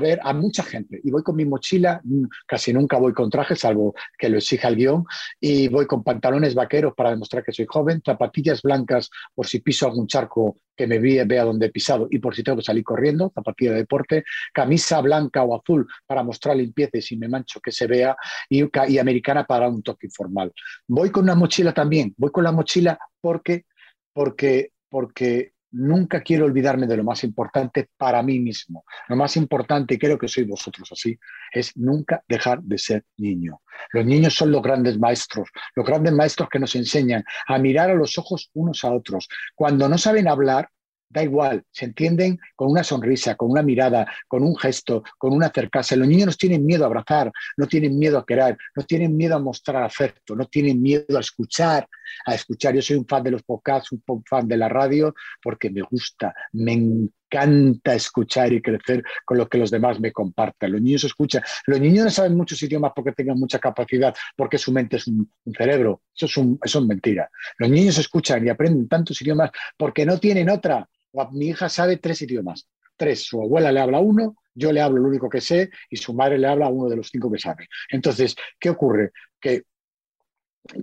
[0.00, 1.00] ver a mucha gente.
[1.02, 4.68] Y voy con mi mochila, mm, casi nunca voy con traje, salvo que lo exija
[4.68, 5.04] el guion,
[5.40, 9.86] y voy con pantalones vaqueros para demostrar que soy joven, zapatillas blancas por si piso
[9.86, 13.32] algún charco que me vea donde he pisado y por si tengo que salir corriendo,
[13.34, 17.72] zapatilla de deporte, camisa blanca o azul para mostrar limpieza y si me mancho que
[17.72, 18.16] se vea,
[18.48, 20.52] y, y americana para un toque informal.
[20.86, 23.66] Voy con una mochila también, voy con la mochila porque,
[24.12, 28.84] porque, porque nunca quiero olvidarme de lo más importante para mí mismo.
[29.08, 31.18] Lo más importante, y creo que sois vosotros así,
[31.52, 33.60] es nunca dejar de ser niño.
[33.92, 37.94] Los niños son los grandes maestros, los grandes maestros que nos enseñan a mirar a
[37.94, 39.28] los ojos unos a otros.
[39.54, 40.68] Cuando no saben hablar,
[41.10, 45.42] da igual, se entienden con una sonrisa, con una mirada, con un gesto, con un
[45.42, 45.96] acercarse.
[45.96, 49.36] Los niños no tienen miedo a abrazar, no tienen miedo a querer, no tienen miedo
[49.36, 51.88] a mostrar afecto, no tienen miedo a escuchar,
[52.26, 52.74] a escuchar.
[52.74, 56.34] Yo soy un fan de los podcasts, un fan de la radio, porque me gusta,
[56.52, 60.72] me encanta escuchar y crecer con lo que los demás me compartan.
[60.72, 61.42] Los niños escuchan.
[61.66, 65.30] Los niños no saben muchos idiomas porque tengan mucha capacidad, porque su mente es un,
[65.56, 66.02] cerebro.
[66.14, 67.30] Eso es, un, eso es mentira.
[67.58, 70.86] Los niños escuchan y aprenden tantos idiomas porque no tienen otra
[71.32, 72.68] mi hija sabe tres idiomas.
[72.96, 73.24] Tres.
[73.24, 76.38] Su abuela le habla uno, yo le hablo lo único que sé y su madre
[76.38, 77.68] le habla uno de los cinco que sabe.
[77.90, 79.12] Entonces, ¿qué ocurre?
[79.40, 79.62] Que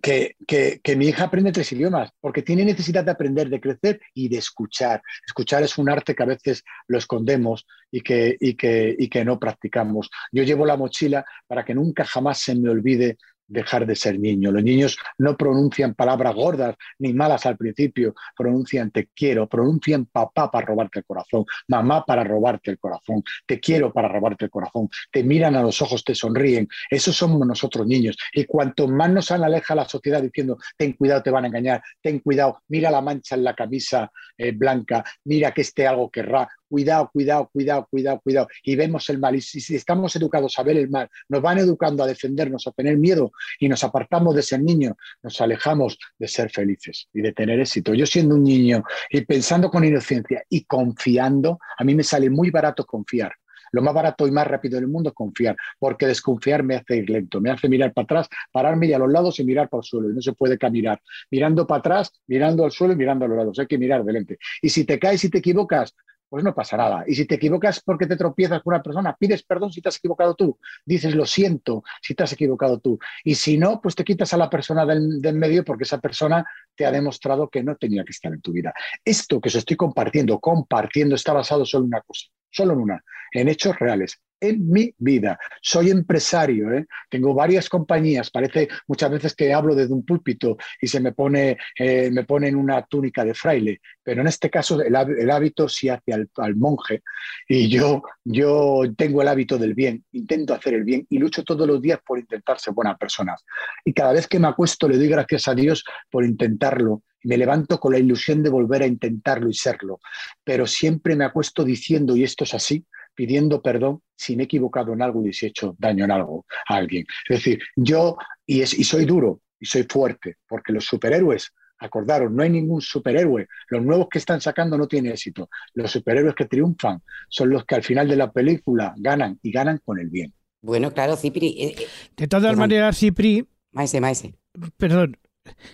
[0.01, 0.35] que,
[0.83, 4.37] que, mi hija aprende tres idiomas, porque tiene necesidad de aprender, de crecer y de
[4.37, 5.01] escuchar.
[5.25, 9.23] Escuchar es un arte que a veces lo escondemos y que, y que, y que
[9.23, 10.09] no practicamos.
[10.31, 14.51] Yo llevo la mochila para que nunca jamás se me olvide dejar de ser niño.
[14.51, 20.49] Los niños no pronuncian palabras gordas ni malas al principio, pronuncian te quiero, pronuncian papá
[20.51, 24.89] para robarte el corazón, mamá para robarte el corazón, te quiero para robarte el corazón,
[25.11, 26.67] te miran a los ojos, te sonríen.
[26.89, 28.17] Esos somos nosotros niños.
[28.33, 32.19] Y cuanto más nos aleja la sociedad diciendo, ten cuidado, te van a engañar, ten
[32.19, 37.09] cuidado, mira la mancha en la camisa eh, blanca, mira que este algo querrá, cuidado,
[37.13, 38.47] cuidado, cuidado, cuidado, cuidado.
[38.61, 39.33] Y vemos el mal.
[39.33, 42.97] Y si, estamos educados a ver el mal, nos van educando a defendernos, a tener
[42.97, 43.31] miedo
[43.61, 47.93] y nos apartamos de ser niño, nos alejamos de ser felices y de tener éxito.
[47.93, 52.51] Yo siendo un niño y pensando con inocencia y confiando, a mí me sale muy
[52.51, 53.31] barato confiar.
[53.71, 57.09] Lo más barato y más rápido del mundo es confiar, porque desconfiar me hace ir
[57.09, 59.83] lento, me hace mirar para atrás, pararme y a los lados y mirar por el
[59.83, 60.09] suelo.
[60.09, 63.37] Y no se puede caminar mirando para atrás, mirando al suelo y mirando a los
[63.37, 63.59] lados.
[63.59, 64.37] Hay que mirar delante.
[64.61, 65.95] Y si te caes y te equivocas,
[66.35, 67.05] pues no pasa nada.
[67.07, 69.95] Y si te equivocas porque te tropiezas con una persona, pides perdón si te has
[69.95, 72.99] equivocado tú, dices lo siento si te has equivocado tú.
[73.23, 76.45] Y si no, pues te quitas a la persona del, del, medio porque esa persona
[76.75, 78.73] te ha demostrado que no tenía que estar en tu vida.
[79.05, 83.03] Esto que os estoy compartiendo, compartiendo, está basado solo en una cosa, solo en una,
[83.31, 85.39] en hechos reales en mi vida.
[85.61, 86.85] Soy empresario, ¿eh?
[87.09, 88.29] tengo varias compañías.
[88.29, 92.47] Parece muchas veces que hablo desde un púlpito y se me pone, eh, me pone
[92.47, 94.95] en una túnica de fraile, pero en este caso el,
[95.31, 97.01] hábito sí hace al, monje
[97.47, 101.67] y yo, yo tengo el hábito del bien, intento hacer el bien y lucho todos
[101.67, 103.35] los días por intentar ser buena persona.
[103.83, 107.79] Y cada vez que me acuesto le doy gracias a Dios por intentarlo me levanto
[107.79, 109.99] con la ilusión de volver a intentarlo y serlo,
[110.43, 114.93] pero siempre me acuesto diciendo, y esto es así, pidiendo perdón si me he equivocado
[114.93, 117.05] en algo y si he hecho daño en algo a alguien.
[117.29, 122.31] Es decir, yo, y, es, y soy duro y soy fuerte, porque los superhéroes, acordaros,
[122.31, 126.45] no hay ningún superhéroe, los nuevos que están sacando no tienen éxito, los superhéroes que
[126.45, 130.33] triunfan son los que al final de la película ganan y ganan con el bien.
[130.61, 131.47] Bueno, claro, Cipri.
[131.59, 131.87] Eh, eh,
[132.17, 133.47] de todas maneras, Cipri.
[133.71, 134.35] Maese, maese.
[134.77, 135.17] Perdón,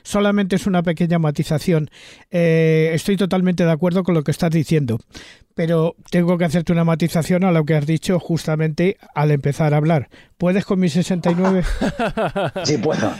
[0.04, 1.90] solamente es una pequeña matización.
[2.30, 5.00] Eh, estoy totalmente de acuerdo con lo que estás diciendo,
[5.56, 9.78] pero tengo que hacerte una matización a lo que has dicho justamente al empezar a
[9.78, 10.10] hablar.
[10.38, 11.64] ¿Puedes con mi 69?
[12.64, 13.14] Sí, puedo.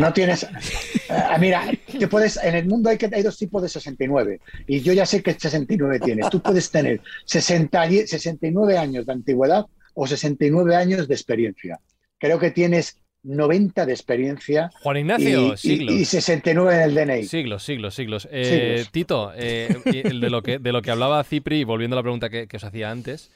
[0.00, 0.44] No tienes.
[0.44, 1.64] Uh, mira,
[1.98, 2.36] te puedes.
[2.42, 5.34] En el mundo hay, que, hay dos tipos de 69 y yo ya sé que
[5.34, 6.28] 69 tienes.
[6.30, 11.80] Tú puedes tener 60, 69 años de antigüedad o 69 años de experiencia.
[12.18, 14.70] Creo que tienes 90 de experiencia.
[14.82, 15.94] Juan Ignacio, y, siglos.
[15.94, 17.24] Y, 69 en el DNI.
[17.24, 18.28] Siglos, siglos, siglos.
[18.30, 22.28] Eh, Tito, eh, de, lo que, de lo que hablaba Cipri, volviendo a la pregunta
[22.28, 23.30] que, os hacía antes,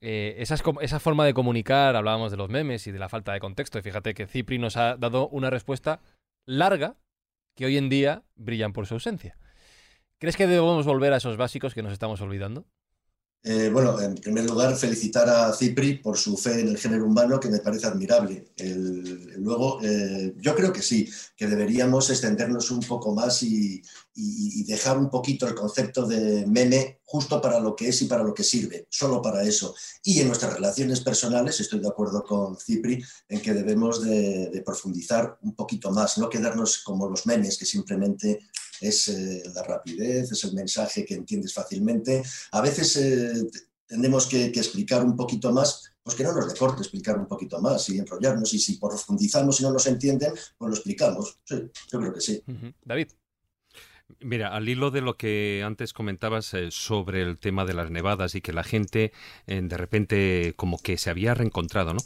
[0.00, 3.78] eh, esa forma de comunicar, hablábamos de los memes y de la falta de contexto,
[3.78, 6.00] y fíjate que Cipri nos ha dado una respuesta
[6.44, 6.96] larga
[7.56, 9.36] que hoy en día brillan por su ausencia.
[10.18, 12.66] ¿Crees que debemos volver a esos básicos que nos estamos olvidando?
[13.44, 17.38] Eh, bueno, en primer lugar, felicitar a Cipri por su fe en el género humano,
[17.38, 18.48] que me parece admirable.
[19.36, 23.82] luego, eh, yo creo que sí, que deberíamos extendernos un poco más y,
[24.66, 28.34] dejar un poquito el concepto de meme justo para lo que es y para lo
[28.34, 29.74] que sirve, solo para eso.
[30.02, 35.38] Y en nuestras relaciones personales, estoy de acuerdo con Cipri en que debemos de profundizar
[35.42, 38.40] un poquito más, no quedarnos como los memes que simplemente
[38.80, 42.22] es eh, la rapidez, es el mensaje que entiendes fácilmente.
[42.52, 43.48] A veces eh,
[43.86, 47.88] tenemos que, explicar un poquito más, pues que no nos deporte explicar un poquito más
[47.88, 51.38] y enrollarnos, y si profundizamos y no nos entienden, pues lo explicamos.
[51.44, 51.56] Sí,
[51.90, 52.42] yo creo que sí.
[52.84, 53.08] David.
[54.20, 58.34] Mira, al hilo de lo que antes comentabas eh, sobre el tema de las nevadas
[58.34, 59.12] y que la gente
[59.46, 62.00] de repente como que se había reencontrado, ¿no?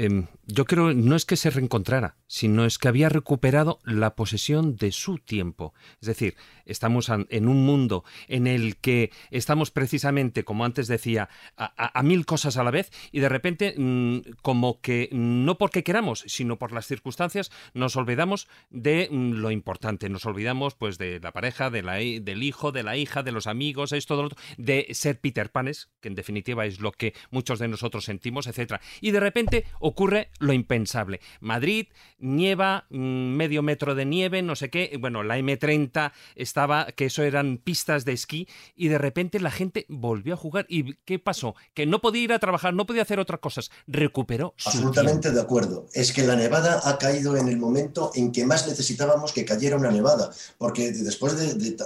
[0.00, 4.76] Em, yo creo no es que se reencontrara, sino es que había recuperado la posesión
[4.76, 5.74] de su tiempo.
[6.00, 12.02] Es decir, estamos en un mundo en el que estamos precisamente, como antes decía, a,
[12.04, 16.60] mil cosas a la vez y de repente, mm, como que no porque queramos, sino
[16.60, 20.08] por las circunstancias, nos olvidamos de mm, lo importante.
[20.08, 23.48] Nos olvidamos pues de la pareja, de la, del hijo, de la hija, de los
[23.48, 27.14] amigos, esto, de, lo otro, de ser Peter Panes, que en definitiva es lo que
[27.32, 28.80] muchos de nosotros sentimos, etcétera.
[29.00, 31.20] Y de repente ocurre lo impensable.
[31.40, 31.88] Madrid,
[32.18, 32.96] nieva, mm,
[33.36, 34.96] medio metro de nieve, no sé qué.
[35.00, 39.86] Bueno, la M30 estaba, que eso eran pistas de esquí, y de repente la gente
[39.88, 40.66] volvió a jugar.
[40.68, 41.54] ¿Y qué pasó?
[41.74, 43.70] Que no podía ir a trabajar, no podía hacer otras cosas.
[43.86, 45.86] Recuperó Absolutamente de acuerdo.
[45.92, 49.76] Es que la nevada ha caído en el momento en que más necesitábamos que cayera
[49.76, 51.76] una nevada, porque después de,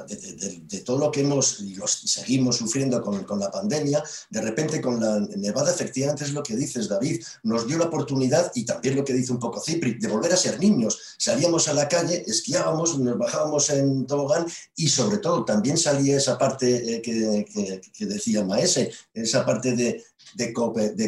[0.84, 5.00] todo lo que hemos y los seguimos sufriendo con, con la pandemia, de repente con
[5.00, 9.04] la nevada, efectivamente es lo que dices, David, nos dio la oportunidad, y también lo
[9.04, 10.98] que dice un poco Cipri, de volver a ser niños.
[11.18, 16.38] Salíamos a la calle, esquiábamos, nos bajábamos en tobogán y sobre todo también salía esa
[16.38, 20.02] parte eh, que, decía Maese, esa parte de,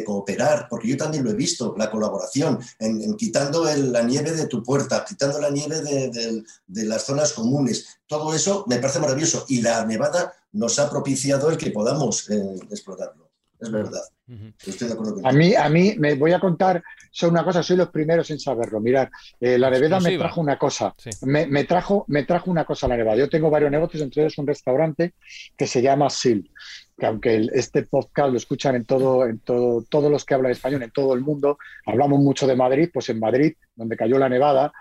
[0.05, 4.61] cooperar, porque yo también lo he visto, la colaboración, en, quitando la nieve de tu
[4.61, 6.43] puerta, quitando la nieve de,
[6.85, 7.85] las zonas comunes.
[8.05, 12.55] Todo eso me parece maravilloso y la nevada nos ha propiciado el que podamos eh,
[12.69, 13.24] explorarlo.
[13.59, 14.01] Es verdad.
[14.65, 17.77] Estoy de acuerdo a mí, a mí me voy a contar solo una cosa, soy
[17.77, 18.79] los primeros en saberlo.
[18.79, 19.09] Mirar,
[19.39, 20.93] eh, la nevada me trajo una cosa.
[21.21, 23.17] Me, trajo, me trajo una cosa la nevada.
[23.17, 25.13] Yo tengo varios negocios, entre ellos un restaurante
[25.55, 26.51] que se llama SIL
[26.97, 30.83] que aunque este podcast lo escuchan en todo, en todo, todos los que hablan español
[30.83, 34.71] en todo el mundo, hablamos mucho de Madrid, pues en Madrid, donde cayó la nevada,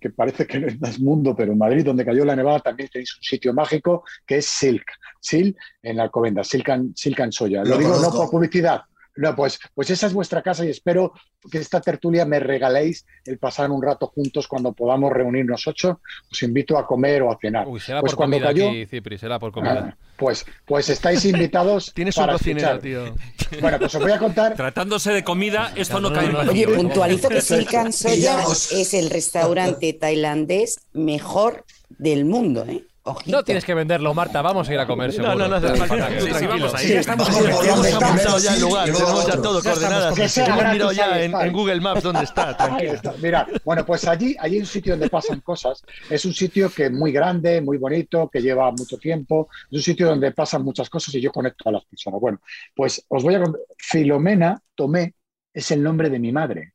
[0.00, 3.14] que, parece que no es mundo, pero en Madrid, donde cayó la nevada, también tenéis
[3.16, 4.86] un sitio mágico que es Silk,
[5.20, 7.62] Silk en la Alcobendas, Silk and, Soya.
[7.62, 8.82] Lo, digo no por publicidad,
[9.16, 11.12] no, pues, pues esa es vuestra casa y espero
[11.50, 16.00] que esta tertulia me regaléis el pasar un rato juntos cuando podamos reunirnos ocho.
[16.30, 17.66] Os invito a comer o a cenar.
[17.66, 19.90] Uy, será pues por comida aquí, Cipri, será por comida.
[19.90, 21.92] Ah, pues, pues estáis invitados.
[21.94, 23.14] Tienes un cocinero, tío.
[23.60, 24.54] Bueno, pues os voy a contar.
[24.54, 26.48] Tratándose de comida, esto no, cae mal.
[26.48, 32.84] Oye, puntualizo que Silkan Soya es el restaurante tailandés mejor del mundo, ¿eh?
[33.26, 34.42] No tienes que venderlo, Marta.
[34.42, 35.34] Vamos a ir a comer seguro.
[35.36, 35.76] No, no, no.
[35.76, 36.88] Sí, sí, vamos ahí.
[36.88, 38.84] ya estamos ya el lugar.
[38.86, 40.38] Tenemos ya todo coordenadas.
[40.38, 42.56] Hemos mirado ya en, Google Maps dónde está.
[42.56, 43.14] Tranquilo.
[43.22, 45.82] Mira, bueno, pues allí, allí hay un sitio donde pasan cosas.
[46.10, 49.48] Es un sitio que es muy grande, muy bonito, que lleva mucho tiempo.
[49.70, 52.20] Es un sitio donde pasan muchas cosas y yo conecto a las personas.
[52.20, 52.40] Bueno,
[52.74, 53.60] pues os voy a contar.
[53.78, 55.14] Filomena Tomé
[55.52, 56.72] es el nombre de mi madre.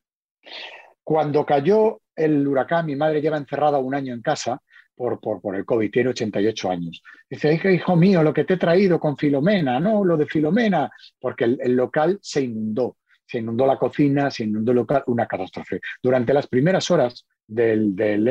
[1.04, 4.62] Cuando cayó el huracán, mi madre lleva encerrada un año en casa
[4.96, 7.04] por, por, el COVID, tiene 88 años.
[7.30, 10.90] Dice, hijo mío, lo que te he traído con Filomena, no, lo de Filomena,
[11.20, 15.80] porque el, local se inundó, se inundó la cocina, se inundó el local, una catástrofe.
[16.02, 18.28] Durante las primeras horas del, del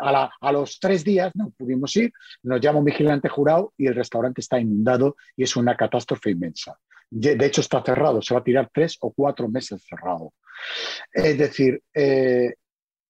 [0.00, 2.12] a, los tres días no pudimos ir,
[2.42, 6.78] nos llama un vigilante jurado y el restaurante está inundado y es una catástrofe inmensa.
[7.08, 10.32] De hecho, está cerrado, se va a tirar tres o cuatro meses cerrado.
[11.12, 12.54] Es decir, eh,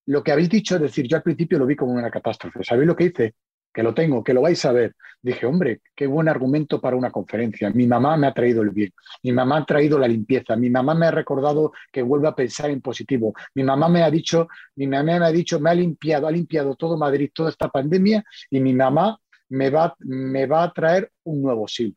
[0.07, 2.63] lo que habéis dicho, es decir, yo al principio lo vi como una catástrofe.
[2.63, 3.35] ¿Sabéis lo que hice?
[3.73, 4.95] Que lo tengo, que lo vais a ver.
[5.21, 7.69] Dije, hombre, qué buen argumento para una conferencia.
[7.71, 8.91] Mi mamá me ha traído el bien,
[9.23, 12.69] mi mamá ha traído la limpieza, mi mamá me ha recordado que vuelva a pensar
[12.69, 13.33] en positivo.
[13.53, 16.75] Mi mamá me ha dicho, mi mamá me ha dicho, me ha limpiado, ha limpiado
[16.75, 19.19] todo Madrid, toda esta pandemia, y mi mamá
[19.49, 21.95] me va, me va a traer un nuevo SIL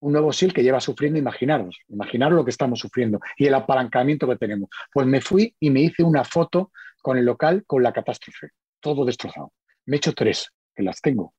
[0.00, 4.28] un nuevo SIL que lleva sufriendo, imaginaros, imaginaros lo que estamos sufriendo y el apalancamiento
[4.28, 4.70] que tenemos.
[4.92, 6.70] Pues me fui y me hice una foto
[7.02, 8.50] con el local, con la catástrofe,
[8.80, 9.52] todo destrozado.
[9.86, 11.34] Me he hecho tres, que las tengo.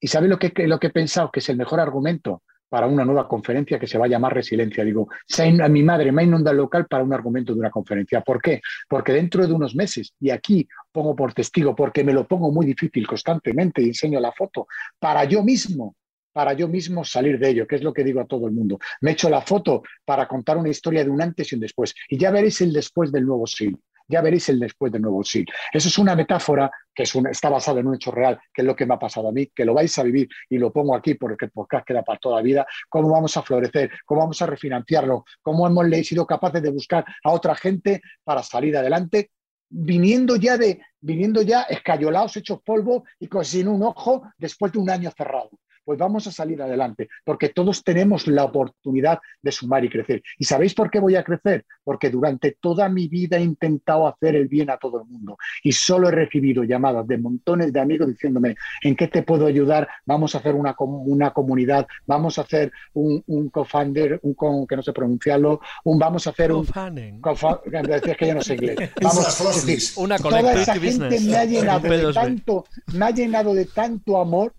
[0.00, 1.30] ¿Y sabe lo que, lo que he pensado?
[1.30, 4.84] Que es el mejor argumento para una nueva conferencia que se va a llamar Resiliencia.
[4.84, 5.08] Digo,
[5.38, 8.20] a mi madre me inunda el local para un argumento de una conferencia.
[8.20, 8.60] ¿Por qué?
[8.88, 12.66] Porque dentro de unos meses, y aquí pongo por testigo, porque me lo pongo muy
[12.66, 14.66] difícil constantemente y enseño la foto,
[14.98, 15.96] para yo mismo,
[16.32, 18.78] para yo mismo salir de ello, que es lo que digo a todo el mundo.
[19.00, 21.94] Me he hecho la foto para contar una historia de un antes y un después.
[22.08, 23.78] Y ya veréis el después del nuevo siglo
[24.08, 25.44] ya veréis el después del nuevo sí.
[25.72, 28.86] Eso es una metáfora que está basada en un hecho real, que es lo que
[28.86, 31.44] me ha pasado a mí, que lo vais a vivir y lo pongo aquí porque
[31.44, 35.24] el podcast queda para toda la vida, cómo vamos a florecer, cómo vamos a refinanciarlo,
[35.42, 39.30] cómo hemos sido capaces de buscar a otra gente para salir adelante
[39.70, 44.90] viniendo ya de viniendo ya escayolados, hechos polvo y sin un ojo después de un
[44.90, 45.50] año cerrado
[45.88, 50.22] pues vamos a salir adelante, porque todos tenemos la oportunidad de sumar y crecer.
[50.38, 51.64] ¿Y sabéis por qué voy a crecer?
[51.82, 55.72] Porque durante toda mi vida he intentado hacer el bien a todo el mundo y
[55.72, 59.88] solo he recibido llamadas de montones de amigos diciéndome, ¿en qué te puedo ayudar?
[60.04, 64.82] Vamos a hacer una, una comunidad, vamos a hacer un, un co-founder, un que no
[64.82, 66.66] sé pronunciarlo, un vamos a hacer un...
[66.66, 68.90] es que yo no sé inglés.
[69.00, 73.54] Vamos, a decir, una toda esa gente me ha llenado de tanto, me ha llenado
[73.54, 74.52] de tanto amor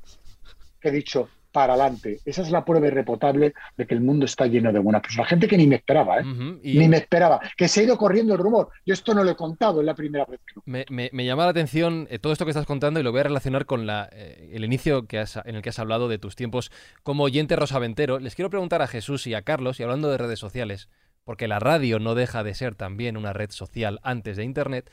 [0.87, 2.19] he dicho, para adelante.
[2.25, 5.29] Esa es la prueba irrepotable de que el mundo está lleno de buenas personas.
[5.29, 6.23] Gente que ni me esperaba, ¿eh?
[6.23, 7.39] Ni me esperaba.
[7.57, 8.69] Que se ha ido corriendo el rumor.
[8.85, 11.51] Yo esto no lo he contado, es la primera vez que me, me, llama la
[11.51, 14.51] atención eh, todo esto que estás contando y lo voy a relacionar con la, eh,
[14.53, 16.71] el inicio que en el que has hablado de tus tiempos
[17.03, 18.19] como oyente rosaventero.
[18.19, 20.89] Les quiero preguntar a Jesús y a Carlos, y hablando de redes sociales,
[21.23, 24.89] porque la radio no deja de ser también una red social antes de Internet.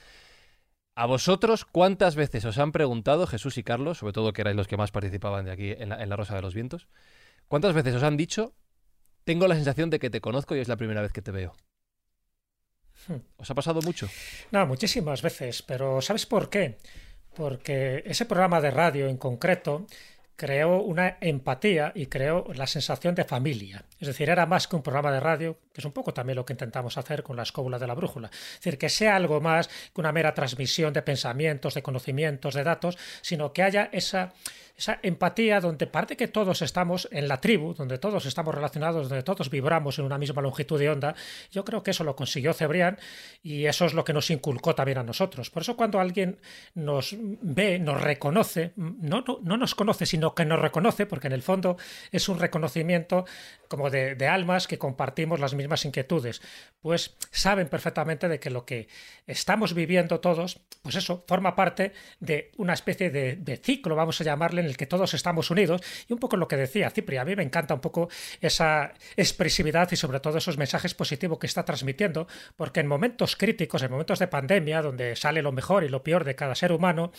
[0.98, 4.66] ¿A vosotros cuántas veces os han preguntado, Jesús y Carlos, sobre todo que erais los
[4.66, 6.88] que más participaban de aquí en la, Rosa de los Vientos,
[7.48, 8.54] cuántas veces os han dicho,
[9.24, 11.54] tengo la sensación de que te conozco y es la primera vez que te veo?
[13.08, 13.20] Hmm.
[13.36, 14.08] ¿Os ha pasado mucho?
[14.52, 16.78] No, muchísimas veces, pero ¿sabes por qué?
[17.34, 19.86] Porque ese programa de radio en concreto
[20.36, 23.84] creó una empatía y creó la sensación de familia.
[23.98, 26.44] Es decir, era más que un programa de radio, que es un poco también lo
[26.44, 28.28] que intentamos hacer con la escóbula de la brújula.
[28.28, 32.64] Es decir, que sea algo más que una mera transmisión de pensamientos, de conocimientos, de
[32.64, 34.34] datos, sino que haya esa
[34.76, 39.22] esa empatía donde parte que todos estamos en la tribu, donde todos estamos relacionados, donde
[39.22, 41.14] todos vibramos en una misma longitud de onda,
[41.50, 42.98] yo creo que eso lo consiguió Cebrián
[43.42, 45.50] y eso es lo que nos inculcó también a nosotros.
[45.50, 46.38] Por eso cuando alguien
[46.74, 51.32] nos ve, nos reconoce, no, no, no nos conoce, sino que nos reconoce, porque en
[51.32, 51.76] el fondo
[52.12, 53.24] es un reconocimiento
[53.68, 56.42] como de, de almas que compartimos las mismas inquietudes,
[56.80, 58.88] pues saben perfectamente de que lo que
[59.26, 64.24] estamos viviendo todos, pues eso, forma parte de una especie de, de ciclo, vamos a
[64.24, 65.80] llamarle, en el que todos estamos unidos.
[66.08, 68.08] Y un poco lo que decía Cipri, a mí me encanta un poco
[68.40, 72.26] esa expresividad y sobre todo esos mensajes positivos que está transmitiendo,
[72.56, 76.24] porque en momentos críticos, en momentos de pandemia, donde sale lo mejor y lo peor
[76.24, 77.12] de cada ser humano,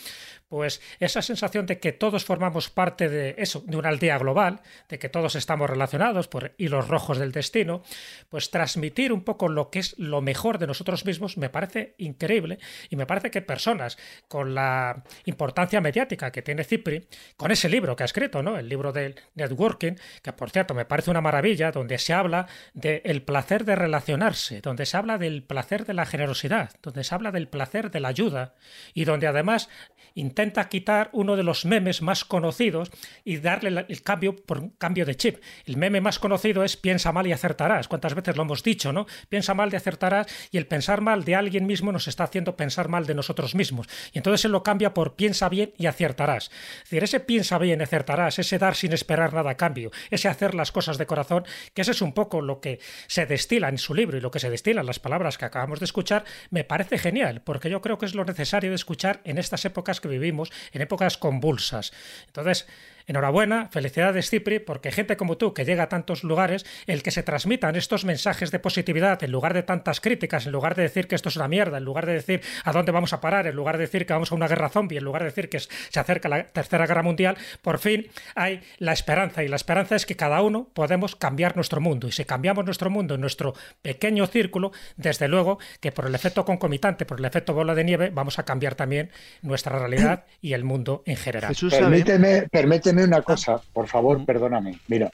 [0.49, 4.99] pues esa sensación de que todos formamos parte de eso, de una aldea global, de
[4.99, 7.83] que todos estamos relacionados por hilos rojos del destino,
[8.29, 12.59] pues transmitir un poco lo que es lo mejor de nosotros mismos me parece increíble.
[12.89, 13.97] Y me parece que personas
[14.27, 17.07] con la importancia mediática que tiene Cipri,
[17.37, 18.57] con ese libro que ha escrito, ¿no?
[18.57, 19.93] El libro del networking,
[20.23, 24.87] que por cierto me parece una maravilla, donde se habla del placer de relacionarse, donde
[24.87, 28.55] se habla del placer de la generosidad, donde se habla del placer de la ayuda
[28.93, 29.69] y donde además
[30.15, 32.89] intenta quitar uno de los memes más conocidos
[33.23, 35.37] y darle el cambio por cambio de chip.
[35.65, 37.87] El meme más conocido es piensa mal y acertarás.
[37.87, 39.05] ¿Cuántas veces lo hemos dicho, no?
[39.29, 42.89] Piensa mal y acertarás y el pensar mal de alguien mismo nos está haciendo pensar
[42.89, 43.87] mal de nosotros mismos.
[44.11, 46.49] Y entonces él lo cambia por piensa bien y acertarás.
[46.77, 50.55] Es decir, ese piensa bien acertarás, ese dar sin esperar nada a cambio, ese hacer
[50.55, 53.93] las cosas de corazón, que ese es un poco lo que se destila en su
[53.93, 56.97] libro y lo que se destila en las palabras que acabamos de escuchar, me parece
[56.97, 60.51] genial, porque yo creo que es lo necesario de escuchar en estas épocas que vivimos,
[60.71, 61.91] en épocas convulsas.
[62.25, 62.65] Entonces,
[63.07, 67.23] Enhorabuena, felicidades Cipri, porque gente como tú que llega a tantos lugares, el que se
[67.23, 71.15] transmitan estos mensajes de positividad en lugar de tantas críticas, en lugar de decir que
[71.15, 73.77] esto es una mierda, en lugar de decir a dónde vamos a parar, en lugar
[73.77, 76.27] de decir que vamos a una guerra zombie, en lugar de decir que se acerca
[76.27, 80.41] la tercera guerra mundial, por fin hay la esperanza y la esperanza es que cada
[80.41, 85.29] uno podemos cambiar nuestro mundo y si cambiamos nuestro mundo en nuestro pequeño círculo, desde
[85.29, 88.75] luego que por el efecto concomitante, por el efecto bola de nieve, vamos a cambiar
[88.75, 89.11] también
[89.41, 91.55] nuestra realidad y el mundo en general.
[91.71, 94.79] permíteme, permíteme una cosa, por favor, perdóname.
[94.87, 95.11] Mira.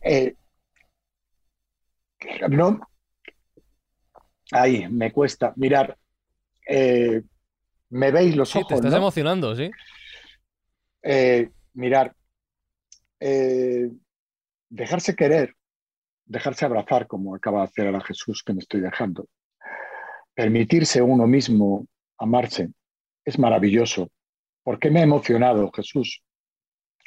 [0.00, 0.34] Eh,
[2.50, 2.80] no.
[4.52, 5.52] Ahí, me cuesta.
[5.56, 5.96] Mirar.
[6.66, 7.22] Eh,
[7.90, 8.68] me veis los ojos.
[8.68, 9.70] Te estás emocionando, sí.
[11.02, 12.14] Eh, mirar.
[14.70, 15.54] dejarse querer,
[16.24, 19.26] dejarse abrazar, como acaba de hacer ahora Jesús, que me estoy dejando.
[20.34, 21.86] Permitirse uno mismo
[22.18, 22.70] amarse
[23.24, 24.10] es maravilloso
[24.68, 26.22] ¿Por qué me ha emocionado Jesús?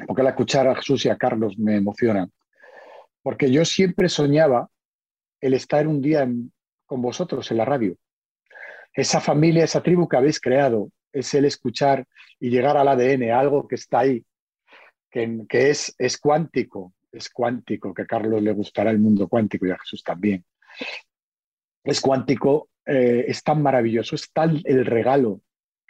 [0.08, 2.28] Porque al escuchar a Jesús y a Carlos me emociona.
[3.22, 4.68] Porque yo siempre soñaba
[5.40, 6.28] el estar un día
[6.88, 7.96] con vosotros en la radio.
[8.92, 12.08] Esa familia, esa tribu que habéis creado, es el escuchar
[12.40, 14.26] y llegar al ADN, algo que está ahí,
[15.12, 19.70] que, es, es cuántico, es cuántico, que a Carlos le gustará el mundo cuántico y
[19.70, 20.44] a Jesús también.
[21.84, 25.42] Es cuántico, eh, es tan maravilloso, es tal el regalo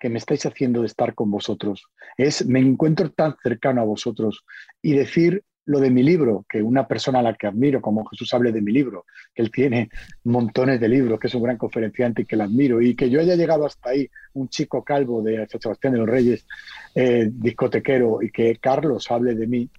[0.02, 1.86] que me estáis haciendo de estar con vosotros.
[2.18, 4.44] Es, me encuentro tan cercano a vosotros.
[4.82, 8.34] Y decir lo de mi libro, que una persona a la que admiro, como Jesús
[8.34, 9.06] hable de mi libro,
[9.36, 9.90] que él tiene
[10.24, 13.22] montones de libros, que es un gran conferenciante y que lo admiro, y que yo
[13.22, 16.48] haya llegado hasta ahí, un chico calvo de San Sebastián de los Reyes,
[16.96, 19.70] eh, discotequero, y que Carlos hable de mí,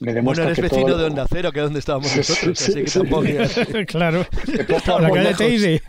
[0.00, 0.98] me demuestra bueno, eres que vecino todo...
[0.98, 3.24] de Onda Cero, que es donde estábamos nosotros, Sí, así que sí, tampoco...
[3.86, 4.26] claro.
[4.44, 5.80] Que poco La calle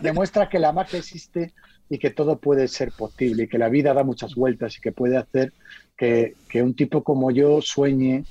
[0.00, 1.52] demuestra que la magia existe
[1.88, 4.92] y que todo puede ser posible y que la vida da muchas vueltas y que
[4.92, 5.52] puede hacer
[5.96, 8.24] que, que un tipo como yo sueñe,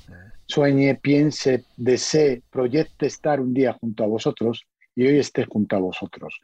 [0.45, 4.65] sueñe, piense, desee, proyecte estar un día junto a vosotros
[4.95, 6.39] y hoy esté junto a vosotros.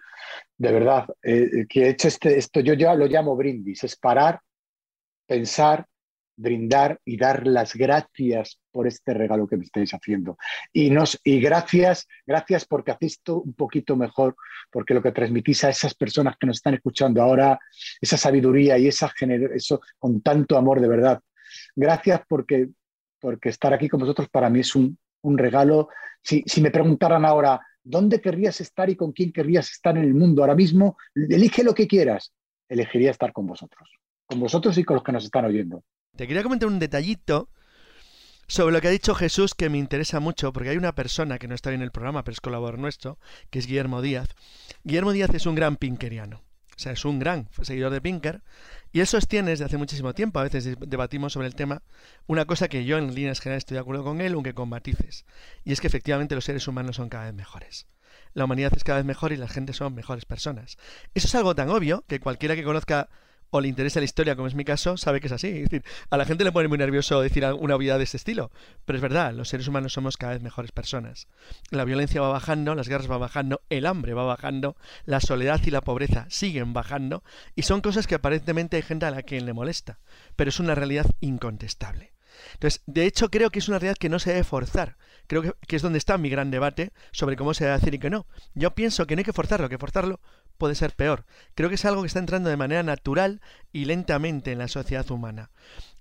[0.57, 4.41] De verdad, eh, que he hecho este, esto, yo ya lo llamo brindis, es parar,
[5.25, 5.85] pensar,
[6.35, 10.37] brindar y dar las gracias por este regalo que me estáis haciendo.
[10.71, 14.35] Y, nos, y gracias, gracias porque hacéis esto un poquito mejor,
[14.71, 17.59] porque lo que transmitís a esas personas que nos están escuchando ahora,
[17.99, 19.11] esa sabiduría y esa
[19.53, 21.21] eso con tanto amor de verdad.
[21.75, 22.69] Gracias porque,
[23.19, 25.89] porque estar aquí con vosotros para mí es un, un regalo.
[26.21, 30.13] Si, si me preguntaran ahora, ¿dónde querrías estar y con quién querrías estar en el
[30.13, 30.97] mundo ahora mismo?
[31.13, 32.33] Elige lo que quieras.
[32.69, 33.89] Elegiría estar con vosotros,
[34.25, 35.83] con vosotros y con los que nos están oyendo.
[36.15, 37.49] Te quería comentar un detallito
[38.47, 41.47] sobre lo que ha dicho Jesús que me interesa mucho, porque hay una persona que
[41.47, 43.17] no está en el programa, pero es colaborador nuestro,
[43.49, 44.29] que es Guillermo Díaz.
[44.83, 46.41] Guillermo Díaz es un gran pinkeriano.
[46.75, 48.41] sea, es un gran seguidor de Pinker,
[48.91, 51.81] y él sostiene desde hace muchísimo tiempo, a veces debatimos sobre el tema,
[52.27, 55.25] una cosa que yo en líneas generales estoy de acuerdo con él, aunque con matices,
[55.63, 57.87] y es que efectivamente los seres humanos son cada vez mejores.
[58.33, 60.77] La humanidad es cada vez mejor y la gente son mejores personas.
[61.13, 63.09] Eso es algo tan obvio que cualquiera que conozca
[63.51, 65.49] o le interesa la historia, como es mi caso, sabe que es así.
[65.49, 68.49] Es decir, a la gente le pone muy nervioso decir una obviedad de este estilo.
[68.85, 71.27] Pero es verdad, los seres humanos somos cada vez mejores personas.
[71.69, 75.71] La violencia va bajando, las guerras van bajando, el hambre va bajando, la soledad y
[75.71, 77.23] la pobreza siguen bajando,
[77.55, 79.99] y son cosas que aparentemente hay gente a la que le molesta.
[80.37, 82.13] Pero es una realidad incontestable.
[82.53, 84.97] Entonces, de hecho, creo que es una realidad que no se debe forzar.
[85.27, 87.99] Creo que, que, es donde está mi gran debate sobre cómo se debe hacer y
[87.99, 88.25] qué no.
[88.53, 90.19] Yo pienso que no hay que forzarlo, que forzarlo
[90.57, 91.25] puede ser peor.
[91.55, 93.41] Creo que es algo que está entrando de manera natural
[93.71, 95.49] y lentamente en la sociedad humana.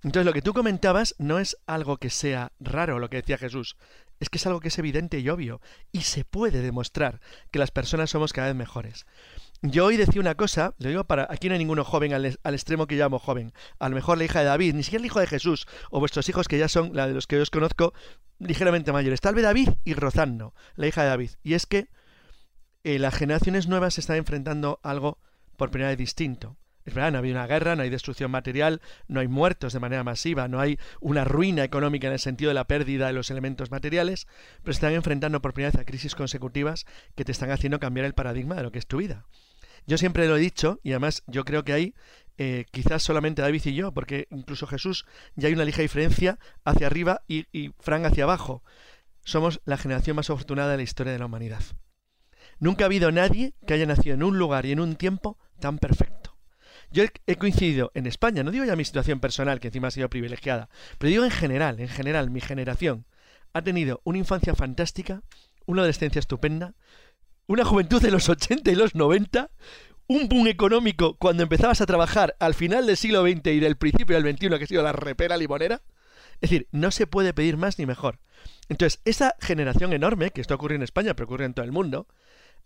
[0.03, 3.77] Entonces, lo que tú comentabas no es algo que sea raro, lo que decía Jesús.
[4.19, 5.61] Es que es algo que es evidente y obvio.
[5.91, 9.05] Y se puede demostrar que las personas somos cada vez mejores.
[9.63, 11.27] Yo hoy decía una cosa, lo digo para.
[11.29, 13.53] Aquí no hay ninguno joven al, extremo que llamo joven.
[13.77, 16.27] A lo mejor la hija de David, ni siquiera el hijo de Jesús, o vuestros
[16.29, 17.93] hijos que ya son, la de los que yo os conozco,
[18.39, 19.21] ligeramente mayores.
[19.21, 21.29] Tal vez David y Rozando, la hija de David.
[21.43, 21.89] Y es que
[22.83, 25.17] eh, las generaciones nuevas se están enfrentando algo
[25.57, 26.57] por primera vez distinto.
[26.83, 29.79] Es verdad, no ha habido una guerra, no hay destrucción material, no hay muertos de
[29.79, 33.29] manera masiva, no hay una ruina económica en el sentido de la pérdida de los
[33.29, 34.27] elementos materiales,
[34.63, 36.85] pero se están enfrentando por primera vez a crisis consecutivas
[37.15, 39.25] que te están haciendo cambiar el paradigma de lo que es tu vida.
[39.85, 41.95] Yo siempre lo he dicho, y además yo creo que hay
[42.37, 45.05] eh, quizás solamente David y yo, porque incluso Jesús
[45.35, 48.63] ya hay una ligera diferencia hacia arriba y, y Frank hacia abajo.
[49.23, 51.61] Somos la generación más afortunada de la historia de la humanidad.
[52.61, 55.79] Nunca ha habido nadie que haya nacido en un lugar y en un tiempo tan
[55.79, 56.37] perfecto.
[56.91, 60.11] Yo he coincidido en España, no digo ya mi situación personal, que encima ha sido
[60.11, 60.69] privilegiada,
[60.99, 63.07] pero digo en general, en general, mi generación
[63.53, 65.23] ha tenido una infancia fantástica,
[65.65, 66.75] una adolescencia estupenda,
[67.47, 69.49] una juventud de los 80 y los 90,
[70.05, 74.21] un boom económico cuando empezabas a trabajar al final del siglo XX y del principio
[74.21, 75.81] del XXI, que ha sido la repera limonera.
[76.41, 78.19] Es decir, no se puede pedir más ni mejor.
[78.69, 82.07] Entonces, esa generación enorme, que esto ocurre en España, pero ocurre en todo el mundo,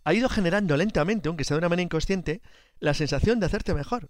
[0.06, 2.40] ha ido generando lentamente, aunque sea de una manera inconsciente,
[2.78, 4.08] la sensación de hacerte mejor.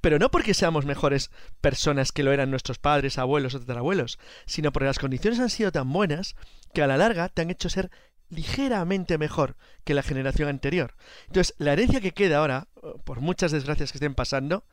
[0.00, 4.72] Pero no porque seamos mejores personas que lo eran nuestros padres, abuelos o tatarabuelos, sino
[4.72, 6.34] porque las condiciones han sido tan buenas
[6.74, 7.92] que a la larga te han hecho ser
[8.30, 10.96] ligeramente mejor que la generación anterior.
[11.28, 12.66] Entonces, la herencia que queda ahora,
[13.04, 14.64] por muchas desgracias que estén pasando,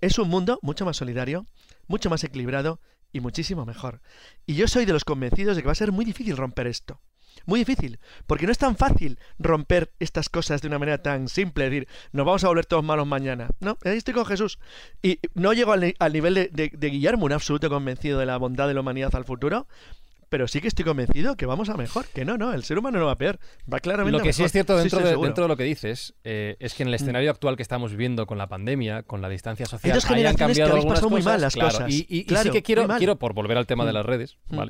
[0.00, 1.46] es un mundo mucho más solidario,
[1.86, 2.80] mucho más equilibrado
[3.12, 4.02] y muchísimo mejor.
[4.46, 7.00] Y yo soy de los convencidos de que va a ser muy difícil romper esto.
[7.46, 11.70] Muy difícil, porque no es tan fácil romper estas cosas de una manera tan simple,
[11.70, 13.48] decir, nos vamos a volver todos malos mañana.
[13.60, 14.58] No, ahí estoy con Jesús.
[15.02, 18.80] Y no llego al, nivel de, Guillermo, un absoluto convencido de la bondad de la
[18.80, 19.66] humanidad al futuro,
[20.28, 22.98] pero sí que estoy convencido que vamos a mejor, que no, no, el ser humano
[22.98, 23.38] no va a peor,
[23.72, 26.56] va claramente Lo que sí es cierto dentro, de, dentro de lo que dices eh,
[26.60, 26.96] es que en el mm.
[26.96, 29.98] escenario actual que estamos viviendo con la pandemia, con la distancia social,
[30.36, 31.90] cambiado cosas, muy mal las cosas.
[31.90, 33.94] Y, y, sí que quiero, quiero, por volver al tema de mm.
[33.94, 34.60] las redes, mm.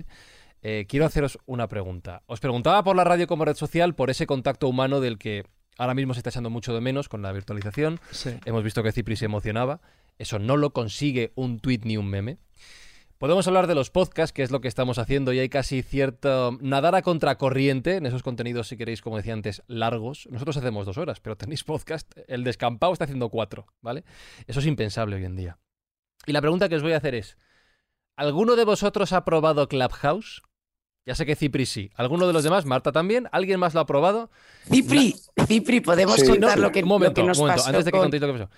[0.62, 2.22] Eh, quiero haceros una pregunta.
[2.26, 5.44] Os preguntaba por la radio como red social, por ese contacto humano del que
[5.76, 8.00] ahora mismo se está echando mucho de menos con la virtualización.
[8.44, 9.80] Hemos visto que Cipri se emocionaba.
[10.18, 12.38] Eso no lo consigue un tweet ni un meme.
[13.18, 16.56] Podemos hablar de los podcasts, que es lo que estamos haciendo, y hay casi cierto
[16.60, 20.28] nadar a contracorriente en esos contenidos, si queréis, como decía antes, largos.
[20.30, 22.12] Nosotros hacemos dos horas, pero tenéis podcast.
[22.28, 24.04] El descampado está haciendo cuatro, ¿vale?
[24.46, 25.58] Eso es impensable hoy en día.
[26.26, 27.38] Y la pregunta que os voy a hacer es:
[28.14, 30.42] ¿alguno de vosotros ha probado Clubhouse?
[31.08, 31.90] Ya sé que Cipri sí.
[31.94, 32.66] ¿Alguno de los demás?
[32.66, 33.30] Marta también.
[33.32, 34.30] ¿Alguien más lo ha probado?
[34.70, 35.14] Cipri,
[35.46, 38.26] Cipri, podemos contar lo, que, un momento, nos un momento, antes de que contéis lo
[38.26, 38.50] que pasó.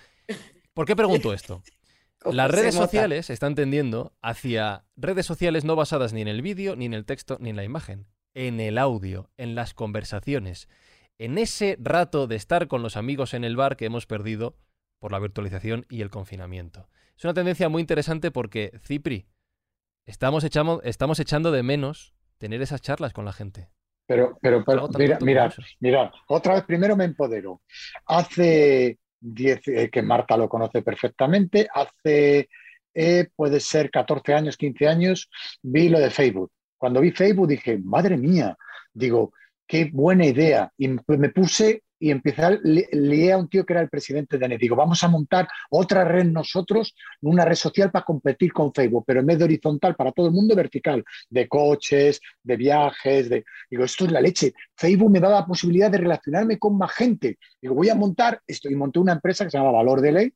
[0.73, 1.63] ¿Por qué pregunto esto?
[2.29, 6.83] Las redes sociales están tendiendo hacia redes sociales no basadas ni en el vídeo, ni
[6.83, 8.05] en el texto, ni en la imagen.
[8.33, 10.67] En el audio, en las conversaciones.
[11.19, 14.57] En ese rato de estar con los amigos en el bar que hemos perdido
[14.99, 16.89] por la virtualización y el confinamiento.
[17.17, 19.25] Es una tendencia muy interesante porque, Cipri,
[20.05, 23.69] estamos, estamos echando de menos tener esas charlas con la gente.
[24.07, 24.65] Pero, pero,
[24.97, 27.61] mira, mira, mira, otra vez primero me empodero.
[28.07, 32.49] Hace 10, eh, que Marta lo conoce perfectamente, hace,
[32.95, 35.29] eh, puede ser 14 años, 15 años,
[35.61, 36.51] vi lo de Facebook.
[36.79, 38.57] Cuando vi Facebook dije, madre mía,
[38.91, 39.33] digo,
[39.67, 40.73] qué buena idea.
[40.79, 44.49] Y me puse y empecé a leer a un tío que era el presidente de
[44.49, 44.59] NET.
[44.59, 49.19] Digo, vamos a montar otra red nosotros, una red social para competir con Facebook, pero
[49.19, 53.45] en vez de horizontal para todo el mundo, vertical, de coches, de viajes, de...
[53.69, 54.51] Digo, esto es la leche.
[54.75, 57.37] Facebook me da la posibilidad de relacionarme con más gente.
[57.61, 58.67] Digo, voy a montar esto.
[58.67, 60.33] Y monté una empresa que se llama Valor de Ley,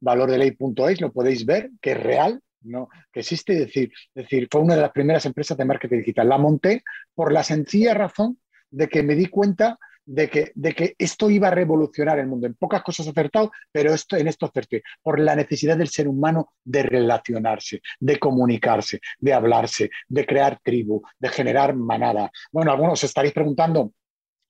[0.00, 2.88] valordeley.es, lo podéis ver, que es real, ¿no?
[3.12, 6.30] que existe, decir, decir, fue una de las primeras empresas de marketing digital.
[6.30, 6.82] La monté
[7.14, 8.38] por la sencilla razón
[8.70, 12.46] de que me di cuenta de que, de que esto iba a revolucionar el mundo.
[12.46, 16.52] En pocas cosas acertado, pero esto, en esto acerté, por la necesidad del ser humano
[16.64, 22.30] de relacionarse, de comunicarse, de hablarse, de crear tribu, de generar manada.
[22.50, 23.92] Bueno, algunos os estaréis preguntando,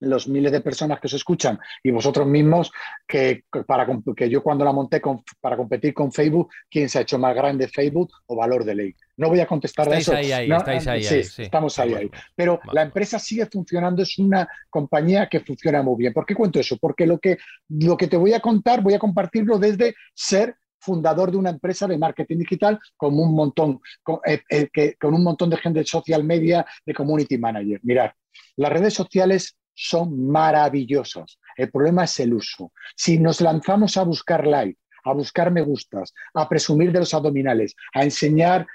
[0.02, 2.70] los miles de personas que os escuchan y vosotros mismos
[3.06, 5.00] que, para, que yo cuando la monté
[5.40, 8.94] para competir con Facebook, ¿quién se ha hecho más grande Facebook o valor de ley?
[9.16, 10.14] No voy a contestar a eso.
[10.14, 12.10] Ahí, ahí, estáis ahí, sí, estamos ahí, ahí.
[12.34, 16.12] Pero la empresa sigue funcionando, es una compañía que funciona muy bien.
[16.12, 16.76] ¿Por qué cuento eso?
[16.78, 17.38] Porque lo que,
[17.68, 21.86] lo que te voy a contar, voy a compartirlo desde ser fundador de una empresa
[21.86, 25.78] de marketing digital con un montón, con, eh, eh, que, con un montón de gente
[25.78, 27.80] de social media, de community manager.
[27.84, 28.10] Mirad,
[28.56, 31.38] las redes sociales son maravillosos.
[31.56, 32.72] El problema es el uso.
[32.96, 37.74] Si nos lanzamos a buscar like, a buscar me gustas, a presumir de los abdominales,
[37.94, 38.66] a enseñar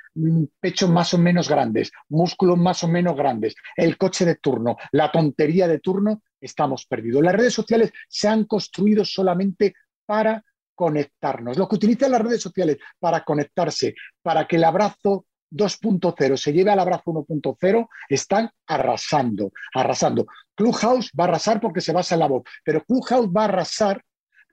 [0.59, 5.11] pechos más o menos grandes, músculos más o menos grandes, el coche de turno, la
[5.11, 7.23] tontería de turno, estamos perdidos.
[7.23, 9.73] Las redes sociales se han construido solamente
[10.05, 10.43] para
[10.75, 11.57] conectarnos.
[11.57, 16.71] Lo que utilizan las redes sociales para conectarse, para que el abrazo 2.0 se lleve
[16.71, 20.25] al abrazo 1.0, están arrasando, arrasando.
[20.55, 24.01] Clubhouse va a arrasar porque se basa en la voz, pero Clubhouse va a arrasar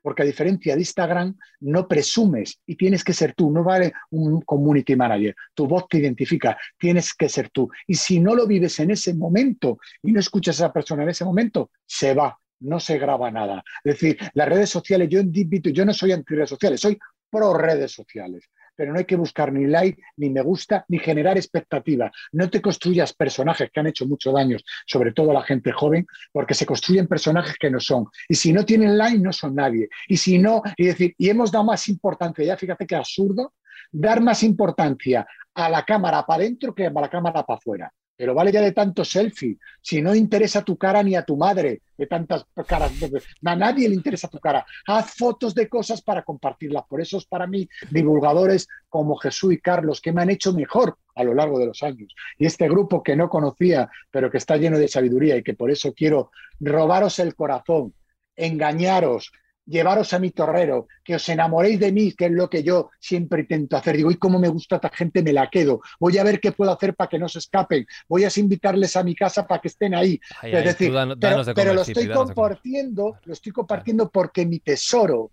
[0.04, 4.42] porque a diferencia de Instagram, no presumes y tienes que ser tú, no vale un
[4.42, 7.70] community manager, tu voz te identifica, tienes que ser tú.
[7.86, 11.08] Y si no lo vives en ese momento y no escuchas a esa persona en
[11.08, 13.64] ese momento, se va, no se graba nada.
[13.82, 16.98] Es decir, las redes sociales, yo invito, yo no soy anti redes sociales, soy
[17.30, 21.36] pro redes sociales pero no hay que buscar ni like, ni me gusta, ni generar
[21.36, 22.10] expectativa.
[22.32, 24.56] No te construyas personajes que han hecho mucho daño,
[24.86, 28.06] sobre todo a la gente joven, porque se construyen personajes que no son.
[28.28, 29.88] Y si no tienen like, no son nadie.
[30.08, 33.54] Y si no, y decir, y hemos dado más importancia, ya fíjate que absurdo,
[33.90, 37.92] dar más importancia a la cámara para adentro que a la cámara para afuera.
[38.16, 39.58] Pero vale ya de tanto selfie.
[39.80, 42.92] Si no interesa tu cara ni a tu madre, de tantas caras,
[43.44, 44.64] a nadie le interesa tu cara.
[44.86, 46.84] Haz fotos de cosas para compartirlas.
[46.88, 50.98] Por eso es para mí divulgadores como Jesús y Carlos que me han hecho mejor
[51.16, 52.14] a lo largo de los años.
[52.38, 55.70] Y este grupo que no conocía, pero que está lleno de sabiduría y que por
[55.70, 56.30] eso quiero
[56.60, 57.94] robaros el corazón,
[58.36, 59.32] engañaros,
[59.66, 63.42] llevaros a mi torrero, que os enamoréis de mí, que es lo que yo siempre
[63.42, 63.96] intento hacer.
[63.96, 65.80] Digo, y cómo me gusta esta gente, me la quedo.
[65.98, 67.86] Voy a ver qué puedo hacer para que no se escapen.
[68.08, 70.20] Voy a invitarles a mi casa para que estén ahí.
[70.42, 70.92] es decir,
[71.54, 75.30] pero, lo estoy compartiendo, lo estoy compartiendo porque mi tesoro,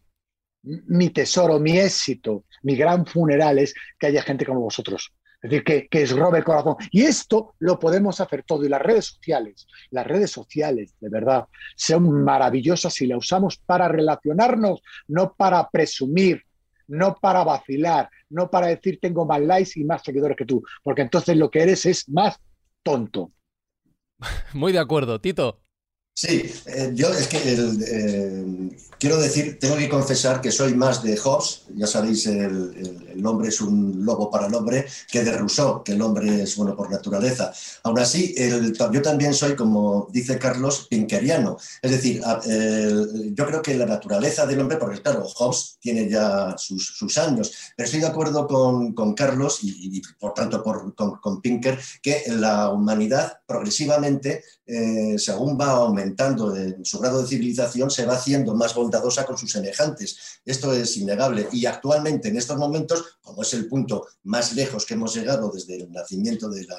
[0.63, 5.11] mi tesoro, mi éxito, mi gran funeral es que haya gente como vosotros.
[5.41, 6.75] Es decir, que, que es robe el corazón.
[6.91, 8.63] Y esto lo podemos hacer todo.
[8.63, 11.45] Y las redes sociales, las redes sociales, de verdad,
[11.75, 16.43] son maravillosas si las usamos para relacionarnos, no para presumir,
[16.87, 21.01] no para vacilar, no para decir tengo más likes y más seguidores que tú, porque
[21.01, 22.39] entonces lo que eres es más
[22.83, 23.31] tonto.
[24.53, 25.61] Muy de acuerdo, Tito.
[26.13, 28.69] Sí, eh, yo es que eh,
[28.99, 33.47] quiero decir, tengo que confesar que soy más de Hobbes, ya sabéis, el, el, hombre
[33.47, 36.91] es un lobo para el hombre, que de Rousseau, que el hombre es bueno por
[36.91, 37.53] naturaleza.
[37.83, 38.35] Aún así,
[38.91, 41.57] yo también soy, como dice Carlos, pinkeriano.
[41.81, 42.21] Es decir,
[43.33, 47.85] yo creo que la naturaleza del hombre, porque claro, Hobbes tiene ya sus, años, pero
[47.85, 53.39] estoy de acuerdo con, Carlos y, por tanto por, con, con, Pinker, que la humanidad
[53.45, 59.25] progresivamente, eh, según va aumentando en su grado de civilización, se va haciendo más bondadosa
[59.25, 60.41] con sus semejantes.
[60.45, 61.47] Esto es innegable.
[61.51, 65.77] Y actualmente, en estos momentos, como es el punto más lejos que hemos llegado desde
[65.77, 66.77] el nacimiento de la,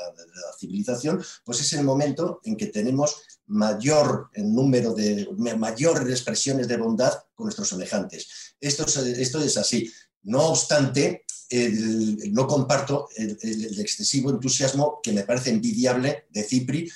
[0.59, 3.16] civilización, pues es el momento en que tenemos
[3.47, 8.55] mayor número de, mayores expresiones de bondad con nuestros semejantes.
[8.61, 9.90] Esto es, esto es así.
[10.23, 11.24] No obstante,
[12.31, 16.90] no comparto el, excesivo entusiasmo que me parece envidiable de Cipri,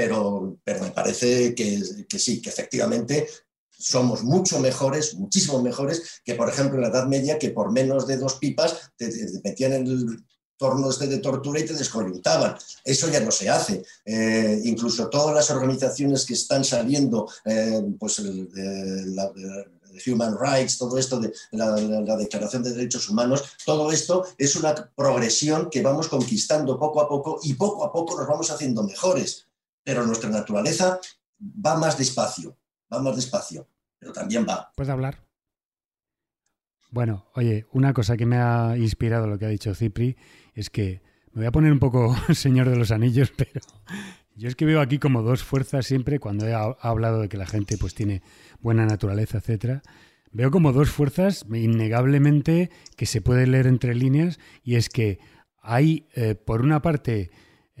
[0.00, 1.78] pero, me parece que,
[2.18, 3.28] sí, que efectivamente
[3.70, 8.06] somos mucho mejores, muchísimo mejores que, por ejemplo, en la Edad Media, que por menos
[8.06, 9.10] de dos pipas te,
[9.44, 10.24] metían en el
[10.56, 12.56] torno este de tortura y te descoyuntaban.
[12.82, 13.82] Eso ya no se hace.
[14.06, 19.30] Eh, incluso todas las organizaciones que están saliendo, eh, pues la,
[20.06, 25.68] Human Rights, todo esto de la, Declaración de Derechos Humanos, todo esto es una progresión
[25.68, 29.49] que vamos conquistando poco a poco y poco a poco nos vamos haciendo mejores.
[29.84, 31.00] Pero nuestra naturaleza
[31.40, 32.56] va más despacio
[32.92, 34.72] va más despacio, pero también va.
[34.74, 35.24] ¿Puedes hablar?
[36.90, 40.16] Bueno, oye, una cosa que me ha inspirado lo que ha dicho Cipri
[40.54, 41.02] es que
[41.32, 43.60] me voy a poner un poco señor de los anillos, pero
[44.34, 47.46] yo es que veo aquí como dos fuerzas siempre cuando he hablado de que la
[47.46, 48.22] gente pues tiene
[48.60, 49.82] buena naturaleza, etcétera.
[50.32, 55.18] Veo como dos fuerzas innegablemente que se puede leer entre líneas y es que
[55.60, 57.30] hay eh, por una parte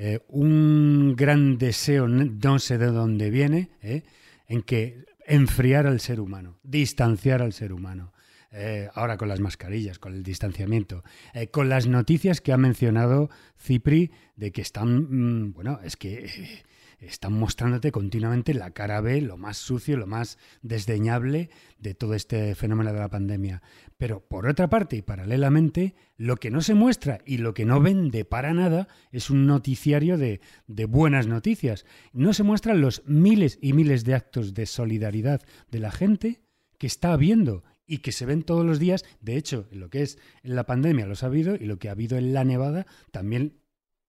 [0.02, 4.02] eh, un gran deseo, no sé de dónde viene, eh,
[4.48, 8.14] en que enfriar al ser humano, distanciar al ser humano.
[8.50, 11.04] Eh, ahora con las mascarillas, con el distanciamiento,
[11.50, 13.28] con las noticias que ha mencionado
[13.58, 16.62] Cipri de que están, mm, bueno, es que
[17.00, 22.54] están mostrándote continuamente la cara B, lo más sucio, lo más desdeñable de todo este
[22.54, 23.62] fenómeno de la pandemia.
[23.96, 27.80] Pero por otra parte y paralelamente, lo que no se muestra y lo que no
[27.80, 31.86] vende para nada es un noticiario de, buenas noticias.
[32.12, 35.40] No se muestran los miles y miles de actos de solidaridad
[35.70, 36.42] de la gente
[36.78, 39.04] que está habiendo y que se ven todos los días.
[39.20, 42.18] De hecho, lo que es la pandemia lo ha habido y lo que ha habido
[42.18, 43.59] en la nevada también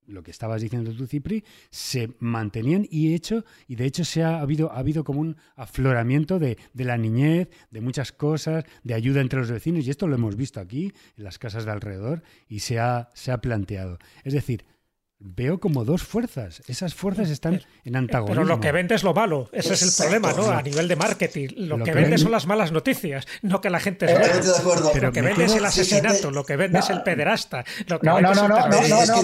[0.08, 4.40] lo que estabas diciendo tú, Cipri, se mantenían y hecho, y de hecho se ha
[4.40, 9.22] habido, ha habido como un afloramiento de, de, la niñez, de muchas cosas, de ayuda
[9.22, 12.60] entre los vecinos, y esto lo hemos visto aquí, en las casas de alrededor, y
[12.60, 13.98] se ha, se ha planteado.
[14.24, 14.66] Es decir,
[15.24, 16.62] veo como dos fuerzas.
[16.68, 18.42] Esas fuerzas están en antagonismo.
[18.42, 19.50] Pero lo que vende es lo malo.
[19.52, 20.52] Ese es el problema, ¿no?
[20.52, 21.50] A nivel de marketing.
[21.58, 24.82] Lo, que, vende son las malas noticias, no que la gente es buena.
[25.00, 27.64] Lo que vende es el asesinato, lo que vende es el pederasta.
[27.88, 28.80] Lo que no, no, no, no, no,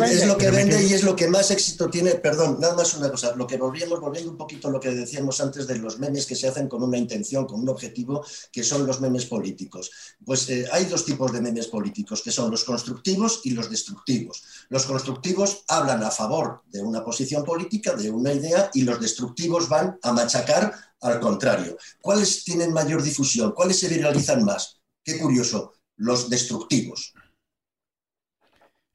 [0.05, 2.11] es, lo que vende y es lo que más éxito tiene.
[2.15, 3.35] Perdón, nada más una cosa.
[3.35, 6.35] Lo que volvíamos, volviendo un poquito a lo que decíamos antes de los memes que
[6.35, 9.91] se hacen con una intención, con un objetivo, que son los memes políticos.
[10.23, 14.43] Pues eh, hay dos tipos de memes políticos, que son los constructivos y los destructivos.
[14.69, 19.69] Los constructivos hablan a favor de una posición política, de una idea, y los destructivos
[19.69, 21.77] van a machacar al contrario.
[22.01, 23.51] ¿Cuáles tienen mayor difusión?
[23.51, 24.79] ¿Cuáles se viralizan más?
[25.03, 27.13] Qué curioso, los destructivos.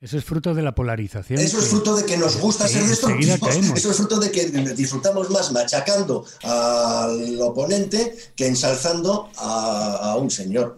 [0.00, 1.38] Eso es fruto de la polarización.
[1.38, 3.56] Eso es fruto de que nos gusta ser destructivos.
[3.76, 10.76] Eso es fruto de que disfrutamos más machacando al oponente que ensalzando a un señor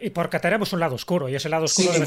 [0.00, 2.04] y porque tenemos un lado oscuro, y ese lado oscuro de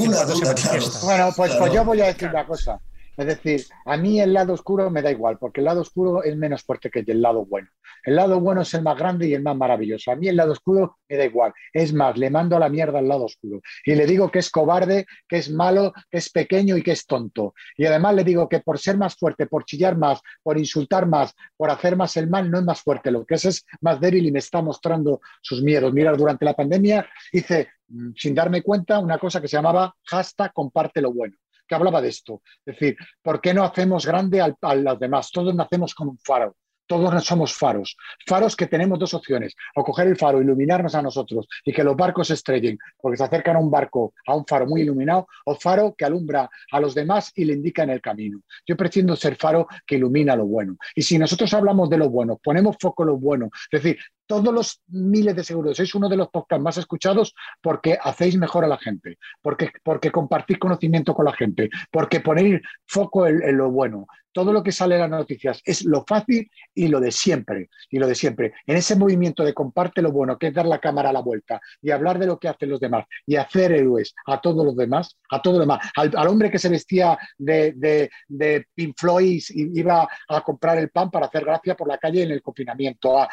[1.04, 2.80] Bueno, pues, pues yo voy a decir una cosa.
[3.18, 6.38] Es decir, a mí el lado oscuro me da igual, porque el lado oscuro es
[6.38, 7.68] menos fuerte que el lado bueno.
[8.04, 10.12] El lado bueno es el más grande y el más maravilloso.
[10.12, 11.52] A mí el lado oscuro me da igual.
[11.74, 13.60] Es más, le mando a la mierda al lado oscuro.
[13.84, 17.08] Y le digo que es cobarde, que es malo, que es pequeño y que es
[17.08, 17.56] tonto.
[17.76, 21.34] Y además le digo que por ser más fuerte, por chillar más, por insultar más,
[21.56, 23.10] por hacer más el mal, no es más fuerte.
[23.10, 25.92] Lo que es es más débil y me está mostrando sus miedos.
[25.92, 30.54] Mira, durante la pandemia hice, mm, sin darme cuenta, una cosa que se llamaba hashtag
[30.54, 31.36] comparte lo bueno
[31.68, 32.42] que hablaba de esto.
[32.66, 35.32] Es decir, ¿por qué no hacemos grande a los demás?
[35.32, 36.56] Todos nacemos con un faro.
[36.88, 37.98] Todos somos faros.
[38.26, 39.54] Faros que tenemos dos opciones.
[39.76, 43.26] O coger el faro, iluminarnos a nosotros y que los barcos se estrellen porque se
[43.26, 46.96] acercan a un barco, a un faro muy iluminado, o faro que alumbra a los
[46.96, 48.40] demás y le indica en el camino.
[48.66, 50.78] Yo pretendo ser faro que ilumina lo bueno.
[50.96, 54.54] Y si nosotros hablamos de lo bueno, ponemos foco en lo bueno, es decir, todos
[54.54, 55.78] los miles de seguros.
[55.78, 60.12] Sois uno de los podcasts más escuchados porque hacéis mejor a la gente, porque, porque
[60.12, 64.06] compartís conocimiento con la gente, porque ponéis foco en, lo bueno.
[64.34, 67.70] Todo lo que sale en las noticias es lo fácil y lo de siempre.
[67.90, 68.54] Y lo de siempre.
[68.68, 71.60] En ese movimiento de comparte lo bueno, que es dar la cámara a la vuelta
[71.82, 75.18] y hablar de lo que hacen los demás y hacer héroes a todos los demás,
[75.32, 75.90] a todos los demás.
[75.96, 80.92] Al, hombre que se vestía de, de, de Pink Floyd y iba a comprar el
[80.92, 83.28] pan para hacer gracia por la calle en el confinamiento, a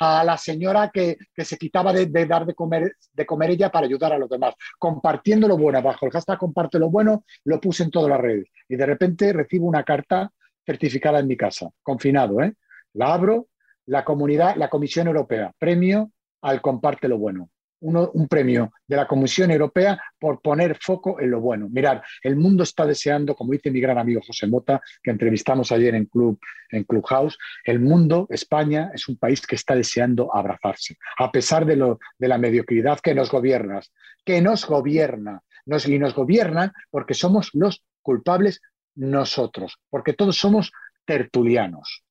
[0.00, 4.12] a la señora que, se quitaba de, dar de comer, de comer ella para ayudar
[4.12, 5.82] a los demás, compartiendo lo bueno.
[5.82, 8.46] Bajo el hashtag comparte lo bueno, lo puse en todas las redes.
[8.68, 10.30] Y de repente recibo una carta
[10.64, 12.42] certificada en mi casa, confinado.
[12.42, 12.54] ¿eh?
[12.92, 13.48] La abro,
[13.86, 16.12] la comunidad, la Comisión Europea, premio
[16.42, 17.48] al comparte lo bueno
[17.84, 21.68] un premio de la Comisión Europea por poner foco en lo bueno.
[21.70, 25.94] Mirad, el mundo está deseando, como dice mi gran amigo José Mota, que entrevistamos ayer
[25.94, 26.38] en, Club,
[26.70, 31.76] en Clubhouse, el mundo, España, es un país que está deseando abrazarse, a pesar de,
[31.76, 33.80] lo, de la mediocridad que nos gobierna,
[34.24, 38.60] que nos gobierna, y nos gobiernan porque somos los culpables
[38.94, 40.72] nosotros, porque todos somos
[41.06, 42.03] tertulianos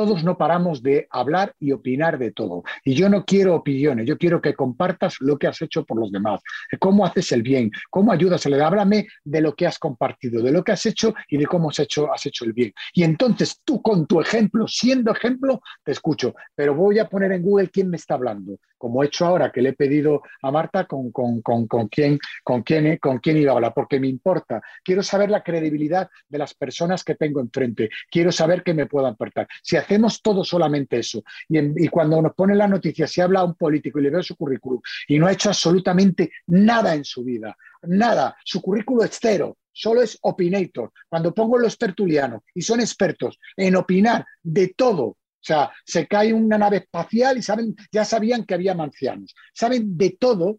[0.00, 2.62] todos no paramos de hablar y opinar de todo.
[2.86, 6.10] Y yo no quiero opiniones, yo quiero que compartas lo que has hecho por los
[6.10, 6.40] demás,
[6.78, 8.46] cómo haces el bien, cómo ayudas.
[8.46, 11.68] Le háblame de lo que has compartido, de lo que has hecho y de cómo
[11.68, 12.72] has hecho, has hecho el bien.
[12.94, 16.34] Y entonces tú con tu ejemplo, siendo ejemplo, te escucho.
[16.54, 19.60] Pero voy a poner en Google quién me está hablando, como he hecho ahora que
[19.60, 23.52] le he pedido a Marta con, con, con, con quién, con, quién, con quién iba
[23.52, 24.62] a hablar, porque me importa.
[24.82, 27.90] Quiero saber la credibilidad de las personas que tengo enfrente.
[28.10, 29.46] Quiero saber que me puedan aportar.
[29.62, 31.22] Si hacemos todo solamente eso.
[31.48, 34.36] Y, cuando nos pone la noticia, si habla a un político y le veo su
[34.36, 39.58] currículum y no ha hecho absolutamente nada en su vida, nada, su currículum es cero,
[39.72, 40.92] solo es opinator.
[41.08, 46.32] Cuando pongo los tertulianos y son expertos en opinar de todo, o sea, se cae
[46.34, 49.34] una nave espacial y saben, ya sabían que había mancianos.
[49.54, 50.58] Saben de todo,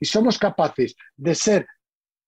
[0.00, 1.66] Y somos capaces de ser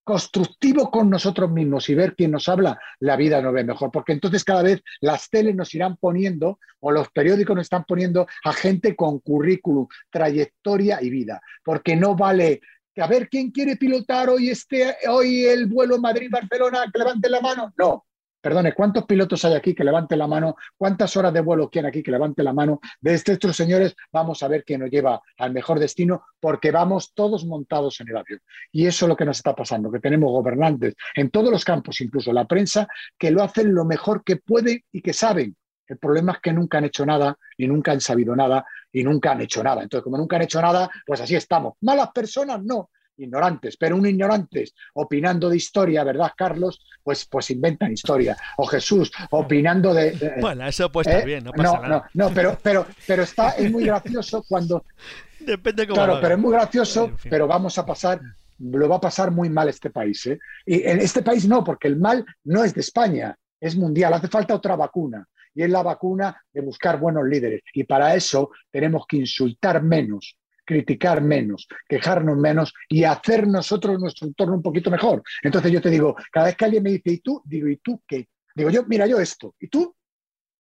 [0.05, 4.13] constructivo con nosotros mismos y ver quién nos habla, la vida nos ve mejor, porque
[4.13, 8.53] entonces cada vez las teles nos irán poniendo o los periódicos nos están poniendo a
[8.53, 12.61] gente con currículum, trayectoria y vida, porque no vale
[12.95, 17.41] que a ver quién quiere pilotar hoy este hoy el vuelo Madrid-Barcelona, que levante la
[17.41, 17.73] mano.
[17.79, 18.07] No,
[18.41, 20.57] Perdone, ¿cuántos pilotos hay aquí que levanten la mano?
[20.77, 22.81] ¿Cuántas horas de vuelo quieren aquí que levante la mano?
[22.99, 27.45] De estos señores, vamos a ver quién nos lleva al mejor destino, porque vamos todos
[27.45, 28.41] montados en el avión.
[28.73, 32.01] Y eso es lo que nos está pasando, que tenemos gobernantes en todos los campos,
[32.01, 32.89] incluso la prensa,
[33.19, 35.55] que lo hacen lo mejor que pueden y que saben.
[35.87, 39.33] El problema es que nunca han hecho nada, y nunca han sabido nada, y nunca
[39.33, 39.83] han hecho nada.
[39.83, 41.75] Entonces, como nunca han hecho nada, pues así estamos.
[41.83, 42.89] Malas personas, no
[43.21, 46.81] ignorantes, pero un ignorantes opinando de historia, ¿verdad, Carlos?
[47.03, 48.37] Pues, pues inventan historia.
[48.57, 50.37] O Jesús opinando de...
[50.41, 51.27] bueno, eso puede estar ¿eh?
[51.27, 52.11] bien, no pasa no, nada.
[52.15, 54.85] No, no, pero, pero, pero está, es muy gracioso cuando...
[55.41, 58.21] Depende cómo Claro, pero es muy gracioso, pero vamos a pasar,
[58.59, 60.27] lo va a pasar muy mal este país.
[60.27, 60.39] ¿eh?
[60.67, 64.29] Y en este país no, porque el mal no es de España, es mundial, hace
[64.29, 65.27] falta otra vacuna.
[65.55, 67.63] Y es la vacuna de buscar buenos líderes.
[67.75, 70.37] Y para eso tenemos que insultar menos,
[70.71, 75.21] criticar menos, quejarnos menos y hacer nosotros nuestro entorno un poquito mejor.
[75.43, 77.43] Entonces yo te digo, cada vez que alguien me dice, ¿y tú?
[77.45, 78.29] Digo, ¿y tú qué?
[78.55, 79.57] Digo yo, mira, yo esto.
[79.59, 79.97] ¿Y tú?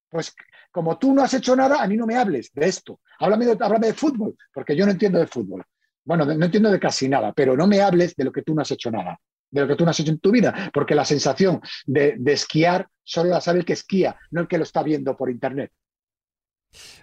[0.08, 0.34] Pues
[0.72, 3.00] como tú no has hecho nada, a mí no me hables de esto.
[3.20, 5.62] Háblame de, de fútbol, porque yo no entiendo de fútbol.
[6.04, 8.62] Bueno, no entiendo de casi nada, pero no me hables de lo que tú no
[8.62, 9.16] has hecho nada,
[9.48, 12.32] de lo que tú no has hecho en tu vida, porque la sensación de, de
[12.32, 15.70] esquiar solo la sabe el que esquía, no el que lo está viendo por internet.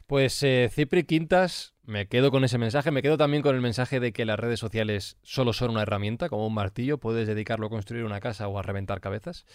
[0.06, 3.99] Pues eh, Cipri Quintas, me quedo con ese mensaje, me quedo también con el mensaje
[3.99, 7.69] de que las redes sociales solo son una herramienta, como un martillo, puedes dedicarlo a
[7.69, 9.45] construir una casa o a reventar cabezas.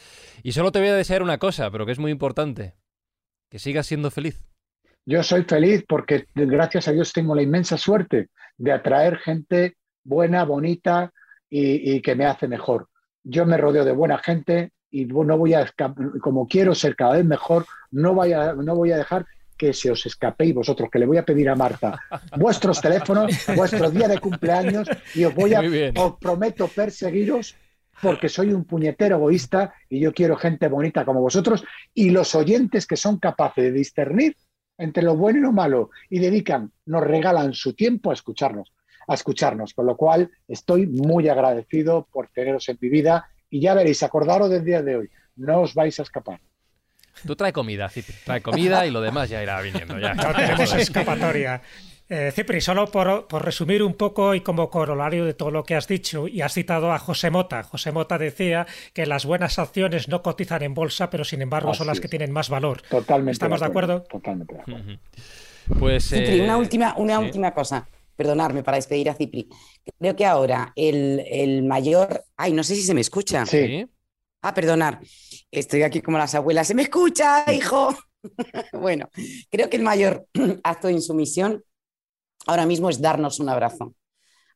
[0.42, 2.74] Y solo te voy a desear una cosa, pero que es muy importante,
[3.50, 4.44] que sigas siendo feliz.
[5.04, 10.44] Yo soy feliz porque gracias a Dios tengo la inmensa suerte de atraer gente buena,
[10.44, 11.12] bonita
[11.50, 12.88] y, y que me hace mejor.
[13.24, 15.72] Yo me rodeo de buena gente y no voy a,
[16.20, 19.26] como quiero ser cada vez mejor, no, vaya, no voy a dejar
[19.62, 21.96] que se os escapéis vosotros, que le voy a pedir a Marta
[22.36, 25.60] vuestros teléfonos, vuestro día de cumpleaños y os voy a,
[26.02, 27.54] os prometo perseguiros
[28.02, 31.62] porque soy un puñetero egoísta y yo quiero gente bonita como vosotros
[31.94, 34.36] y los oyentes que son capaces de discernir
[34.78, 38.72] entre lo bueno y lo malo y dedican, nos regalan su tiempo a escucharnos,
[39.06, 43.74] a escucharnos, con lo cual estoy muy agradecido por teneros en mi vida y ya
[43.74, 46.40] veréis, acordaros del día de hoy, no os vais a escapar.
[47.26, 48.14] Tú trae comida, Cipri.
[48.24, 49.98] Trae comida y lo demás ya irá viniendo.
[49.98, 50.14] Ya.
[50.14, 51.62] No tenemos escapatoria.
[52.08, 55.74] Eh, Cipri, solo por, por, resumir un poco y como corolario de todo lo que
[55.74, 57.62] has dicho, y has citado a José Mota.
[57.62, 61.78] José Mota decía que las buenas acciones no cotizan en bolsa, pero sin embargo Así
[61.78, 62.00] son las es.
[62.02, 62.82] que tienen más valor.
[62.82, 63.32] Totalmente.
[63.32, 64.02] ¿Estamos de acuerdo?
[64.02, 64.82] Totalmente de acuerdo.
[64.82, 65.78] Uh -huh.
[65.78, 66.44] Pues, Cipri, eh...
[66.44, 67.24] una última, una sí.
[67.24, 67.88] última cosa.
[68.14, 69.48] Perdonarme para despedir a Cipri.
[69.98, 72.24] Creo que ahora el, el mayor.
[72.36, 73.46] Ay, no sé si se me escucha.
[73.46, 73.86] Sí.
[74.42, 75.00] Ah, perdonar.
[75.50, 76.66] Estoy aquí como las abuelas.
[76.66, 77.94] ¿Se me escucha, hijo?
[78.72, 79.08] bueno,
[79.50, 80.26] creo que el mayor
[80.64, 81.64] acto de insumisión
[82.46, 83.94] ahora mismo es darnos un abrazo.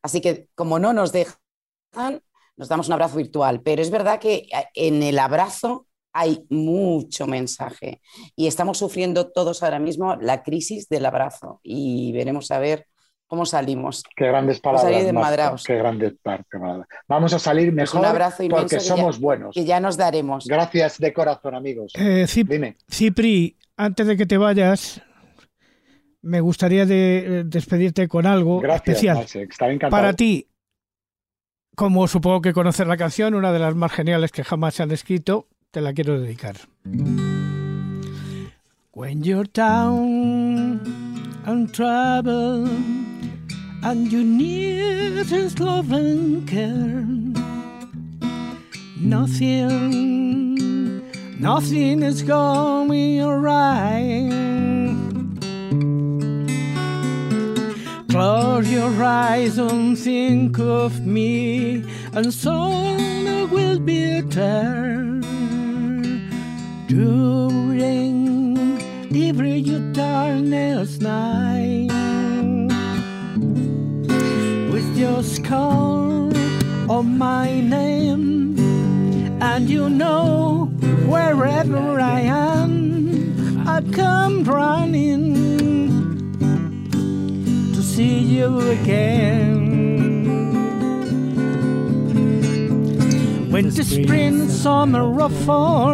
[0.01, 2.21] Así que como no nos dejan,
[2.57, 3.61] nos damos un abrazo virtual.
[3.61, 8.01] Pero es verdad que en el abrazo hay mucho mensaje
[8.35, 12.87] y estamos sufriendo todos ahora mismo la crisis del abrazo y veremos a ver
[13.27, 14.03] cómo salimos.
[14.15, 14.91] Qué grandes palabras.
[14.91, 16.87] Salir Marta, qué grandes palabras.
[17.07, 19.53] Vamos a salir mejor pues un abrazo porque somos ya, buenos.
[19.53, 20.47] Que ya nos daremos.
[20.47, 21.91] Gracias de corazón, amigos.
[21.95, 22.77] Eh, Cip Dime.
[22.89, 25.01] Cipri, antes de que te vayas,
[26.21, 29.71] me gustaría de, despedirte con algo Gracias, especial.
[29.71, 29.91] Encantado.
[29.91, 30.47] Para ti,
[31.75, 34.91] como supongo que conocer la canción, una de las más geniales que jamás se han
[34.91, 36.55] escrito, te la quiero dedicar.
[38.93, 40.81] When you're down
[41.45, 42.67] and trouble
[43.83, 47.05] and you need his love and care,
[48.99, 50.55] nothing,
[51.39, 54.47] nothing is going right.
[58.09, 61.83] Close your eyes and think of me,
[62.13, 65.21] and soon will be there
[66.87, 68.57] during
[69.13, 69.61] every
[69.93, 72.06] darkness night.
[74.97, 76.33] Your skull
[76.89, 78.57] on my name,
[79.39, 80.71] and you know
[81.05, 85.35] wherever I am, I come running
[87.75, 89.67] to see you again.
[93.51, 95.93] When the spring, summer, or fall,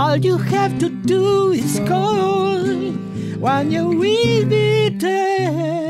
[0.00, 2.62] all you have to do is call.
[3.38, 5.81] When you will be there,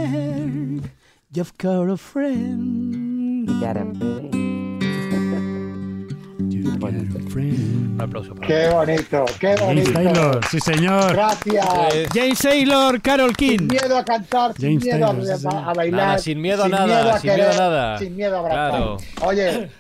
[1.35, 3.49] You've got a friend.
[3.49, 4.43] You got a friend.
[7.93, 9.93] Un aplauso para qué bonito, qué bonito.
[9.93, 11.13] James Taylor, sí señor.
[11.15, 11.67] Gracias.
[12.13, 13.59] James Taylor, Carol King.
[13.61, 16.07] Sin miedo a cantar, sin James miedo Taylor, a, sí, a, bailar.
[16.07, 17.99] Nada, sin miedo a sin nada, miedo a sin querer, miedo a nada.
[17.99, 18.71] Sin miedo a abrazar.
[18.71, 18.97] Claro.
[19.23, 19.71] Oye,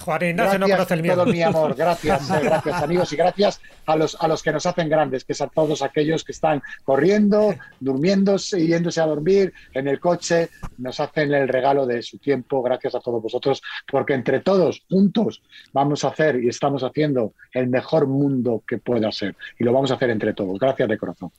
[0.00, 1.50] Juan Ignacio no gracias conoce el por todo miedo.
[1.50, 1.74] mi amor.
[1.76, 5.32] Gracias, eh, gracias amigos y gracias a los, a los que nos hacen grandes, que
[5.32, 10.48] es a todos aquellos que están corriendo, durmiéndose, yéndose a dormir en el coche,
[10.78, 12.62] nos hacen el regalo de su tiempo.
[12.62, 17.68] Gracias a todos vosotros, porque entre todos, juntos, vamos a hacer y estamos haciendo el
[17.68, 19.36] mejor mundo que pueda ser.
[19.58, 20.58] Y lo vamos a hacer entre todos.
[20.58, 21.30] Gracias de corazón.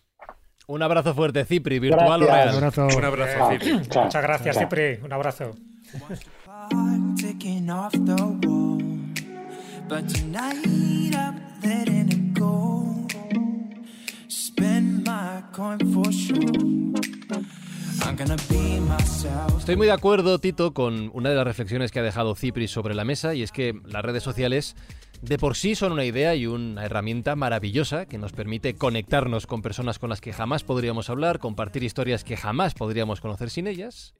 [0.68, 2.46] Un abrazo fuerte, Cipri, virtual o Gracias.
[2.46, 2.58] real.
[2.58, 2.98] Un abrazo.
[2.98, 3.88] Un abrazo, Chao, Cipri.
[3.90, 4.64] chao, Muchas gracias, chao.
[4.64, 5.00] Cipri.
[5.04, 5.52] Un abrazo.
[19.58, 22.96] Estoy muy de acuerdo, Tito, con una de las reflexiones que ha dejado Cipri sobre
[22.96, 24.76] la mesa, y es que las redes sociales
[25.22, 29.62] de por sí son una idea y una herramienta maravillosa que nos permite conectarnos con
[29.62, 34.14] personas con las que jamás podríamos hablar, compartir historias que jamás podríamos conocer sin ellas.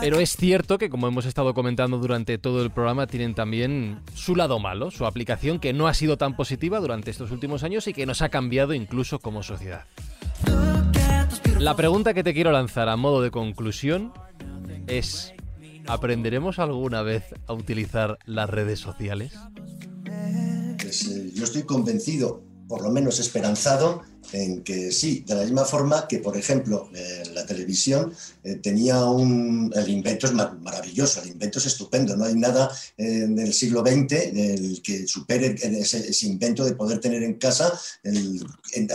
[0.00, 4.36] Pero es cierto que, como hemos estado comentando durante todo el programa, tienen también su
[4.36, 7.92] lado malo, su aplicación que no ha sido tan positiva durante estos últimos años y
[7.92, 9.86] que nos ha cambiado incluso como sociedad.
[11.58, 14.12] La pregunta que te quiero lanzar a modo de conclusión
[14.86, 15.33] es,
[15.86, 19.32] ¿aprenderemos alguna vez a utilizar las redes sociales?
[21.34, 24.02] Yo estoy convencido, por lo menos esperanzado,
[24.32, 28.12] en que sí, de la misma forma que, por ejemplo, eh, la televisión
[28.42, 29.70] eh, tenía un...
[29.76, 33.52] El invento es mar- maravilloso, el invento es estupendo, no hay nada eh, en el
[33.52, 38.44] siglo XX del que supere ese, invento de poder tener en casa, el-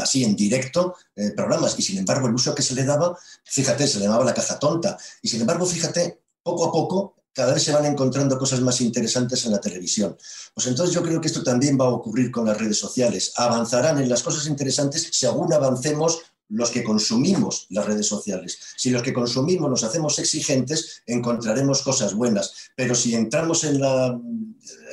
[0.01, 0.95] así en directo,
[1.35, 1.77] programas.
[1.77, 4.57] Y sin embargo, el uso que se le daba, fíjate, se le llamaba la caja
[4.57, 4.97] tonta.
[5.21, 9.45] Y sin embargo, fíjate, poco a poco cada vez se van encontrando cosas más interesantes
[9.45, 10.17] en la televisión.
[10.53, 13.31] Pues entonces yo creo que esto también va a ocurrir con las redes sociales.
[13.37, 18.59] Avanzarán en las cosas interesantes según avancemos los que consumimos las redes sociales.
[18.75, 22.71] Si los que consumimos nos hacemos exigentes, encontraremos cosas buenas.
[22.75, 24.19] Pero si entramos en la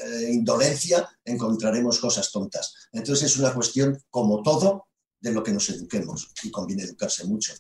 [0.07, 2.75] eh, indolencia, encontraremos cosas tontas.
[2.93, 4.87] Entonces es una cuestión, como todo,
[5.19, 6.31] de lo que nos eduquemos.
[6.43, 7.55] Y conviene educarse mucho.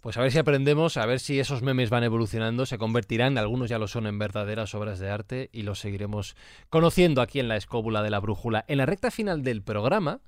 [0.00, 3.68] Pues a ver si aprendemos, a ver si esos memes van evolucionando, se convertirán, algunos
[3.68, 6.36] ya lo son, en verdaderas obras de arte y los seguiremos
[6.70, 8.64] conociendo aquí en la escóbula de la brújula.
[8.66, 10.20] En la recta final del programa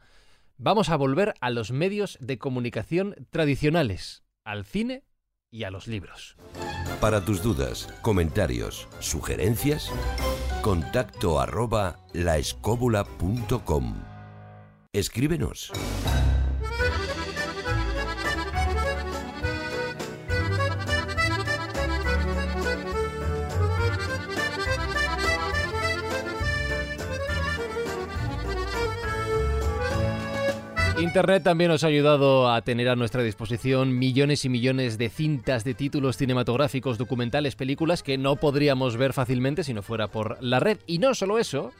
[0.58, 5.04] vamos a volver a los medios de comunicación tradicionales, al cine
[5.50, 6.36] y a los libros.
[7.00, 9.90] Para tus dudas, comentarios, sugerencias,
[10.60, 13.94] contacto arroba laescóbula.com.
[14.92, 15.72] Escríbenos.
[31.02, 35.64] Internet también nos ha ayudado a tener a nuestra disposición millones y millones de cintas
[35.64, 40.60] de títulos cinematográficos, documentales, películas que no podríamos ver fácilmente si no fuera por la
[40.60, 40.78] red.
[40.86, 41.72] Y no solo eso,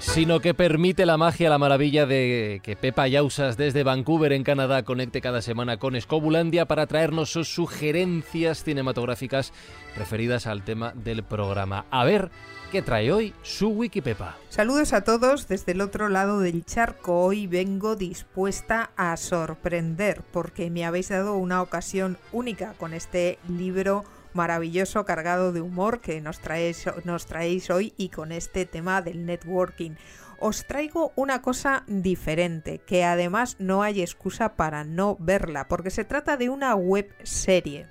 [0.00, 4.82] sino que permite la magia, la maravilla de que Pepa Yausas desde Vancouver en Canadá
[4.82, 9.52] conecte cada semana con Escobulandia para traernos sus sugerencias cinematográficas
[9.96, 11.86] referidas al tema del programa.
[11.92, 12.30] A ver,
[12.70, 14.36] ¿qué trae hoy su Wikipepa?
[14.48, 17.24] Saludos a todos desde el otro lado del charco.
[17.24, 24.04] Hoy vengo dispuesta a sorprender porque me habéis dado una ocasión única con este libro
[24.32, 29.24] maravilloso cargado de humor que nos traéis, nos traéis hoy y con este tema del
[29.26, 29.92] networking.
[30.38, 36.04] Os traigo una cosa diferente, que además no hay excusa para no verla, porque se
[36.04, 37.86] trata de una web serie.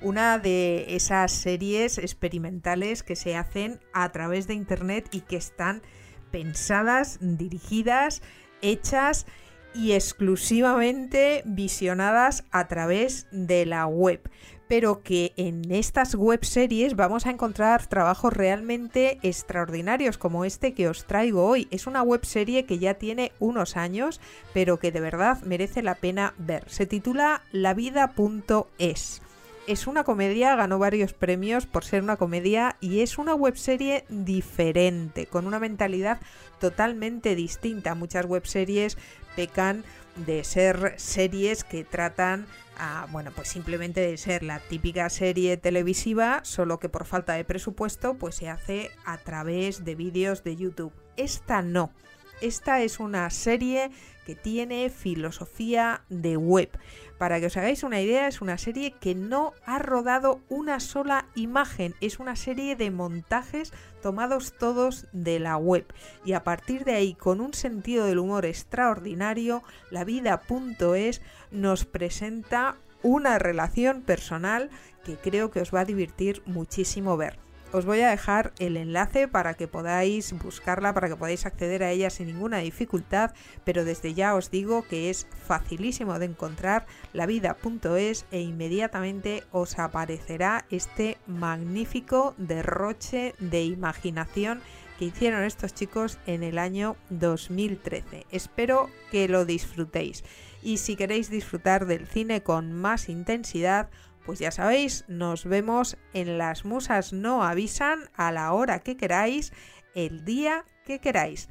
[0.00, 5.82] Una de esas series experimentales que se hacen a través de internet y que están
[6.30, 8.22] pensadas, dirigidas,
[8.62, 9.26] hechas
[9.74, 14.30] y exclusivamente visionadas a través de la web
[14.68, 20.88] pero que en estas web series vamos a encontrar trabajos realmente extraordinarios como este que
[20.88, 21.66] os traigo hoy.
[21.70, 24.20] Es una web serie que ya tiene unos años,
[24.52, 26.68] pero que de verdad merece la pena ver.
[26.68, 29.22] Se titula lavida.es.
[29.68, 35.26] Es una comedia, ganó varios premios por ser una comedia y es una webserie diferente,
[35.26, 36.22] con una mentalidad
[36.58, 37.94] totalmente distinta.
[37.94, 38.96] Muchas webseries
[39.36, 39.84] pecan
[40.16, 42.46] de ser series que tratan
[42.78, 47.44] a, bueno, pues simplemente de ser la típica serie televisiva, solo que por falta de
[47.44, 50.94] presupuesto, pues se hace a través de vídeos de YouTube.
[51.18, 51.92] Esta no.
[52.40, 53.90] Esta es una serie
[54.28, 56.68] que tiene filosofía de web.
[57.16, 61.24] Para que os hagáis una idea, es una serie que no ha rodado una sola
[61.34, 63.72] imagen, es una serie de montajes
[64.02, 65.86] tomados todos de la web.
[66.26, 72.76] Y a partir de ahí, con un sentido del humor extraordinario, la vida.es nos presenta
[73.02, 74.68] una relación personal
[75.06, 77.47] que creo que os va a divertir muchísimo ver.
[77.70, 81.90] Os voy a dejar el enlace para que podáis buscarla, para que podáis acceder a
[81.90, 83.34] ella sin ninguna dificultad,
[83.64, 90.64] pero desde ya os digo que es facilísimo de encontrar lavida.es e inmediatamente os aparecerá
[90.70, 94.62] este magnífico derroche de imaginación
[94.98, 98.26] que hicieron estos chicos en el año 2013.
[98.30, 100.24] Espero que lo disfrutéis.
[100.62, 103.90] Y si queréis disfrutar del cine con más intensidad,
[104.28, 109.54] pues ya sabéis, nos vemos en Las Musas No Avisan a la hora que queráis,
[109.94, 111.48] el día que queráis.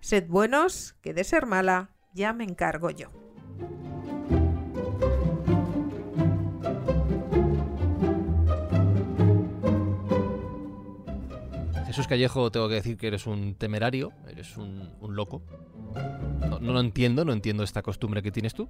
[0.00, 3.08] Sed buenos, que de ser mala ya me encargo yo.
[11.86, 15.40] Jesús Callejo, tengo que decir que eres un temerario, eres un, loco.
[16.60, 18.68] No lo entiendo, no entiendo esta costumbre que tienes tú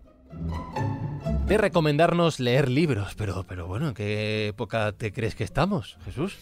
[1.46, 3.14] de recomendarnos leer libros.
[3.16, 6.36] Pero, pero bueno, ¿en qué época te crees que estamos, Jesús?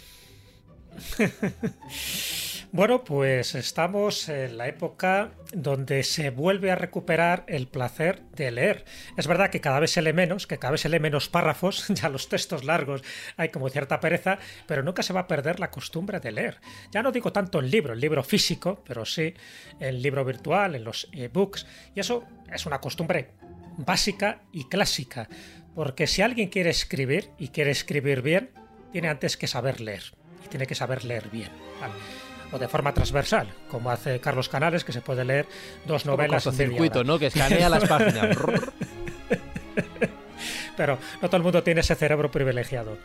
[2.74, 8.86] Bueno, pues estamos en la época donde se vuelve a recuperar el placer de leer.
[9.18, 11.86] Es verdad que cada vez se lee menos, que cada vez se lee menos párrafos,
[11.90, 13.02] ya los textos largos
[13.36, 16.60] hay como cierta pereza, pero nunca se va a perder la costumbre de leer.
[16.90, 19.34] Ya no digo tanto en libro, el libro físico, pero sí
[19.78, 23.32] el libro virtual, en los ebooks, y eso es una costumbre
[23.76, 25.28] básica y clásica,
[25.74, 28.50] porque si alguien quiere escribir y quiere escribir bien,
[28.92, 30.02] tiene antes que saber leer,
[30.44, 31.50] y tiene que saber leer bien.
[32.52, 35.46] O de forma transversal, como hace Carlos Canales, que se puede leer
[35.86, 37.18] dos novelas en circuito, ¿no?
[37.18, 38.36] Que escanea las páginas.
[40.76, 42.98] Pero no todo el mundo tiene ese cerebro privilegiado.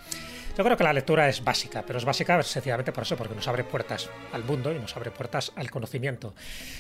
[0.58, 3.48] Yo creo que la lectura es básica, pero es básica sencillamente por eso, porque nos
[3.48, 6.34] abre puertas al mundo y nos abre puertas al conocimiento.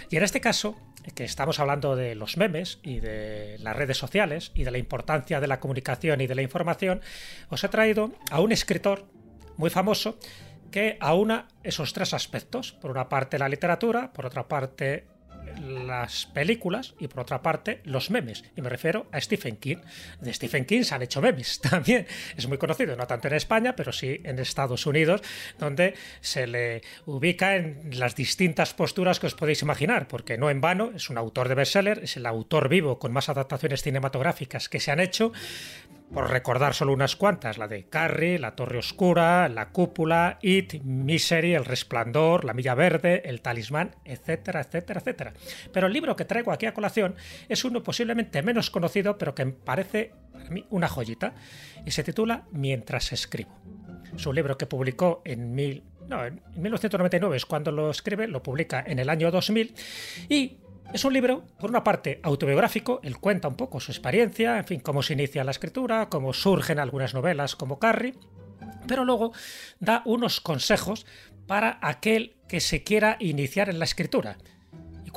[0.10, 0.76] Y en este caso,
[1.14, 5.40] que estamos hablando de los memes y de las redes sociales y de la importancia
[5.40, 7.02] de la comunicación y de la información,
[7.50, 9.06] os he traído a un escritor
[9.58, 10.18] muy famoso
[10.72, 12.72] que aúna esos tres aspectos.
[12.72, 15.06] Por una parte la literatura, por otra parte
[15.60, 18.44] las películas y por otra parte los memes.
[18.56, 19.78] Y me refiero a Stephen King.
[20.22, 22.08] De Stephen King se han hecho memes también.
[22.36, 25.22] Es muy conocido, no tanto en España, pero sí en Estados Unidos,
[25.60, 30.62] donde se le ubica en las distintas posturas que os podéis imaginar, porque no en
[30.62, 34.80] vano es un autor de bestseller, es el autor vivo con más adaptaciones cinematográficas que
[34.80, 35.32] se han hecho,
[36.14, 41.54] por recordar solo unas cuantas, la de Carrie, La Torre Oscura, La Cúpula, It, Misery,
[41.54, 45.34] El Resplandor, La Milla Verde, El Talismán, etcétera, etcétera, etcétera.
[45.74, 47.16] Pero el libro que traigo aquí a colación
[47.50, 51.34] es uno posiblemente menos conocido, pero que me parece a mí una joyita,
[51.86, 53.58] y se titula Mientras escribo.
[54.16, 58.42] Es un libro que publicó en, mil, no, en 1999, es cuando lo escribe, lo
[58.42, 59.76] publica en el año 2000,
[60.30, 60.58] y
[60.94, 64.80] es un libro, por una parte, autobiográfico, él cuenta un poco su experiencia, en fin,
[64.80, 68.16] cómo se inicia la escritura, cómo surgen algunas novelas como Carrie,
[68.88, 69.34] pero luego
[69.80, 71.06] da unos consejos
[71.46, 74.38] para aquel que se quiera iniciar en la escritura.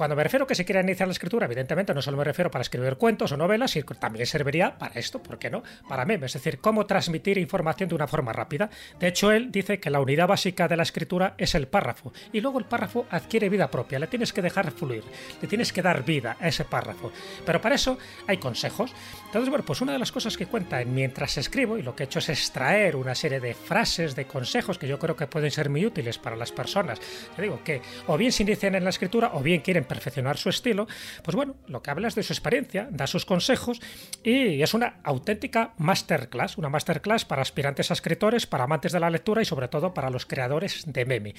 [0.00, 2.62] Cuando me refiero que se quiera iniciar la escritura, evidentemente no solo me refiero para
[2.62, 5.62] escribir cuentos o novelas, sino también serviría para esto, ¿por qué no?
[5.86, 8.70] Para memes, es decir, cómo transmitir información de una forma rápida.
[8.98, 12.40] De hecho, él dice que la unidad básica de la escritura es el párrafo, y
[12.40, 15.04] luego el párrafo adquiere vida propia, le tienes que dejar fluir,
[15.42, 17.12] le tienes que dar vida a ese párrafo.
[17.44, 18.94] Pero para eso hay consejos.
[19.26, 22.04] Entonces, bueno, pues una de las cosas que cuenta en mientras escribo, y lo que
[22.04, 25.50] he hecho es extraer una serie de frases, de consejos que yo creo que pueden
[25.50, 26.98] ser muy útiles para las personas.
[27.36, 30.48] Te digo que o bien se inician en la escritura o bien quieren perfeccionar su
[30.48, 30.86] estilo,
[31.24, 33.80] pues bueno, lo que habla es de su experiencia, da sus consejos
[34.22, 39.10] y es una auténtica masterclass, una masterclass para aspirantes a escritores, para amantes de la
[39.10, 41.34] lectura y sobre todo para los creadores de meme.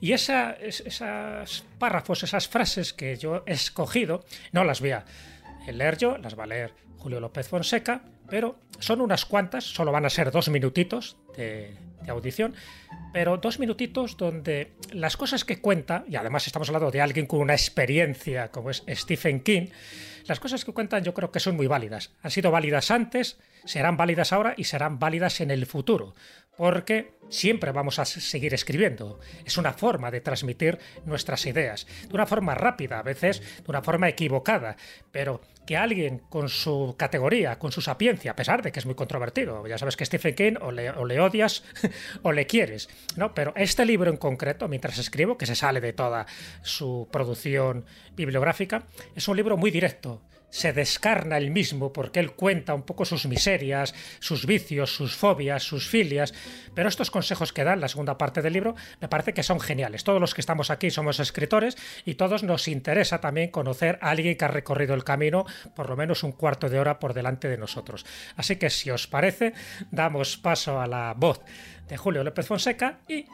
[0.00, 5.04] Y esa, esas párrafos, esas frases que yo he escogido, no las voy a
[5.66, 10.06] leer yo, las va a leer Julio López Fonseca, pero son unas cuantas, solo van
[10.06, 12.54] a ser dos minutitos de, de audición,
[13.12, 17.40] pero dos minutitos donde las cosas que cuenta, y además estamos hablando de alguien con
[17.40, 19.66] una experiencia como es Stephen King,
[20.26, 22.12] las cosas que cuentan yo creo que son muy válidas.
[22.22, 26.14] Han sido válidas antes, serán válidas ahora y serán válidas en el futuro
[26.58, 29.20] porque siempre vamos a seguir escribiendo.
[29.44, 33.80] Es una forma de transmitir nuestras ideas, de una forma rápida, a veces de una
[33.80, 34.76] forma equivocada,
[35.12, 38.96] pero que alguien con su categoría, con su sapiencia, a pesar de que es muy
[38.96, 41.62] controvertido, ya sabes que Stephen King o le, odias
[42.22, 43.34] o le quieres, ¿no?
[43.34, 46.26] Pero este libro en concreto, mientras escribo, que se sale de toda
[46.62, 47.84] su producción
[48.16, 48.82] bibliográfica,
[49.14, 53.26] es un libro muy directo, se descarna él mismo porque él cuenta un poco sus
[53.26, 56.34] miserias, sus vicios, sus fobias, sus filias,
[56.74, 60.04] pero estos consejos que dan la segunda parte del libro me parece que son geniales.
[60.04, 64.36] Todos los que estamos aquí somos escritores y todos nos interesa también conocer a alguien
[64.36, 67.58] que ha recorrido el camino por lo menos un cuarto de hora por delante de
[67.58, 68.06] nosotros.
[68.36, 69.54] Así que si os parece,
[69.90, 71.40] damos paso a la voz
[71.88, 73.26] de Julio López Fonseca y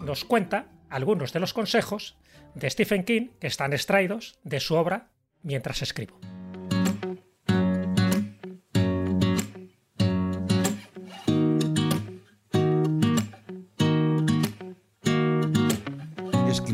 [0.00, 2.16] nos cuenta algunos de los consejos
[2.54, 5.10] de Stephen King que están extraídos de su obra
[5.42, 6.33] mientras escribo.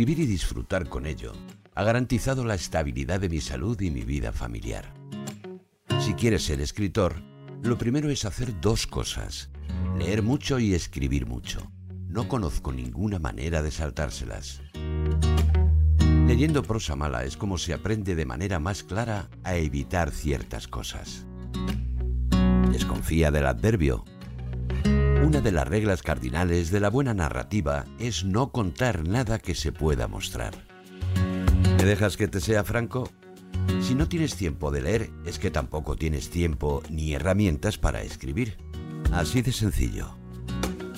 [0.00, 1.34] Escribir y disfrutar con ello
[1.74, 4.94] ha garantizado la estabilidad de mi salud y mi vida familiar.
[5.98, 7.16] Si quieres ser escritor,
[7.62, 9.50] lo primero es hacer dos cosas,
[9.98, 11.70] leer mucho y escribir mucho.
[12.08, 14.62] No conozco ninguna manera de saltárselas.
[16.26, 21.26] Leyendo prosa mala es como se aprende de manera más clara a evitar ciertas cosas.
[22.72, 24.06] Desconfía del adverbio
[25.22, 29.72] una de las reglas cardinales de la buena narrativa es no contar nada que se
[29.72, 30.54] pueda mostrar.
[31.76, 33.08] ¿Me dejas que te sea franco?
[33.80, 38.56] Si no tienes tiempo de leer, es que tampoco tienes tiempo ni herramientas para escribir.
[39.12, 40.16] Así de sencillo.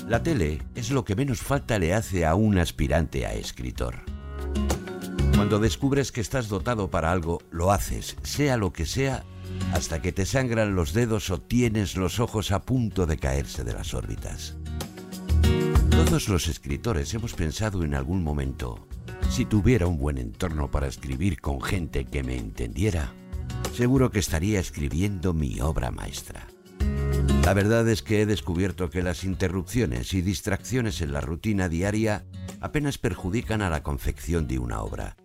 [0.07, 4.01] La tele es lo que menos falta le hace a un aspirante a escritor.
[5.35, 9.24] Cuando descubres que estás dotado para algo, lo haces, sea lo que sea,
[9.72, 13.72] hasta que te sangran los dedos o tienes los ojos a punto de caerse de
[13.72, 14.56] las órbitas.
[15.90, 18.86] Todos los escritores hemos pensado en algún momento,
[19.30, 23.12] si tuviera un buen entorno para escribir con gente que me entendiera,
[23.74, 26.47] seguro que estaría escribiendo mi obra maestra.
[27.44, 32.24] La verdad es que he descubierto que las interrupciones y distracciones en la rutina diaria
[32.60, 35.16] apenas perjudican a la confección de una obra,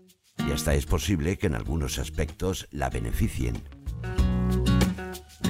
[0.48, 3.62] y hasta es posible que en algunos aspectos la beneficien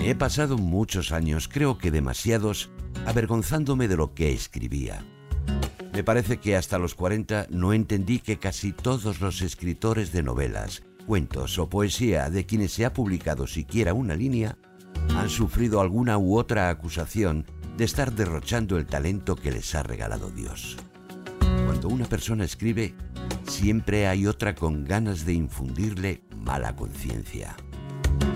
[0.10, 2.70] he pasado muchos años, creo que demasiados,
[3.06, 5.04] avergonzándome de lo que escribía.
[5.92, 10.84] Me parece que hasta los 40 no entendí que casi todos los escritores de novelas,
[11.06, 14.58] cuentos o poesía de quienes se ha publicado siquiera una línea
[15.18, 20.30] han sufrido alguna u otra acusación de estar derrochando el talento que les ha regalado
[20.30, 20.78] Dios.
[21.66, 22.96] Cuando una persona escribe,
[23.44, 27.58] siempre hay otra con ganas de infundirle mala conciencia.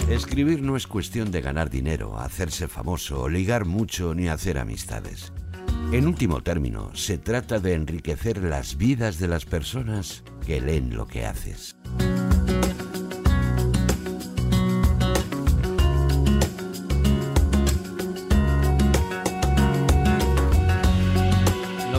[0.10, 5.32] Escribir no es cuestión de ganar dinero, hacerse famoso, ligar mucho ni hacer amistades.
[5.92, 11.08] En último término, se trata de enriquecer las vidas de las personas que leen lo
[11.08, 11.76] que haces.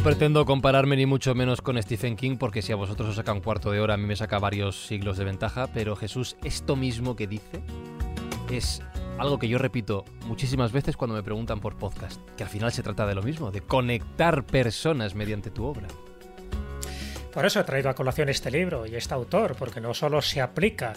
[0.03, 3.33] No pretendo compararme ni mucho menos con Stephen King porque si a vosotros os saca
[3.33, 6.75] un cuarto de hora a mí me saca varios siglos de ventaja, pero Jesús, esto
[6.75, 7.63] mismo que dice
[8.51, 8.83] es
[9.21, 12.83] algo que yo repito muchísimas veces cuando me preguntan por podcast, que al final se
[12.83, 15.87] trata de lo mismo, de conectar personas mediante tu obra.
[17.33, 20.41] Por eso he traído a colación este libro y este autor, porque no solo se
[20.41, 20.95] aplica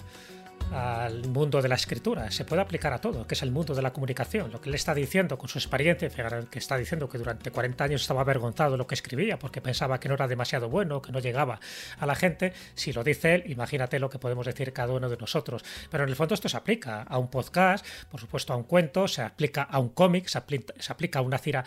[0.72, 3.82] al mundo de la escritura, se puede aplicar a todo, que es el mundo de
[3.82, 4.52] la comunicación.
[4.52, 6.10] Lo que él está diciendo con su experiencia,
[6.50, 10.00] que está diciendo que durante 40 años estaba avergonzado de lo que escribía porque pensaba
[10.00, 11.60] que no era demasiado bueno, que no llegaba
[12.00, 15.18] a la gente, si lo dice él, imagínate lo que podemos decir cada uno de
[15.18, 15.64] nosotros.
[15.90, 19.08] Pero en el fondo esto se aplica a un podcast, por supuesto a un cuento,
[19.08, 21.64] se aplica a un cómic, se aplica, a una tira,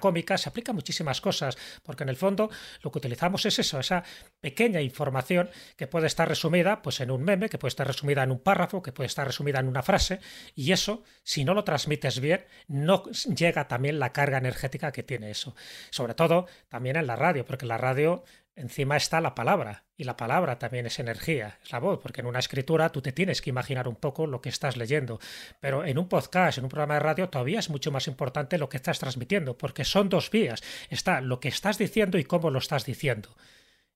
[0.00, 2.50] cómica, se aplica a muchísimas cosas, porque en el fondo
[2.82, 4.02] lo que utilizamos es eso, esa
[4.40, 8.30] pequeña información que puede estar resumida pues en un meme, que puede estar resumida en
[8.30, 10.20] un párrafo que puede estar resumida en una frase
[10.54, 13.04] y eso, si no lo transmites bien, no
[13.34, 15.54] llega también la carga energética que tiene eso.
[15.90, 18.24] Sobre todo también en la radio, porque en la radio
[18.54, 22.26] encima está la palabra y la palabra también es energía, es la voz, porque en
[22.26, 25.20] una escritura tú te tienes que imaginar un poco lo que estás leyendo,
[25.60, 28.68] pero en un podcast, en un programa de radio todavía es mucho más importante lo
[28.68, 32.58] que estás transmitiendo, porque son dos vías, está lo que estás diciendo y cómo lo
[32.58, 33.34] estás diciendo.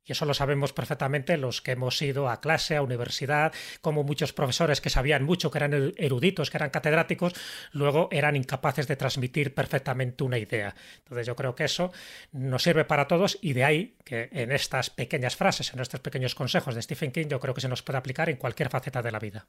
[0.06, 4.32] Y eso lo sabemos perfectamente los que hemos ido a clase, a universidad, como muchos
[4.32, 7.34] profesores que sabían mucho, que eran eruditos, que eran catedráticos,
[7.72, 10.74] luego eran incapaces de transmitir perfectamente una idea.
[10.98, 11.92] Entonces yo creo que eso
[12.30, 16.36] nos sirve para todos y de ahí que en estas pequeñas frases, en estos pequeños
[16.36, 19.10] consejos de Stephen King, yo creo que se nos puede aplicar en cualquier faceta de
[19.10, 19.48] la vida.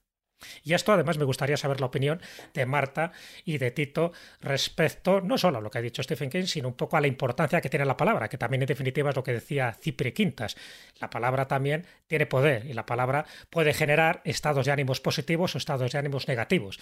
[0.63, 2.21] Y esto además me gustaría saber la opinión
[2.53, 3.11] de Marta
[3.43, 4.11] y de Tito
[4.41, 7.07] respecto no solo a lo que ha dicho Stephen King, sino un poco a la
[7.07, 10.55] importancia que tiene la palabra, que también en definitiva es lo que decía Cipri Quintas.
[10.99, 15.57] La palabra también tiene poder y la palabra puede generar estados de ánimos positivos o
[15.57, 16.79] estados de ánimos negativos.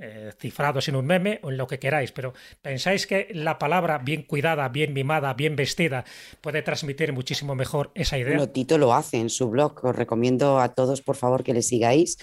[0.00, 2.32] Eh, cifrados en un meme o en lo que queráis, pero
[2.62, 6.04] ¿pensáis que la palabra bien cuidada, bien mimada, bien vestida
[6.40, 8.36] puede transmitir muchísimo mejor esa idea?
[8.36, 11.62] Bueno, Tito lo hace en su blog, os recomiendo a todos por favor que le
[11.62, 12.16] sigáis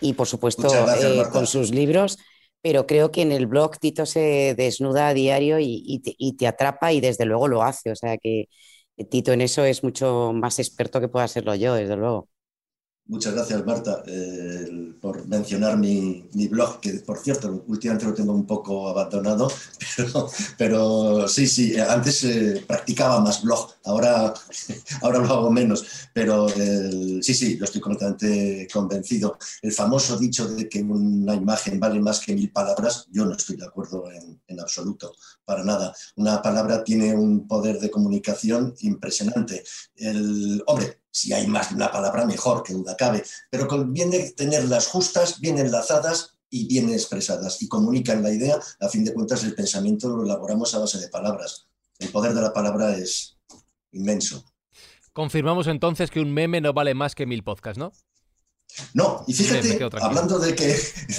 [0.00, 2.18] y por supuesto gracias, eh, con sus libros,
[2.62, 6.36] pero creo que en el blog Tito se desnuda a diario y, y te, y
[6.36, 8.48] te atrapa y desde luego lo hace, o sea que
[9.10, 12.28] Tito en eso es mucho más experto que pueda serlo yo, desde luego.
[13.08, 18.34] Muchas gracias, Marta, eh, por mencionar mi, mi blog, que por cierto, últimamente lo tengo
[18.34, 19.50] un poco abandonado,
[19.96, 24.34] pero, pero sí, sí, antes eh, practicaba más blog, ahora,
[25.00, 29.38] ahora lo hago menos, pero eh, sí, sí, lo estoy completamente convencido.
[29.62, 33.56] El famoso dicho de que una imagen vale más que mil palabras, yo no estoy
[33.56, 35.14] de acuerdo en, en absoluto,
[35.46, 35.94] para nada.
[36.16, 39.64] Una palabra tiene un poder de comunicación impresionante.
[39.96, 44.86] El, hombre, si hay más de una palabra, mejor, que duda cabe, pero conviene tenerlas
[44.86, 48.58] justas, bien enlazadas y bien expresadas y comunican la idea.
[48.80, 51.68] A fin de cuentas, el pensamiento lo elaboramos a base de palabras.
[51.98, 53.36] El poder de la palabra es
[53.92, 54.44] inmenso.
[55.12, 57.92] Confirmamos entonces que un meme no vale más que mil podcasts, ¿no?
[58.94, 60.76] No, y fíjate, hablando de que,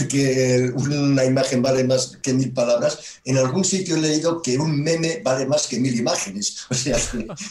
[0.10, 4.82] que una imagen vale más que mil palabras, en algún sitio he leído que un
[4.82, 6.58] meme vale más que mil imágenes.
[6.70, 6.98] O sea,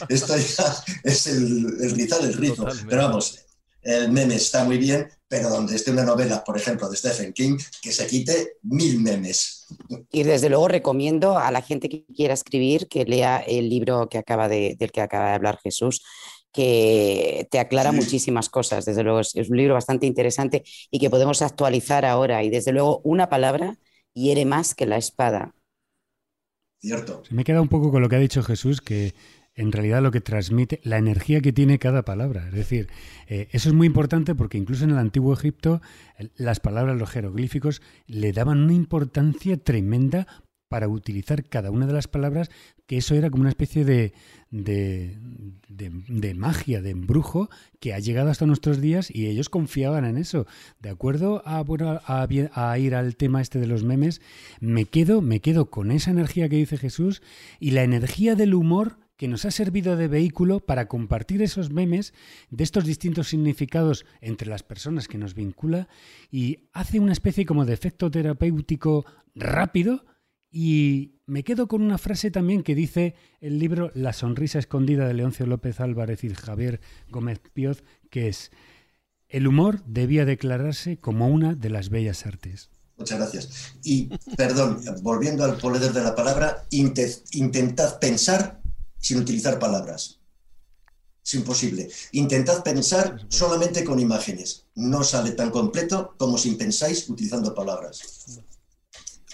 [0.09, 2.55] esto ya es el, el rizar el rizo.
[2.55, 2.89] Totalmente.
[2.89, 3.39] Pero vamos,
[3.81, 7.57] el meme está muy bien, pero donde esté una novela, por ejemplo, de Stephen King,
[7.81, 9.67] que se quite mil memes.
[10.11, 14.17] Y desde luego recomiendo a la gente que quiera escribir que lea el libro que
[14.17, 16.03] acaba de, del que acaba de hablar Jesús,
[16.51, 17.97] que te aclara Sí.
[17.97, 18.85] muchísimas cosas.
[18.85, 22.43] Desde luego es, es un libro bastante interesante y que podemos actualizar ahora.
[22.43, 23.77] Y desde luego una palabra
[24.13, 25.55] hiere más que la espada.
[26.79, 27.27] Cierto.
[27.27, 29.13] Se me queda un poco con lo que ha dicho Jesús, que
[29.55, 32.47] en realidad lo que transmite, la energía que tiene cada palabra.
[32.47, 32.87] Es decir,
[33.27, 35.81] eh, eso es muy importante porque incluso en el antiguo Egipto
[36.35, 40.27] las palabras, los jeroglíficos, le daban una importancia tremenda
[40.69, 42.49] para utilizar cada una de las palabras,
[42.85, 44.13] que eso era como una especie de,
[44.51, 45.17] de,
[45.67, 50.45] de- magia, de embrujo, que ha llegado hasta nuestros días y ellos confiaban en eso.
[50.79, 54.21] De acuerdo a, bueno, a, a ir al tema este de los memes,
[54.61, 57.21] me quedo, me quedo con esa energía que dice Jesús
[57.59, 62.13] y la energía del humor que nos ha servido de vehículo para compartir esos memes
[62.51, 65.89] de estos distintos significados entre las personas que nos vincula
[66.31, 69.05] y hace una especie como de efecto terapéutico
[69.35, 70.05] rápido
[70.51, 75.13] y me quedo con una frase también que dice el libro La sonrisa escondida de
[75.13, 78.51] Leoncio López Álvarez y Javier Gómez Pioz, que es
[79.27, 82.71] el humor debía declararse como una de las bellas artes.
[82.97, 83.75] Muchas gracias.
[83.83, 88.59] Y, perdón, volviendo al poder de la palabra, inte- intentad pensar
[88.97, 90.19] sin utilizar palabras.
[91.23, 91.89] Es imposible.
[92.11, 94.65] Intentad pensar solamente con imágenes.
[94.75, 98.01] No sale tan completo como si pensáis utilizando palabras.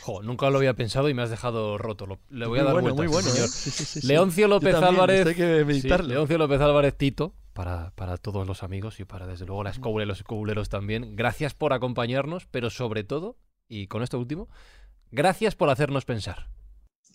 [0.05, 2.05] Jo, nunca lo había pensado y me has dejado roto.
[2.05, 3.47] Lo- le voy a dar bueno, vueltas, muy bueno, señor.
[3.47, 3.51] ¿eh?
[3.51, 4.07] Sí, sí, sí, sí.
[4.07, 5.17] Leoncio López también, Álvarez.
[5.19, 6.07] esto hay que sí, meditarlo.
[6.09, 10.03] Leoncio López Álvarez Tito, para, para todos los amigos y para desde luego la escobula
[10.03, 11.15] y los escobuleros también.
[11.15, 13.37] Gracias por acompañarnos, pero sobre todo,
[13.67, 14.47] y con esto último,
[15.09, 16.49] gracias por hacernos pensar.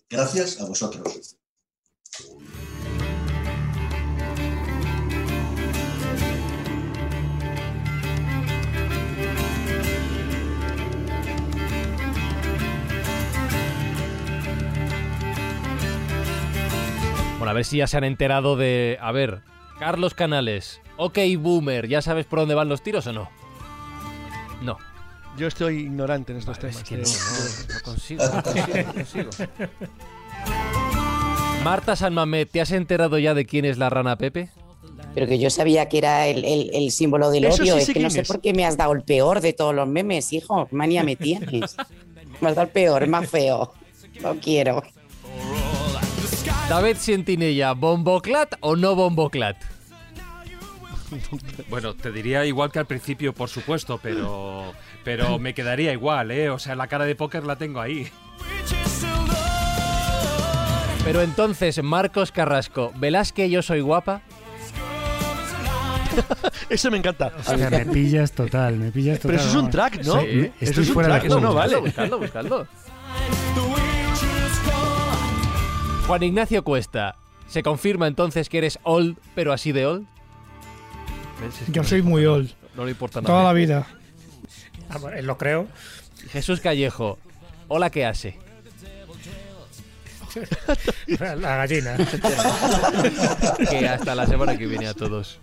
[0.09, 1.37] Gracias a vosotros.
[17.41, 18.99] Bueno, a ver si ya se han enterado de.
[19.01, 19.41] A ver,
[19.79, 20.81] Carlos Canales.
[20.99, 23.29] Ok, boomer, ¿ya sabes por dónde van los tiros o no?
[24.62, 24.77] No.
[25.39, 26.83] Yo estoy ignorante en estos Vale, temas.
[26.83, 29.31] es que eh, no, no, no consigo, no consigo, no consigo.
[31.65, 34.51] Marta San Mamet, ¿te has enterado ya de quién es la rana Pepe?
[35.15, 37.77] Pero que yo sabía que era el, el- el símbolo del Eso odio.
[37.77, 39.89] sí es que no sé por qué me has dado el peor de todos los
[39.89, 40.67] memes, hijo.
[40.69, 41.77] ¿Qué Manía me tienes.
[42.41, 43.73] Me has dado el peor, el más feo.
[44.23, 44.83] No quiero.
[46.71, 49.57] David Sentinella, ¿bomboclat o no bomboclat?
[51.69, 54.73] Bueno, te diría igual que al principio, por supuesto, pero,
[55.03, 56.49] pero me quedaría igual, ¿eh?
[56.49, 58.09] O sea, la cara de póker la tengo ahí.
[61.03, 64.23] Pero entonces, Marcos Carrasco, ¿velás que yo soy guapa?
[66.71, 67.33] Eso me encanta.
[67.69, 69.33] Me pillas total, me pillas total.
[69.33, 70.21] Pero eso es un track, ¿no?
[70.21, 71.77] Sí, Eso estoy es un fuera de track, eso no vale.
[71.79, 72.69] Buscadlo, buscadlo.
[76.11, 77.15] Juan Ignacio Cuesta,
[77.47, 80.09] ¿se confirma entonces que eres old, pero así de old?
[81.41, 81.55] ¿Ves?
[81.61, 82.51] Es que Yo no soy muy old.
[82.74, 83.32] No le importa nada.
[83.32, 83.87] Toda la vida.
[84.89, 85.69] Ah, él lo creo.
[86.32, 87.16] Jesús Callejo,
[87.69, 88.37] hola, ¿qué hace?
[91.07, 91.97] La gallina.
[93.70, 95.39] que hasta la semana que viene a todos.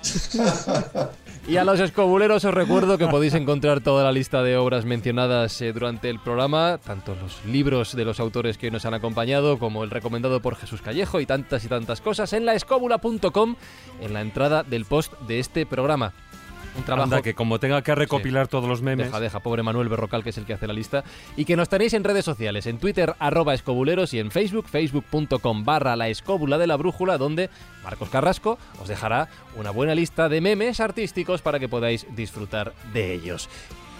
[1.48, 5.62] Y a los escobuleros os recuerdo que podéis encontrar toda la lista de obras mencionadas
[5.62, 9.82] eh, durante el programa, tanto los libros de los autores que nos han acompañado como
[9.82, 13.56] el recomendado por Jesús Callejo y tantas y tantas cosas en laescóbula.com
[14.02, 16.12] en la entrada del post de este programa.
[16.78, 19.08] Un trabajo Anda, que como tenga que recopilar todos los memes.
[19.08, 21.04] Deja, deja, pobre Manuel Berrocal, que es el que hace la lista.
[21.36, 25.64] Y que nos tenéis en redes sociales, en Twitter, arroba escobuleros, y en Facebook, facebook.com
[25.64, 27.50] barra la escóbula de la brújula, donde
[27.82, 33.12] Marcos Carrasco os dejará una buena lista de memes artísticos para que podáis disfrutar de
[33.12, 33.48] ellos.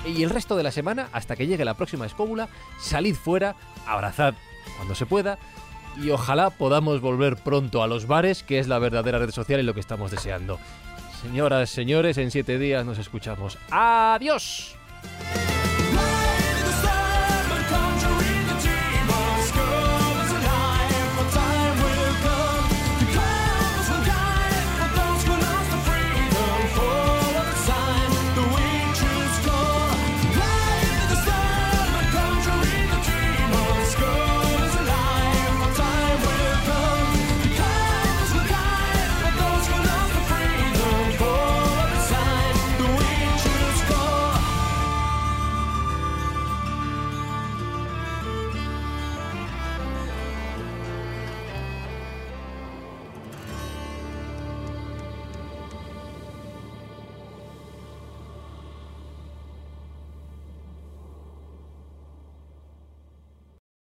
[0.06, 2.48] Y el resto de la semana, hasta que llegue la próxima escóbula,
[2.80, 3.56] salid fuera,
[3.86, 4.34] abrazad
[4.76, 5.38] cuando se pueda,
[6.00, 9.64] y ojalá podamos volver pronto a los bares, que es la verdadera red social y
[9.64, 10.58] lo que estamos deseando.
[11.22, 13.58] Señoras, señores, en siete días nos escuchamos.
[13.70, 14.76] ¡Adiós!